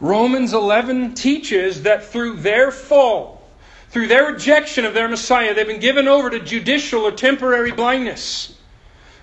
Romans 0.00 0.52
11 0.52 1.14
teaches 1.14 1.82
that 1.82 2.04
through 2.04 2.36
their 2.36 2.70
fall, 2.70 3.42
through 3.90 4.08
their 4.08 4.32
rejection 4.32 4.84
of 4.84 4.94
their 4.94 5.08
Messiah, 5.08 5.54
they've 5.54 5.66
been 5.66 5.80
given 5.80 6.08
over 6.08 6.28
to 6.28 6.40
judicial 6.40 7.02
or 7.02 7.12
temporary 7.12 7.72
blindness. 7.72 8.58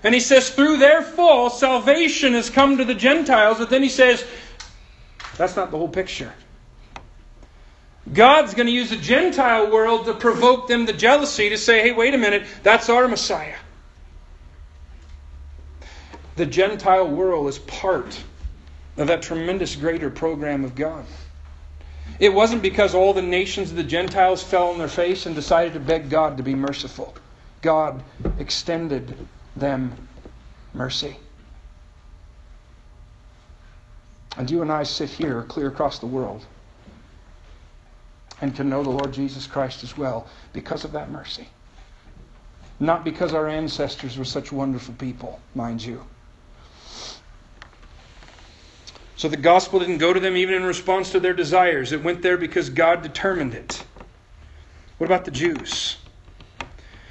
And 0.02 0.14
he 0.14 0.20
says, 0.20 0.48
through 0.48 0.78
their 0.78 1.02
fall, 1.02 1.50
salvation 1.50 2.32
has 2.32 2.48
come 2.48 2.78
to 2.78 2.84
the 2.84 2.94
Gentiles. 2.94 3.58
But 3.58 3.68
then 3.68 3.82
he 3.82 3.90
says, 3.90 4.24
that's 5.36 5.56
not 5.56 5.70
the 5.70 5.76
whole 5.76 5.88
picture. 5.88 6.32
God's 8.12 8.54
going 8.54 8.66
to 8.66 8.72
use 8.72 8.90
the 8.90 8.96
Gentile 8.96 9.70
world 9.70 10.06
to 10.06 10.14
provoke 10.14 10.68
them 10.68 10.86
to 10.86 10.92
jealousy 10.92 11.50
to 11.50 11.58
say, 11.58 11.82
hey, 11.82 11.92
wait 11.92 12.14
a 12.14 12.18
minute, 12.18 12.44
that's 12.62 12.88
our 12.88 13.06
Messiah. 13.06 13.56
The 16.36 16.46
Gentile 16.46 17.08
world 17.08 17.48
is 17.48 17.58
part 17.58 18.18
of 18.96 19.08
that 19.08 19.22
tremendous 19.22 19.76
greater 19.76 20.10
program 20.10 20.64
of 20.64 20.74
God. 20.74 21.04
It 22.18 22.32
wasn't 22.32 22.62
because 22.62 22.94
all 22.94 23.14
the 23.14 23.22
nations 23.22 23.70
of 23.70 23.76
the 23.76 23.84
Gentiles 23.84 24.42
fell 24.42 24.68
on 24.70 24.78
their 24.78 24.88
face 24.88 25.26
and 25.26 25.34
decided 25.34 25.74
to 25.74 25.80
beg 25.80 26.10
God 26.10 26.36
to 26.36 26.42
be 26.42 26.54
merciful. 26.54 27.14
God 27.62 28.02
extended 28.38 29.16
them 29.56 30.08
mercy. 30.74 31.16
And 34.36 34.50
you 34.50 34.62
and 34.62 34.72
I 34.72 34.84
sit 34.84 35.10
here 35.10 35.42
clear 35.42 35.68
across 35.68 35.98
the 35.98 36.06
world 36.06 36.44
and 38.40 38.54
to 38.56 38.64
know 38.64 38.82
the 38.82 38.90
Lord 38.90 39.12
Jesus 39.12 39.46
Christ 39.46 39.84
as 39.84 39.96
well 39.96 40.26
because 40.52 40.84
of 40.84 40.92
that 40.92 41.10
mercy. 41.10 41.48
Not 42.78 43.04
because 43.04 43.34
our 43.34 43.46
ancestors 43.48 44.16
were 44.16 44.24
such 44.24 44.50
wonderful 44.50 44.94
people, 44.94 45.40
mind 45.54 45.84
you. 45.84 46.02
So 49.16 49.28
the 49.28 49.36
gospel 49.36 49.80
didn't 49.80 49.98
go 49.98 50.14
to 50.14 50.20
them 50.20 50.34
even 50.36 50.54
in 50.54 50.64
response 50.64 51.12
to 51.12 51.20
their 51.20 51.34
desires. 51.34 51.92
It 51.92 52.02
went 52.02 52.22
there 52.22 52.38
because 52.38 52.70
God 52.70 53.02
determined 53.02 53.52
it. 53.52 53.84
What 54.96 55.06
about 55.06 55.26
the 55.26 55.30
Jews? 55.30 55.98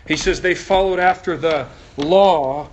He 0.08 0.18
says 0.18 0.42
they 0.42 0.56
followed 0.56 0.98
after 0.98 1.38
the 1.38 1.68
law 1.98 2.70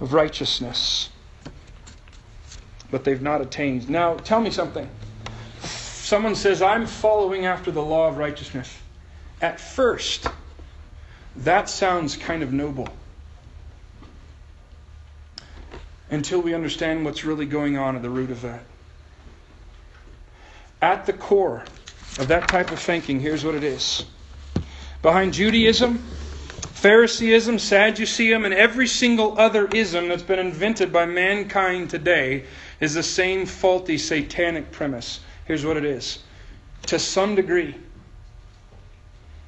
of 0.00 0.14
righteousness, 0.14 1.10
but 2.90 3.04
they've 3.04 3.20
not 3.20 3.42
attained. 3.42 3.90
Now, 3.90 4.14
tell 4.14 4.40
me 4.40 4.50
something 4.50 4.88
someone 6.04 6.34
says, 6.34 6.60
I'm 6.60 6.86
following 6.86 7.46
after 7.46 7.70
the 7.70 7.82
law 7.82 8.08
of 8.08 8.18
righteousness, 8.18 8.76
at 9.40 9.58
first, 9.58 10.26
that 11.36 11.68
sounds 11.68 12.16
kind 12.16 12.42
of 12.42 12.52
noble. 12.52 12.88
Until 16.10 16.40
we 16.40 16.54
understand 16.54 17.04
what's 17.04 17.24
really 17.24 17.46
going 17.46 17.78
on 17.78 17.96
at 17.96 18.02
the 18.02 18.10
root 18.10 18.30
of 18.30 18.42
that. 18.42 18.62
At 20.80 21.06
the 21.06 21.14
core 21.14 21.64
of 22.18 22.28
that 22.28 22.48
type 22.48 22.70
of 22.70 22.78
thinking, 22.78 23.20
here's 23.20 23.44
what 23.44 23.54
it 23.54 23.64
is. 23.64 24.04
Behind 25.00 25.32
Judaism, 25.32 25.98
Phariseeism, 26.74 27.58
Sadduceeism, 27.58 28.44
and 28.44 28.52
every 28.52 28.86
single 28.86 29.38
other 29.40 29.66
ism 29.68 30.08
that's 30.08 30.22
been 30.22 30.38
invented 30.38 30.92
by 30.92 31.06
mankind 31.06 31.88
today 31.88 32.44
is 32.78 32.92
the 32.92 33.02
same 33.02 33.46
faulty 33.46 33.96
satanic 33.96 34.70
premise. 34.70 35.20
Here's 35.44 35.64
what 35.64 35.76
it 35.76 35.84
is 35.84 36.22
to 36.86 36.98
some 36.98 37.34
degree, 37.34 37.74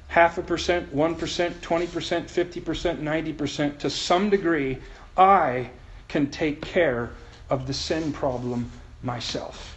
half 0.07 0.37
a 0.37 0.41
percent, 0.41 0.95
1%, 0.95 1.15
20%, 1.15 1.57
50%, 1.61 3.35
90%, 3.35 3.79
to 3.79 3.89
some 3.89 4.29
degree, 4.29 4.77
I 5.15 5.69
can 6.07 6.29
take 6.31 6.61
care 6.61 7.11
of 7.49 7.67
the 7.67 7.73
sin 7.73 8.11
problem 8.11 8.71
myself. 9.03 9.75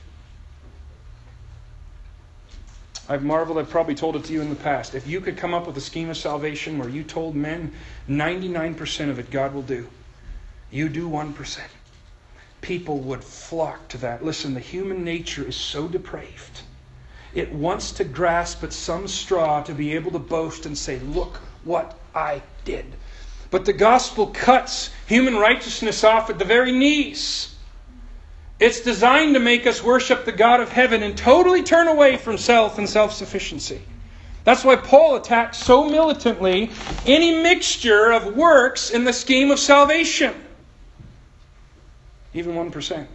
I've 3.09 3.25
marveled, 3.25 3.59
I've 3.59 3.69
probably 3.69 3.97
told 3.97 4.15
it 4.15 4.25
to 4.25 4.33
you 4.33 4.41
in 4.41 4.51
the 4.51 4.57
past. 4.57 4.95
If 4.95 5.07
you 5.07 5.21
could 5.21 5.37
come 5.37 5.53
up 5.53 5.67
with 5.67 5.77
a 5.77 5.81
scheme 5.81 6.11
of 6.11 6.17
salvation 6.17 6.79
where 6.79 6.89
you 6.89 7.03
told 7.03 7.35
men 7.35 7.73
99% 8.09 9.11
of 9.11 9.19
it 9.19 9.31
God 9.31 9.53
will 9.53 9.63
do, 9.63 9.89
you 10.71 10.89
do 10.89 11.09
1%. 11.11 11.61
People 12.61 12.99
would 12.99 13.25
flock 13.25 13.89
to 13.89 13.99
that. 13.99 14.25
Listen, 14.25 14.55
the 14.55 14.61
human 14.61 15.05
nature 15.05 15.47
is 15.47 15.57
so 15.57 15.89
depraved. 15.89 16.63
It 17.35 17.53
wants 17.53 17.93
to 17.93 18.05
grasp 18.05 18.65
at 18.65 18.73
some 18.73 19.07
straw 19.09 19.63
to 19.63 19.73
be 19.73 19.95
able 19.95 20.11
to 20.13 20.19
boast 20.19 20.67
and 20.67 20.77
say, 20.77 20.99
Look 20.99 21.37
what 21.65 21.99
I 22.15 22.43
did. 22.65 22.87
But 23.51 23.65
the 23.65 23.73
gospel 23.73 24.29
cuts 24.29 24.91
human 25.07 25.37
righteousness 25.37 26.05
off 26.05 26.31
at 26.31 26.39
the 26.39 26.45
very 26.45 26.73
knees. 26.73 27.55
It's 28.59 28.81
designed 28.81 29.35
to 29.35 29.41
make 29.41 29.67
us 29.67 29.83
worship 29.83 30.25
the 30.25 30.33
God 30.33 30.61
of 30.61 30.71
heaven 30.71 31.03
and 31.03 31.17
totally 31.17 31.63
turn 31.63 31.89
away 31.89 32.17
from 32.17 32.37
self 32.37 32.79
and 32.79 32.89
self 32.89 33.13
sufficiency. 33.13 33.81
That's 34.45 34.65
why 34.65 34.77
Paul 34.77 35.17
attacks 35.17 35.59
so 35.59 35.89
militantly 35.89 36.71
any 37.07 37.43
mixture 37.43 38.11
of 38.13 38.37
works 38.37 38.91
in 38.91 39.05
the 39.05 39.13
scheme 39.13 39.51
of 39.51 39.59
salvation. 39.59 40.35
Even 42.35 42.55
1%. 42.55 43.07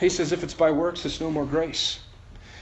He 0.00 0.08
says 0.08 0.32
if 0.32 0.42
it's 0.42 0.54
by 0.54 0.70
works, 0.70 1.04
it's 1.04 1.20
no 1.20 1.30
more 1.30 1.44
grace. 1.44 2.00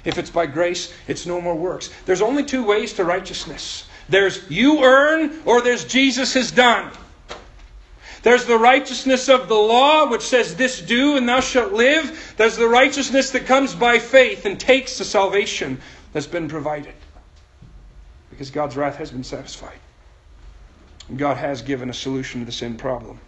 If 0.05 0.19
it's 0.19 0.31
by 0.31 0.47
grace, 0.47 0.93
it's 1.07 1.27
no 1.27 1.41
more 1.41 1.55
works. 1.55 1.91
There's 2.07 2.23
only 2.23 2.45
two 2.45 2.65
ways 2.65 2.95
to 2.95 3.05
righteousness 3.05 3.87
there's 4.11 4.51
you 4.51 4.83
earn, 4.85 5.41
or 5.45 5.63
there's 5.63 5.85
Jesus 5.85 6.35
has 6.35 6.51
done. 6.51 6.91
There's 8.23 8.45
the 8.45 8.59
righteousness 8.59 9.29
of 9.29 9.49
the 9.49 9.55
law, 9.55 10.11
which 10.11 10.23
says, 10.23 10.57
This 10.57 10.83
do, 10.83 11.17
and 11.17 11.27
thou 11.27 11.41
shalt 11.41 11.73
live. 11.73 12.35
There's 12.37 12.57
the 12.57 12.69
righteousness 12.69 13.31
that 13.31 13.47
comes 13.47 13.75
by 13.75 13.99
faith 13.99 14.45
and 14.45 14.61
takes 14.61 14.99
the 14.99 15.05
salvation 15.05 15.81
that's 16.13 16.27
been 16.27 16.49
provided. 16.49 16.93
Because 18.29 18.51
God's 18.51 18.77
wrath 18.77 18.97
has 18.97 19.11
been 19.11 19.25
satisfied. 19.25 19.79
And 21.09 21.19
God 21.19 21.39
has 21.39 21.63
given 21.63 21.89
a 21.89 21.95
solution 21.95 22.41
to 22.41 22.47
the 22.47 22.53
sin 22.53 22.77
problem. 22.77 23.21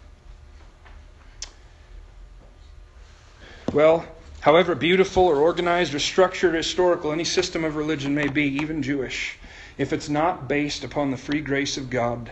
Well, 3.73 4.05
however 4.41 4.75
beautiful 4.75 5.23
or 5.23 5.37
organized 5.37 5.95
or 5.95 5.99
structured 5.99 6.53
or 6.53 6.57
historical 6.57 7.11
any 7.11 7.23
system 7.23 7.63
of 7.63 7.75
religion 7.75 8.13
may 8.13 8.27
be, 8.27 8.43
even 8.43 8.83
Jewish, 8.83 9.37
if 9.79 9.91
it's 9.91 10.09
not 10.09 10.47
based 10.47 10.83
upon 10.83 11.09
the 11.09 11.17
free 11.17 11.41
grace 11.41 11.75
of 11.75 11.89
God, 11.89 12.29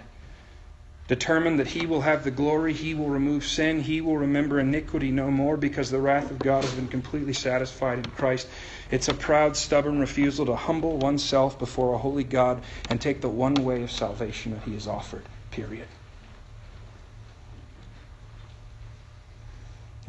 determined 1.07 1.59
that 1.59 1.69
he 1.69 1.87
will 1.87 2.01
have 2.01 2.23
the 2.23 2.31
glory, 2.31 2.73
he 2.73 2.93
will 2.93 3.09
remove 3.09 3.43
sin, 3.43 3.81
he 3.81 4.01
will 4.01 4.17
remember 4.17 4.59
iniquity 4.59 5.09
no 5.09 5.31
more 5.31 5.57
because 5.57 5.89
the 5.89 5.99
wrath 5.99 6.29
of 6.29 6.43
God 6.43 6.63
has 6.63 6.73
been 6.73 6.87
completely 6.87 7.33
satisfied 7.33 7.97
in 7.97 8.11
Christ. 8.11 8.47
It's 8.91 9.07
a 9.07 9.13
proud, 9.13 9.57
stubborn 9.57 9.99
refusal 9.99 10.45
to 10.45 10.55
humble 10.55 10.97
oneself 10.97 11.57
before 11.57 11.93
a 11.93 11.97
holy 11.97 12.23
God 12.23 12.61
and 12.87 13.01
take 13.01 13.19
the 13.19 13.29
one 13.29 13.65
way 13.65 13.81
of 13.81 13.91
salvation 13.91 14.51
that 14.51 14.61
he 14.61 14.75
has 14.75 14.87
offered. 14.87 15.23
Period. 15.49 15.87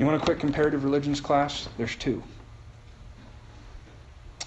You 0.03 0.07
want 0.07 0.21
a 0.21 0.25
quick 0.25 0.41
comparative 0.41 0.83
religions 0.83 1.21
class? 1.21 1.69
There's 1.79 1.95
two. 1.95 2.25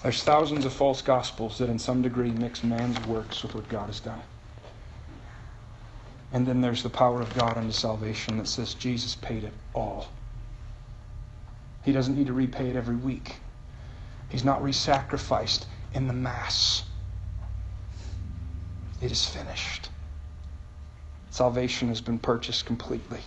There's 0.02 0.22
thousands 0.22 0.66
of 0.66 0.72
false 0.74 1.00
gospels 1.00 1.56
that, 1.56 1.70
in 1.70 1.78
some 1.78 2.02
degree, 2.02 2.30
mix 2.30 2.62
man's 2.62 3.00
works 3.06 3.42
with 3.42 3.54
what 3.54 3.66
God 3.70 3.86
has 3.86 3.98
done. 3.98 4.20
And 6.30 6.46
then 6.46 6.60
there's 6.60 6.82
the 6.82 6.90
power 6.90 7.22
of 7.22 7.34
God 7.34 7.56
unto 7.56 7.72
salvation 7.72 8.36
that 8.36 8.48
says 8.48 8.74
Jesus 8.74 9.14
paid 9.14 9.44
it 9.44 9.54
all. 9.72 10.08
He 11.86 11.92
doesn't 11.92 12.18
need 12.18 12.26
to 12.26 12.34
repay 12.34 12.68
it 12.68 12.76
every 12.76 12.96
week. 12.96 13.36
He's 14.28 14.44
not 14.44 14.62
re 14.62 14.72
sacrificed 14.72 15.66
in 15.94 16.06
the 16.06 16.12
Mass. 16.12 16.84
It 19.00 19.10
is 19.10 19.24
finished. 19.24 19.88
Salvation 21.30 21.88
has 21.88 22.02
been 22.02 22.18
purchased 22.18 22.66
completely. 22.66 23.20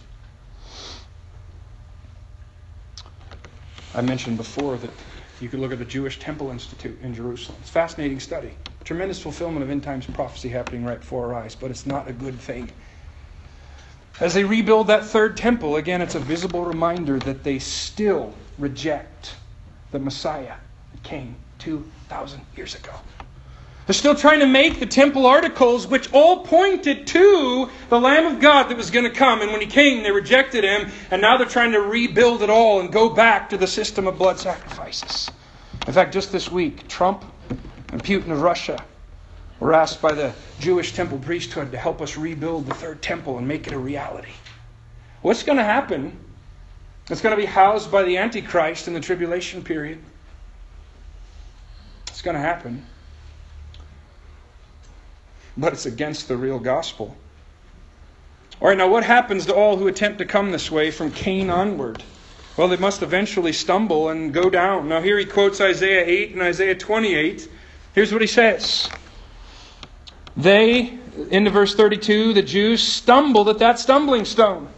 I 3.96 4.02
mentioned 4.02 4.38
before 4.38 4.78
that 4.78 4.92
you 5.40 5.50
could 5.50 5.60
look 5.60 5.72
at 5.72 5.80
the 5.80 5.86
Jewish 5.86 6.20
Temple 6.20 6.52
Institute 6.52 7.00
in 7.02 7.14
Jerusalem. 7.14 7.58
It's 7.62 7.70
a 7.70 7.74
fascinating 7.74 8.20
study. 8.20 8.52
Tremendous 8.84 9.22
fulfillment 9.22 9.64
of 9.64 9.70
end 9.70 9.84
times 9.84 10.06
prophecy 10.06 10.50
happening 10.50 10.86
right 10.86 11.00
before 11.00 11.26
our 11.34 11.44
eyes, 11.44 11.56
but 11.56 11.72
it's 11.72 11.86
not 11.86 12.08
a 12.08 12.14
good 12.14 12.40
thing. 12.40 12.72
As 14.20 14.34
they 14.34 14.44
rebuild 14.44 14.88
that 14.88 15.06
third 15.06 15.38
temple, 15.38 15.78
again, 15.78 16.02
it's 16.02 16.16
a 16.16 16.20
visible 16.20 16.64
reminder 16.64 17.20
that 17.20 17.44
they 17.44 17.58
still 17.58 18.34
reject 18.58 19.36
the 19.92 20.00
Messiah 20.00 20.56
that 20.92 21.04
came 21.04 21.36
2,000 21.60 22.42
years 22.56 22.76
ago. 22.76 22.92
They're 23.90 23.96
still 23.96 24.14
trying 24.14 24.42
to 24.42 24.46
make 24.46 24.80
the 24.80 24.86
temple 24.86 25.26
articles, 25.26 25.88
which 25.88 26.14
all 26.14 26.44
pointed 26.44 27.08
to 27.08 27.72
the 27.90 28.00
Lamb 28.00 28.28
of 28.28 28.40
God 28.40 28.70
that 28.70 28.78
was 28.78 28.92
going 28.92 29.06
to 29.06 29.10
come. 29.10 29.42
And 29.42 29.52
when 29.52 29.62
he 29.62 29.66
came, 29.66 30.04
they 30.04 30.12
rejected 30.12 30.64
him. 30.64 30.92
And 31.10 31.24
now 31.24 31.38
they're 31.38 31.48
trying 31.48 31.72
to 31.72 31.82
rebuild 31.82 32.44
it 32.44 32.52
all 32.52 32.82
and 32.82 32.92
go 32.92 33.10
back 33.10 33.50
to 33.50 33.58
the 33.58 33.66
system 33.66 34.06
of 34.06 34.20
blood 34.20 34.38
sacrifices. 34.38 35.32
In 35.88 35.94
fact, 35.94 36.14
just 36.14 36.32
this 36.32 36.52
week, 36.52 36.88
Trump 36.88 37.26
and 37.92 38.04
Putin 38.04 38.30
of 38.30 38.44
Russia 38.44 38.80
were 39.60 39.74
asked 39.74 40.04
by 40.04 40.14
the 40.14 40.34
Jewish 40.60 40.94
temple 40.94 41.18
priesthood 41.18 41.72
to 41.72 41.80
help 41.80 42.00
us 42.00 42.16
rebuild 42.16 42.68
the 42.68 42.76
third 42.76 43.02
temple 43.02 43.40
and 43.40 43.48
make 43.48 43.66
it 43.66 43.74
a 43.74 43.80
reality. 43.80 44.34
What's 45.24 45.42
going 45.42 45.58
to 45.58 45.64
happen? 45.64 46.16
It's 47.10 47.22
going 47.22 47.36
to 47.36 47.42
be 47.42 47.48
housed 47.48 47.92
by 47.92 48.04
the 48.04 48.18
Antichrist 48.18 48.88
in 48.88 48.94
the 48.94 49.00
tribulation 49.00 49.64
period. 49.64 49.98
It's 52.10 52.22
going 52.22 52.36
to 52.36 52.40
happen. 52.40 52.86
But 55.60 55.74
it's 55.74 55.86
against 55.86 56.30
the 56.30 56.38
real 56.38 56.58
gospel. 56.58 57.18
All 58.62 58.70
right, 58.70 58.78
now 58.78 58.88
what 58.88 59.04
happens 59.04 59.46
to 59.48 59.56
all 59.56 59.76
who 59.76 59.88
attempt 59.88 60.20
to 60.20 60.26
come 60.26 60.52
this 60.52 60.72
way 60.72 60.90
from 60.90 61.12
Cain 61.12 61.50
onward? 61.50 62.02
Well, 62.56 62.70
they 62.70 62.78
must 62.78 63.02
eventually 63.02 63.54
stumble 63.54 64.10
and 64.10 64.34
go 64.34 64.50
down. 64.50 64.90
Now, 64.90 65.02
here 65.02 65.18
he 65.18 65.26
quotes 65.26 65.60
Isaiah 65.62 66.06
8 66.06 66.34
and 66.34 66.42
Isaiah 66.42 66.76
28. 66.76 67.50
Here's 67.94 68.12
what 68.12 68.22
he 68.22 68.28
says 68.28 68.90
they, 70.36 70.98
into 71.30 71.52
verse 71.52 71.76
32, 71.76 72.34
the 72.34 72.42
Jews 72.42 72.82
stumbled 72.82 73.50
at 73.50 73.60
that 73.60 73.80
stumbling 73.80 74.24
stone. 74.24 74.70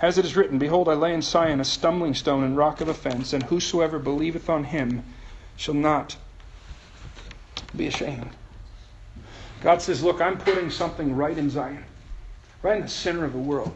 As 0.00 0.16
it 0.16 0.24
is 0.24 0.36
written, 0.36 0.58
Behold, 0.58 0.88
I 0.88 0.94
lay 0.94 1.12
in 1.12 1.20
Sion 1.20 1.60
a 1.60 1.64
stumbling 1.64 2.14
stone 2.14 2.44
and 2.44 2.56
rock 2.56 2.80
of 2.80 2.88
offense, 2.88 3.32
and 3.34 3.42
whosoever 3.42 3.98
believeth 3.98 4.48
on 4.48 4.64
him 4.64 5.04
shall 5.56 5.74
not 5.74 6.16
be 7.76 7.86
ashamed. 7.86 8.30
God 9.60 9.82
says, 9.82 10.02
Look, 10.02 10.20
I'm 10.20 10.38
putting 10.38 10.70
something 10.70 11.14
right 11.16 11.36
in 11.36 11.50
Zion, 11.50 11.84
right 12.62 12.76
in 12.76 12.82
the 12.82 12.88
center 12.88 13.24
of 13.24 13.32
the 13.32 13.38
world. 13.38 13.74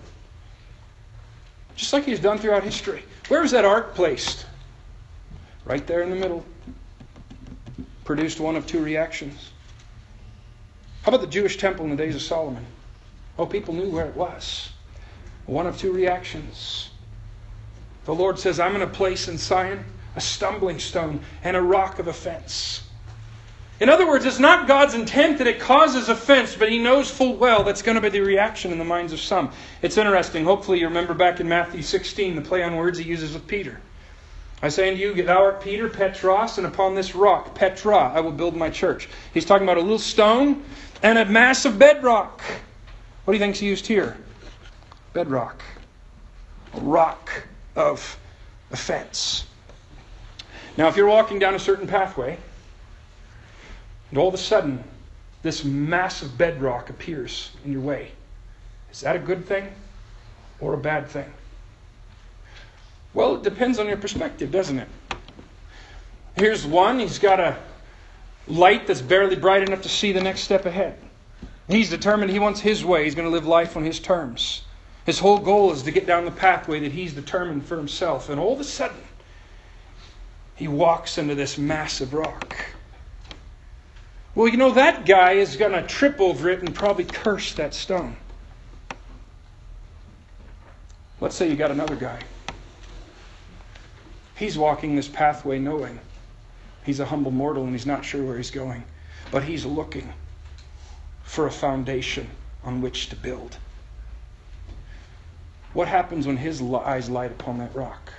Just 1.74 1.92
like 1.92 2.04
He's 2.04 2.20
done 2.20 2.38
throughout 2.38 2.62
history. 2.62 3.02
Where 3.28 3.42
was 3.42 3.50
that 3.52 3.64
ark 3.64 3.94
placed? 3.94 4.46
Right 5.64 5.86
there 5.86 6.02
in 6.02 6.10
the 6.10 6.16
middle. 6.16 6.44
Produced 8.04 8.40
one 8.40 8.56
of 8.56 8.66
two 8.66 8.82
reactions. 8.82 9.50
How 11.02 11.10
about 11.10 11.20
the 11.20 11.26
Jewish 11.26 11.56
temple 11.56 11.84
in 11.84 11.90
the 11.90 11.96
days 11.96 12.14
of 12.14 12.22
Solomon? 12.22 12.64
Oh, 13.38 13.46
people 13.46 13.74
knew 13.74 13.90
where 13.90 14.06
it 14.06 14.14
was. 14.14 14.70
One 15.46 15.66
of 15.66 15.78
two 15.78 15.92
reactions. 15.92 16.90
The 18.04 18.14
Lord 18.14 18.38
says, 18.38 18.60
I'm 18.60 18.72
going 18.72 18.86
to 18.86 18.92
place 18.92 19.28
in 19.28 19.38
Zion 19.38 19.84
a 20.14 20.20
stumbling 20.20 20.78
stone 20.78 21.20
and 21.42 21.56
a 21.56 21.62
rock 21.62 21.98
of 21.98 22.08
offense. 22.08 22.82
In 23.82 23.88
other 23.88 24.06
words, 24.06 24.24
it's 24.24 24.38
not 24.38 24.68
God's 24.68 24.94
intent 24.94 25.38
that 25.38 25.48
it 25.48 25.58
causes 25.58 26.08
offense, 26.08 26.54
but 26.54 26.70
He 26.70 26.78
knows 26.78 27.10
full 27.10 27.34
well 27.34 27.64
that's 27.64 27.82
going 27.82 27.96
to 27.96 28.00
be 28.00 28.10
the 28.10 28.20
reaction 28.20 28.70
in 28.70 28.78
the 28.78 28.84
minds 28.84 29.12
of 29.12 29.18
some. 29.18 29.50
It's 29.82 29.98
interesting. 29.98 30.44
Hopefully, 30.44 30.78
you 30.78 30.86
remember 30.86 31.14
back 31.14 31.40
in 31.40 31.48
Matthew 31.48 31.82
16 31.82 32.36
the 32.36 32.42
play 32.42 32.62
on 32.62 32.76
words 32.76 32.96
He 32.96 33.04
uses 33.04 33.34
with 33.34 33.44
Peter. 33.48 33.80
I 34.62 34.68
say 34.68 34.88
unto 34.88 35.00
you, 35.00 35.24
thou 35.24 35.42
art 35.42 35.62
Peter, 35.62 35.88
Petros, 35.88 36.58
and 36.58 36.66
upon 36.68 36.94
this 36.94 37.16
rock, 37.16 37.56
Petra, 37.56 38.12
I 38.14 38.20
will 38.20 38.30
build 38.30 38.54
my 38.54 38.70
church. 38.70 39.08
He's 39.34 39.44
talking 39.44 39.66
about 39.66 39.78
a 39.78 39.80
little 39.80 39.98
stone 39.98 40.62
and 41.02 41.18
a 41.18 41.24
mass 41.24 41.64
of 41.64 41.76
bedrock. 41.76 42.40
What 43.24 43.32
do 43.32 43.36
you 43.36 43.40
think 43.40 43.56
think's 43.56 43.62
used 43.62 43.88
here? 43.88 44.16
Bedrock. 45.12 45.60
A 46.74 46.80
rock 46.82 47.32
of 47.74 48.16
offense. 48.70 49.44
Now, 50.76 50.86
if 50.86 50.96
you're 50.96 51.08
walking 51.08 51.40
down 51.40 51.56
a 51.56 51.58
certain 51.58 51.88
pathway, 51.88 52.38
and 54.12 54.18
all 54.18 54.28
of 54.28 54.34
a 54.34 54.38
sudden 54.38 54.84
this 55.42 55.64
massive 55.64 56.36
bedrock 56.36 56.90
appears 56.90 57.50
in 57.64 57.72
your 57.72 57.80
way. 57.80 58.12
Is 58.92 59.00
that 59.00 59.16
a 59.16 59.18
good 59.18 59.46
thing 59.46 59.72
or 60.60 60.74
a 60.74 60.78
bad 60.78 61.08
thing? 61.08 61.32
Well, 63.14 63.36
it 63.36 63.42
depends 63.42 63.78
on 63.78 63.88
your 63.88 63.96
perspective, 63.96 64.52
doesn't 64.52 64.78
it? 64.78 64.88
Here's 66.36 66.66
one, 66.66 66.98
he's 66.98 67.18
got 67.18 67.40
a 67.40 67.56
light 68.46 68.86
that's 68.86 69.00
barely 69.00 69.36
bright 69.36 69.62
enough 69.62 69.82
to 69.82 69.88
see 69.88 70.12
the 70.12 70.20
next 70.20 70.42
step 70.42 70.66
ahead. 70.66 70.98
He's 71.68 71.88
determined 71.88 72.30
he 72.30 72.38
wants 72.38 72.60
his 72.60 72.84
way, 72.84 73.04
he's 73.04 73.14
going 73.14 73.26
to 73.26 73.32
live 73.32 73.46
life 73.46 73.76
on 73.78 73.84
his 73.84 73.98
terms. 73.98 74.62
His 75.06 75.18
whole 75.18 75.38
goal 75.38 75.72
is 75.72 75.82
to 75.84 75.90
get 75.90 76.06
down 76.06 76.26
the 76.26 76.30
pathway 76.30 76.80
that 76.80 76.92
he's 76.92 77.14
determined 77.14 77.64
for 77.64 77.76
himself. 77.76 78.28
And 78.28 78.38
all 78.38 78.52
of 78.52 78.60
a 78.60 78.64
sudden, 78.64 79.02
he 80.54 80.68
walks 80.68 81.16
into 81.16 81.34
this 81.34 81.56
massive 81.56 82.12
rock. 82.14 82.56
Well, 84.34 84.48
you 84.48 84.56
know, 84.56 84.72
that 84.72 85.04
guy 85.04 85.32
is 85.32 85.56
going 85.56 85.72
to 85.72 85.82
trip 85.82 86.20
over 86.20 86.48
it 86.48 86.60
and 86.60 86.74
probably 86.74 87.04
curse 87.04 87.52
that 87.54 87.74
stone. 87.74 88.16
Let's 91.20 91.36
say 91.36 91.48
you 91.48 91.56
got 91.56 91.70
another 91.70 91.96
guy. 91.96 92.20
He's 94.34 94.56
walking 94.56 94.96
this 94.96 95.08
pathway 95.08 95.58
knowing 95.58 96.00
he's 96.84 96.98
a 96.98 97.04
humble 97.04 97.30
mortal 97.30 97.64
and 97.64 97.72
he's 97.72 97.86
not 97.86 98.04
sure 98.04 98.24
where 98.24 98.36
he's 98.36 98.50
going, 98.50 98.82
but 99.30 99.44
he's 99.44 99.64
looking 99.64 100.12
for 101.22 101.46
a 101.46 101.50
foundation 101.50 102.28
on 102.64 102.80
which 102.80 103.08
to 103.10 103.16
build. 103.16 103.58
What 105.74 105.88
happens 105.88 106.26
when 106.26 106.38
his 106.38 106.62
eyes 106.62 107.08
light 107.08 107.30
upon 107.30 107.58
that 107.58 107.74
rock? 107.74 108.12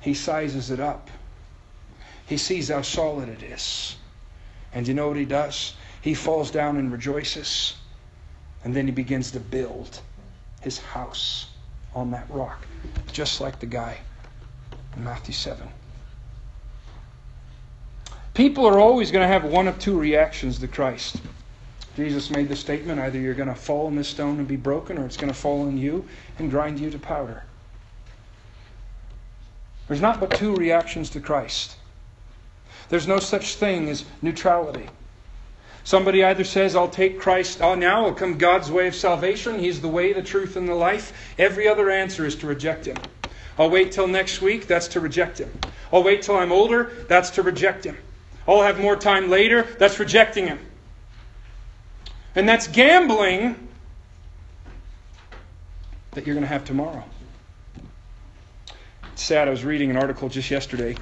He 0.00 0.14
sizes 0.14 0.70
it 0.70 0.80
up. 0.80 1.08
He 2.26 2.36
sees 2.36 2.68
how 2.68 2.82
solid 2.82 3.28
it 3.28 3.42
is. 3.42 3.96
And 4.72 4.86
you 4.86 4.94
know 4.94 5.08
what 5.08 5.16
he 5.16 5.24
does? 5.24 5.74
He 6.00 6.14
falls 6.14 6.50
down 6.50 6.76
and 6.76 6.92
rejoices. 6.92 7.74
And 8.64 8.74
then 8.74 8.86
he 8.86 8.92
begins 8.92 9.30
to 9.32 9.40
build 9.40 10.00
his 10.60 10.78
house 10.78 11.46
on 11.94 12.10
that 12.10 12.26
rock, 12.30 12.66
just 13.12 13.40
like 13.40 13.60
the 13.60 13.66
guy 13.66 13.98
in 14.96 15.04
Matthew 15.04 15.34
7. 15.34 15.66
People 18.34 18.66
are 18.66 18.78
always 18.78 19.10
going 19.10 19.22
to 19.22 19.32
have 19.32 19.44
one 19.44 19.66
of 19.66 19.78
two 19.78 19.98
reactions 19.98 20.58
to 20.58 20.68
Christ. 20.68 21.16
Jesus 21.96 22.30
made 22.30 22.48
the 22.48 22.54
statement 22.54 23.00
either 23.00 23.18
you're 23.18 23.34
going 23.34 23.48
to 23.48 23.54
fall 23.54 23.86
on 23.86 23.96
this 23.96 24.06
stone 24.06 24.38
and 24.38 24.46
be 24.46 24.54
broken, 24.54 24.98
or 24.98 25.04
it's 25.04 25.16
going 25.16 25.32
to 25.32 25.38
fall 25.38 25.62
on 25.62 25.76
you 25.76 26.06
and 26.38 26.48
grind 26.48 26.78
you 26.78 26.90
to 26.90 26.98
powder. 26.98 27.42
There's 29.88 30.00
not 30.00 30.20
but 30.20 30.30
two 30.30 30.54
reactions 30.54 31.10
to 31.10 31.20
Christ. 31.20 31.77
There's 32.88 33.06
no 33.06 33.18
such 33.18 33.56
thing 33.56 33.88
as 33.88 34.04
neutrality. 34.22 34.88
Somebody 35.84 36.22
either 36.22 36.44
says, 36.44 36.76
I'll 36.76 36.88
take 36.88 37.18
Christ, 37.18 37.62
oh, 37.62 37.74
now 37.74 38.04
will 38.04 38.12
come 38.12 38.36
God's 38.36 38.70
way 38.70 38.88
of 38.88 38.94
salvation. 38.94 39.58
He's 39.58 39.80
the 39.80 39.88
way, 39.88 40.12
the 40.12 40.22
truth, 40.22 40.56
and 40.56 40.68
the 40.68 40.74
life. 40.74 41.12
Every 41.38 41.66
other 41.66 41.90
answer 41.90 42.26
is 42.26 42.36
to 42.36 42.46
reject 42.46 42.86
Him. 42.86 42.98
I'll 43.58 43.70
wait 43.70 43.92
till 43.92 44.06
next 44.06 44.42
week, 44.42 44.66
that's 44.66 44.88
to 44.88 45.00
reject 45.00 45.38
Him. 45.38 45.50
I'll 45.92 46.02
wait 46.02 46.22
till 46.22 46.36
I'm 46.36 46.52
older, 46.52 46.92
that's 47.08 47.30
to 47.30 47.42
reject 47.42 47.84
Him. 47.84 47.96
I'll 48.46 48.62
have 48.62 48.78
more 48.78 48.96
time 48.96 49.30
later, 49.30 49.62
that's 49.78 49.98
rejecting 49.98 50.46
Him. 50.46 50.58
And 52.34 52.48
that's 52.48 52.68
gambling 52.68 53.68
that 56.12 56.26
you're 56.26 56.34
going 56.34 56.44
to 56.44 56.52
have 56.52 56.64
tomorrow. 56.64 57.04
It's 59.12 59.22
sad. 59.22 59.48
I 59.48 59.50
was 59.50 59.64
reading 59.64 59.90
an 59.90 59.96
article 59.96 60.28
just 60.28 60.50
yesterday. 60.50 60.96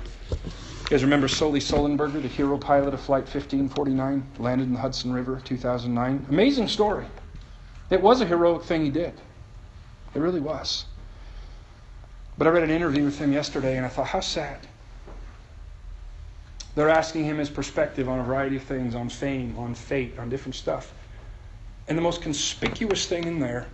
You 0.86 0.90
guys 0.90 1.02
remember 1.02 1.26
Sully 1.26 1.58
Sullenberger, 1.58 2.22
the 2.22 2.28
hero 2.28 2.56
pilot 2.56 2.94
of 2.94 3.00
Flight 3.00 3.24
1549, 3.24 4.24
landed 4.38 4.68
in 4.68 4.72
the 4.72 4.78
Hudson 4.78 5.12
River 5.12 5.42
2009? 5.44 6.26
Amazing 6.28 6.68
story. 6.68 7.06
It 7.90 8.00
was 8.00 8.20
a 8.20 8.24
heroic 8.24 8.62
thing 8.62 8.84
he 8.84 8.90
did. 8.90 9.12
It 10.14 10.20
really 10.20 10.38
was. 10.38 10.84
But 12.38 12.46
I 12.46 12.50
read 12.50 12.62
an 12.62 12.70
interview 12.70 13.04
with 13.04 13.18
him 13.18 13.32
yesterday 13.32 13.76
and 13.76 13.84
I 13.84 13.88
thought, 13.88 14.06
how 14.06 14.20
sad. 14.20 14.60
They're 16.76 16.88
asking 16.88 17.24
him 17.24 17.38
his 17.38 17.50
perspective 17.50 18.08
on 18.08 18.20
a 18.20 18.22
variety 18.22 18.54
of 18.54 18.62
things, 18.62 18.94
on 18.94 19.08
fame, 19.08 19.58
on 19.58 19.74
fate, 19.74 20.16
on 20.20 20.28
different 20.28 20.54
stuff. 20.54 20.94
And 21.88 21.98
the 21.98 22.02
most 22.02 22.22
conspicuous 22.22 23.06
thing 23.06 23.24
in 23.24 23.40
there 23.40 23.66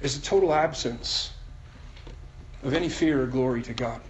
is 0.00 0.18
the 0.18 0.24
total 0.24 0.54
absence 0.54 1.34
of 2.62 2.72
any 2.72 2.88
fear 2.88 3.22
or 3.22 3.26
glory 3.26 3.60
to 3.64 3.74
God. 3.74 4.00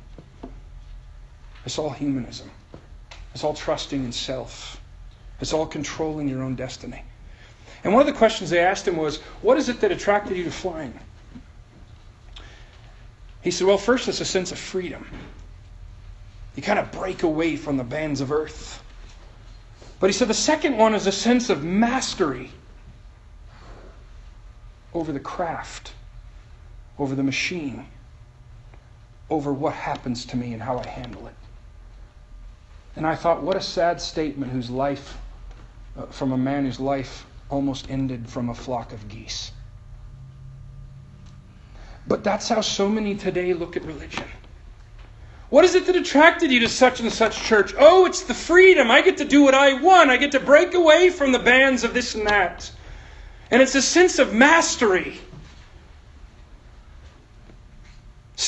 It's 1.64 1.78
all 1.78 1.90
humanism. 1.90 2.50
It's 3.34 3.42
all 3.42 3.54
trusting 3.54 4.04
in 4.04 4.12
self. 4.12 4.80
It's 5.40 5.52
all 5.52 5.66
controlling 5.66 6.28
your 6.28 6.42
own 6.42 6.54
destiny. 6.54 7.02
And 7.82 7.92
one 7.92 8.00
of 8.00 8.06
the 8.06 8.18
questions 8.18 8.50
they 8.50 8.60
asked 8.60 8.86
him 8.86 8.96
was, 8.96 9.18
What 9.42 9.58
is 9.58 9.68
it 9.68 9.80
that 9.80 9.92
attracted 9.92 10.36
you 10.36 10.44
to 10.44 10.50
flying? 10.50 10.98
He 13.42 13.50
said, 13.50 13.66
Well, 13.66 13.78
first, 13.78 14.08
it's 14.08 14.20
a 14.20 14.24
sense 14.24 14.52
of 14.52 14.58
freedom. 14.58 15.06
You 16.56 16.62
kind 16.62 16.78
of 16.78 16.92
break 16.92 17.24
away 17.24 17.56
from 17.56 17.76
the 17.76 17.84
bands 17.84 18.20
of 18.20 18.32
earth. 18.32 18.82
But 20.00 20.06
he 20.06 20.12
said, 20.12 20.28
The 20.28 20.34
second 20.34 20.78
one 20.78 20.94
is 20.94 21.06
a 21.06 21.12
sense 21.12 21.50
of 21.50 21.64
mastery 21.64 22.50
over 24.94 25.12
the 25.12 25.20
craft, 25.20 25.92
over 26.98 27.14
the 27.14 27.22
machine, 27.22 27.86
over 29.28 29.52
what 29.52 29.74
happens 29.74 30.24
to 30.26 30.36
me 30.36 30.52
and 30.52 30.62
how 30.62 30.78
I 30.78 30.86
handle 30.86 31.26
it. 31.26 31.34
And 32.96 33.06
I 33.06 33.14
thought, 33.14 33.42
what 33.42 33.56
a 33.56 33.60
sad 33.60 34.00
statement 34.00 34.52
whose 34.52 34.70
life, 34.70 35.18
uh, 35.98 36.06
from 36.06 36.32
a 36.32 36.38
man 36.38 36.64
whose 36.64 36.78
life 36.78 37.26
almost 37.50 37.90
ended 37.90 38.28
from 38.28 38.48
a 38.48 38.54
flock 38.54 38.92
of 38.92 39.08
geese. 39.08 39.50
But 42.06 42.22
that's 42.22 42.48
how 42.48 42.60
so 42.60 42.88
many 42.88 43.14
today 43.14 43.54
look 43.54 43.76
at 43.76 43.84
religion. 43.84 44.24
What 45.50 45.64
is 45.64 45.74
it 45.74 45.86
that 45.86 45.96
attracted 45.96 46.50
you 46.50 46.60
to 46.60 46.68
such 46.68 47.00
and 47.00 47.12
such 47.12 47.42
church? 47.44 47.74
Oh, 47.78 48.06
it's 48.06 48.22
the 48.22 48.34
freedom. 48.34 48.90
I 48.90 49.02
get 49.02 49.18
to 49.18 49.24
do 49.24 49.42
what 49.42 49.54
I 49.54 49.80
want. 49.80 50.10
I 50.10 50.16
get 50.16 50.32
to 50.32 50.40
break 50.40 50.74
away 50.74 51.10
from 51.10 51.32
the 51.32 51.38
bands 51.38 51.84
of 51.84 51.94
this 51.94 52.14
and 52.14 52.26
that. 52.26 52.70
And 53.50 53.62
it's 53.62 53.74
a 53.74 53.82
sense 53.82 54.18
of 54.18 54.34
mastery. 54.34 55.18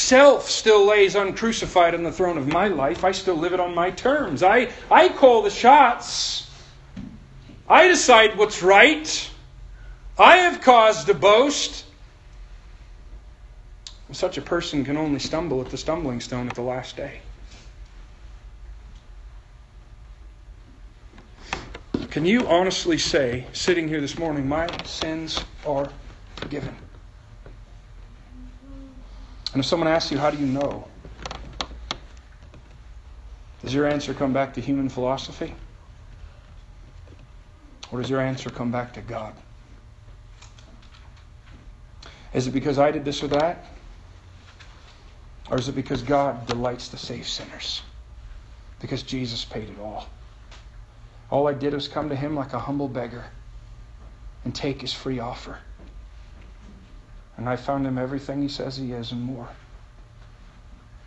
Self 0.06 0.48
still 0.48 0.86
lays 0.86 1.16
uncrucified 1.16 1.92
on 1.92 2.04
the 2.04 2.12
throne 2.12 2.38
of 2.38 2.46
my 2.46 2.68
life. 2.68 3.02
I 3.02 3.10
still 3.10 3.34
live 3.34 3.52
it 3.54 3.58
on 3.58 3.74
my 3.74 3.90
terms. 3.90 4.40
I, 4.40 4.70
I 4.88 5.08
call 5.08 5.42
the 5.42 5.50
shots. 5.50 6.48
I 7.68 7.88
decide 7.88 8.38
what's 8.38 8.62
right. 8.62 9.30
I 10.16 10.36
have 10.36 10.60
cause 10.60 11.06
to 11.06 11.14
boast. 11.14 11.86
Such 14.12 14.38
a 14.38 14.42
person 14.42 14.84
can 14.84 14.96
only 14.96 15.18
stumble 15.18 15.60
at 15.60 15.70
the 15.70 15.76
stumbling 15.76 16.20
stone 16.20 16.46
at 16.46 16.54
the 16.54 16.62
last 16.62 16.96
day. 16.96 17.18
Can 22.10 22.24
you 22.24 22.46
honestly 22.46 22.98
say, 22.98 23.44
sitting 23.52 23.88
here 23.88 24.00
this 24.00 24.16
morning, 24.16 24.48
my 24.48 24.68
sins 24.84 25.40
are 25.66 25.90
forgiven? 26.36 26.76
And 29.56 29.64
if 29.64 29.66
someone 29.70 29.88
asks 29.88 30.12
you, 30.12 30.18
how 30.18 30.30
do 30.30 30.36
you 30.36 30.44
know? 30.44 30.86
Does 33.62 33.72
your 33.72 33.86
answer 33.86 34.12
come 34.12 34.34
back 34.34 34.52
to 34.52 34.60
human 34.60 34.90
philosophy? 34.90 35.54
Or 37.90 38.02
does 38.02 38.10
your 38.10 38.20
answer 38.20 38.50
come 38.50 38.70
back 38.70 38.92
to 38.92 39.00
God? 39.00 39.32
Is 42.34 42.46
it 42.46 42.50
because 42.50 42.78
I 42.78 42.90
did 42.90 43.06
this 43.06 43.22
or 43.22 43.28
that? 43.28 43.64
Or 45.50 45.58
is 45.58 45.70
it 45.70 45.74
because 45.74 46.02
God 46.02 46.46
delights 46.46 46.88
to 46.88 46.98
save 46.98 47.26
sinners? 47.26 47.80
Because 48.78 49.02
Jesus 49.02 49.46
paid 49.46 49.70
it 49.70 49.78
all. 49.80 50.06
All 51.30 51.48
I 51.48 51.54
did 51.54 51.72
was 51.72 51.88
come 51.88 52.10
to 52.10 52.14
him 52.14 52.36
like 52.36 52.52
a 52.52 52.58
humble 52.58 52.88
beggar 52.88 53.24
and 54.44 54.54
take 54.54 54.82
his 54.82 54.92
free 54.92 55.18
offer. 55.18 55.56
And 57.36 57.48
I 57.48 57.56
found 57.56 57.86
him 57.86 57.98
everything 57.98 58.40
he 58.40 58.48
says 58.48 58.76
he 58.76 58.92
is 58.92 59.12
and 59.12 59.22
more. 59.22 59.48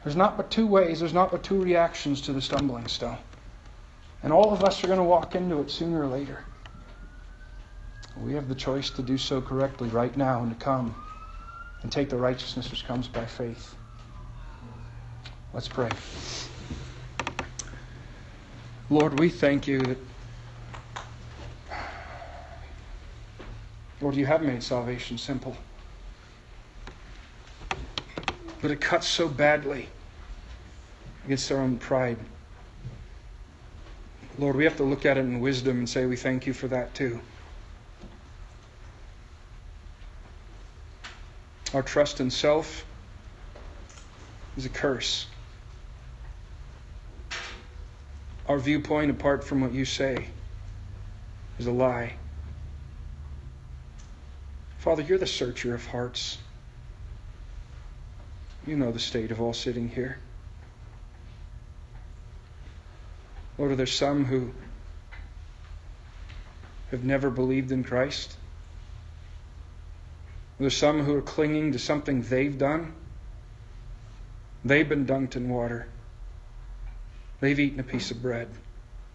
There's 0.03 0.15
not 0.15 0.37
but 0.37 0.49
two 0.51 0.67
ways, 0.67 0.99
there's 0.99 1.13
not 1.13 1.31
but 1.31 1.43
two 1.43 1.61
reactions 1.61 2.21
to 2.21 2.33
the 2.33 2.41
stumbling 2.41 2.87
stone. 2.87 3.17
And 4.23 4.31
all 4.31 4.53
of 4.53 4.63
us 4.63 4.83
are 4.83 4.87
going 4.87 4.99
to 4.99 5.03
walk 5.03 5.35
into 5.35 5.59
it 5.59 5.71
sooner 5.71 6.03
or 6.03 6.07
later. 6.07 6.43
We 8.17 8.33
have 8.33 8.47
the 8.47 8.55
choice 8.55 8.89
to 8.91 9.01
do 9.01 9.17
so 9.17 9.41
correctly 9.41 9.89
right 9.89 10.15
now 10.15 10.41
and 10.41 10.51
to 10.51 10.63
come 10.63 10.93
and 11.83 11.91
take 11.91 12.09
the 12.09 12.17
righteousness 12.17 12.69
which 12.69 12.85
comes 12.85 13.07
by 13.07 13.25
faith. 13.25 13.75
Let's 15.53 15.67
pray. 15.67 15.89
Lord, 18.89 19.19
we 19.19 19.29
thank 19.29 19.67
you 19.67 19.79
that 19.79 19.97
Lord, 24.01 24.15
you 24.15 24.25
have 24.25 24.41
made 24.41 24.63
salvation 24.63 25.17
simple. 25.17 25.57
But 28.61 28.71
it 28.71 28.81
cuts 28.81 29.07
so 29.07 29.27
badly 29.27 29.89
against 31.25 31.51
our 31.51 31.59
own 31.59 31.77
pride. 31.77 32.17
Lord, 34.37 34.55
we 34.55 34.63
have 34.63 34.77
to 34.77 34.83
look 34.83 35.05
at 35.05 35.17
it 35.17 35.21
in 35.21 35.39
wisdom 35.39 35.79
and 35.79 35.89
say 35.89 36.05
we 36.05 36.15
thank 36.15 36.47
you 36.47 36.53
for 36.53 36.67
that 36.67 36.93
too. 36.93 37.19
Our 41.73 41.83
trust 41.83 42.19
in 42.19 42.31
self 42.31 42.85
is 44.57 44.65
a 44.65 44.69
curse. 44.69 45.27
Our 48.47 48.57
viewpoint, 48.57 49.11
apart 49.11 49.43
from 49.43 49.61
what 49.61 49.71
you 49.71 49.85
say, 49.85 50.27
is 51.59 51.67
a 51.67 51.71
lie. 51.71 52.13
Father, 54.79 55.03
you're 55.03 55.19
the 55.19 55.27
searcher 55.27 55.75
of 55.75 55.85
hearts. 55.85 56.39
You 58.69 58.75
know 58.75 58.91
the 58.91 58.99
state 58.99 59.31
of 59.31 59.41
all 59.41 59.53
sitting 59.53 59.89
here. 59.89 60.19
Lord, 63.57 63.71
are 63.71 63.75
there 63.75 63.87
some 63.87 64.25
who 64.25 64.51
have 66.91 67.03
never 67.03 67.31
believed 67.31 67.71
in 67.71 67.83
Christ? 67.83 68.37
Are 70.59 70.63
there 70.63 70.69
some 70.69 71.03
who 71.03 71.15
are 71.15 71.21
clinging 71.23 71.71
to 71.71 71.79
something 71.79 72.21
they've 72.21 72.55
done? 72.55 72.93
They've 74.63 74.87
been 74.87 75.07
dunked 75.07 75.35
in 75.35 75.49
water. 75.49 75.87
They've 77.39 77.59
eaten 77.59 77.79
a 77.79 77.83
piece 77.83 78.11
of 78.11 78.21
bread. 78.21 78.49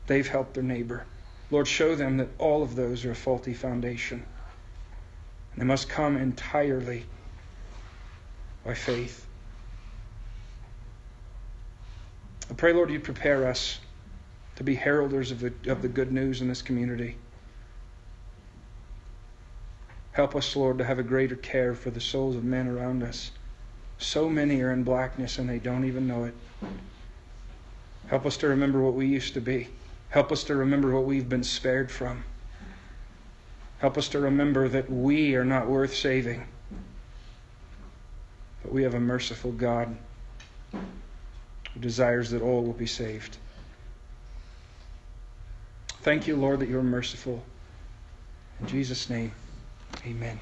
They've 0.08 0.26
helped 0.26 0.54
their 0.54 0.64
neighbor. 0.64 1.06
Lord, 1.52 1.68
show 1.68 1.94
them 1.94 2.16
that 2.16 2.30
all 2.38 2.64
of 2.64 2.74
those 2.74 3.04
are 3.04 3.12
a 3.12 3.14
faulty 3.14 3.54
foundation. 3.54 4.24
And 5.52 5.62
they 5.62 5.64
must 5.64 5.88
come 5.88 6.16
entirely 6.16 7.06
by 8.64 8.74
faith. 8.74 9.28
I 12.50 12.54
pray, 12.54 12.72
Lord, 12.72 12.90
you 12.90 13.00
prepare 13.00 13.46
us 13.46 13.80
to 14.56 14.64
be 14.64 14.76
heralders 14.76 15.30
of 15.30 15.40
the, 15.40 15.52
of 15.70 15.82
the 15.82 15.88
good 15.88 16.12
news 16.12 16.42
in 16.42 16.48
this 16.48 16.62
community. 16.62 17.16
Help 20.12 20.36
us, 20.36 20.54
Lord, 20.54 20.78
to 20.78 20.84
have 20.84 20.98
a 20.98 21.02
greater 21.02 21.36
care 21.36 21.74
for 21.74 21.90
the 21.90 22.00
souls 22.00 22.36
of 22.36 22.44
men 22.44 22.68
around 22.68 23.02
us. 23.02 23.30
So 23.98 24.28
many 24.28 24.60
are 24.60 24.70
in 24.70 24.84
blackness 24.84 25.38
and 25.38 25.48
they 25.48 25.58
don't 25.58 25.84
even 25.84 26.06
know 26.06 26.24
it. 26.24 26.34
Help 28.08 28.26
us 28.26 28.36
to 28.38 28.48
remember 28.48 28.80
what 28.80 28.94
we 28.94 29.06
used 29.06 29.34
to 29.34 29.40
be. 29.40 29.68
Help 30.10 30.30
us 30.30 30.44
to 30.44 30.54
remember 30.54 30.92
what 30.94 31.04
we've 31.04 31.28
been 31.28 31.42
spared 31.42 31.90
from. 31.90 32.22
Help 33.78 33.96
us 33.98 34.08
to 34.10 34.20
remember 34.20 34.68
that 34.68 34.88
we 34.90 35.34
are 35.34 35.44
not 35.44 35.66
worth 35.66 35.94
saving, 35.94 36.46
but 38.62 38.72
we 38.72 38.82
have 38.82 38.94
a 38.94 39.00
merciful 39.00 39.50
God 39.50 39.96
who 41.74 41.80
desires 41.80 42.30
that 42.30 42.40
all 42.40 42.62
will 42.62 42.72
be 42.72 42.86
saved. 42.86 43.36
Thank 46.02 46.26
you, 46.26 46.36
Lord, 46.36 46.60
that 46.60 46.68
you're 46.68 46.82
merciful. 46.82 47.42
In 48.60 48.66
Jesus' 48.66 49.10
name, 49.10 49.32
amen. 50.06 50.38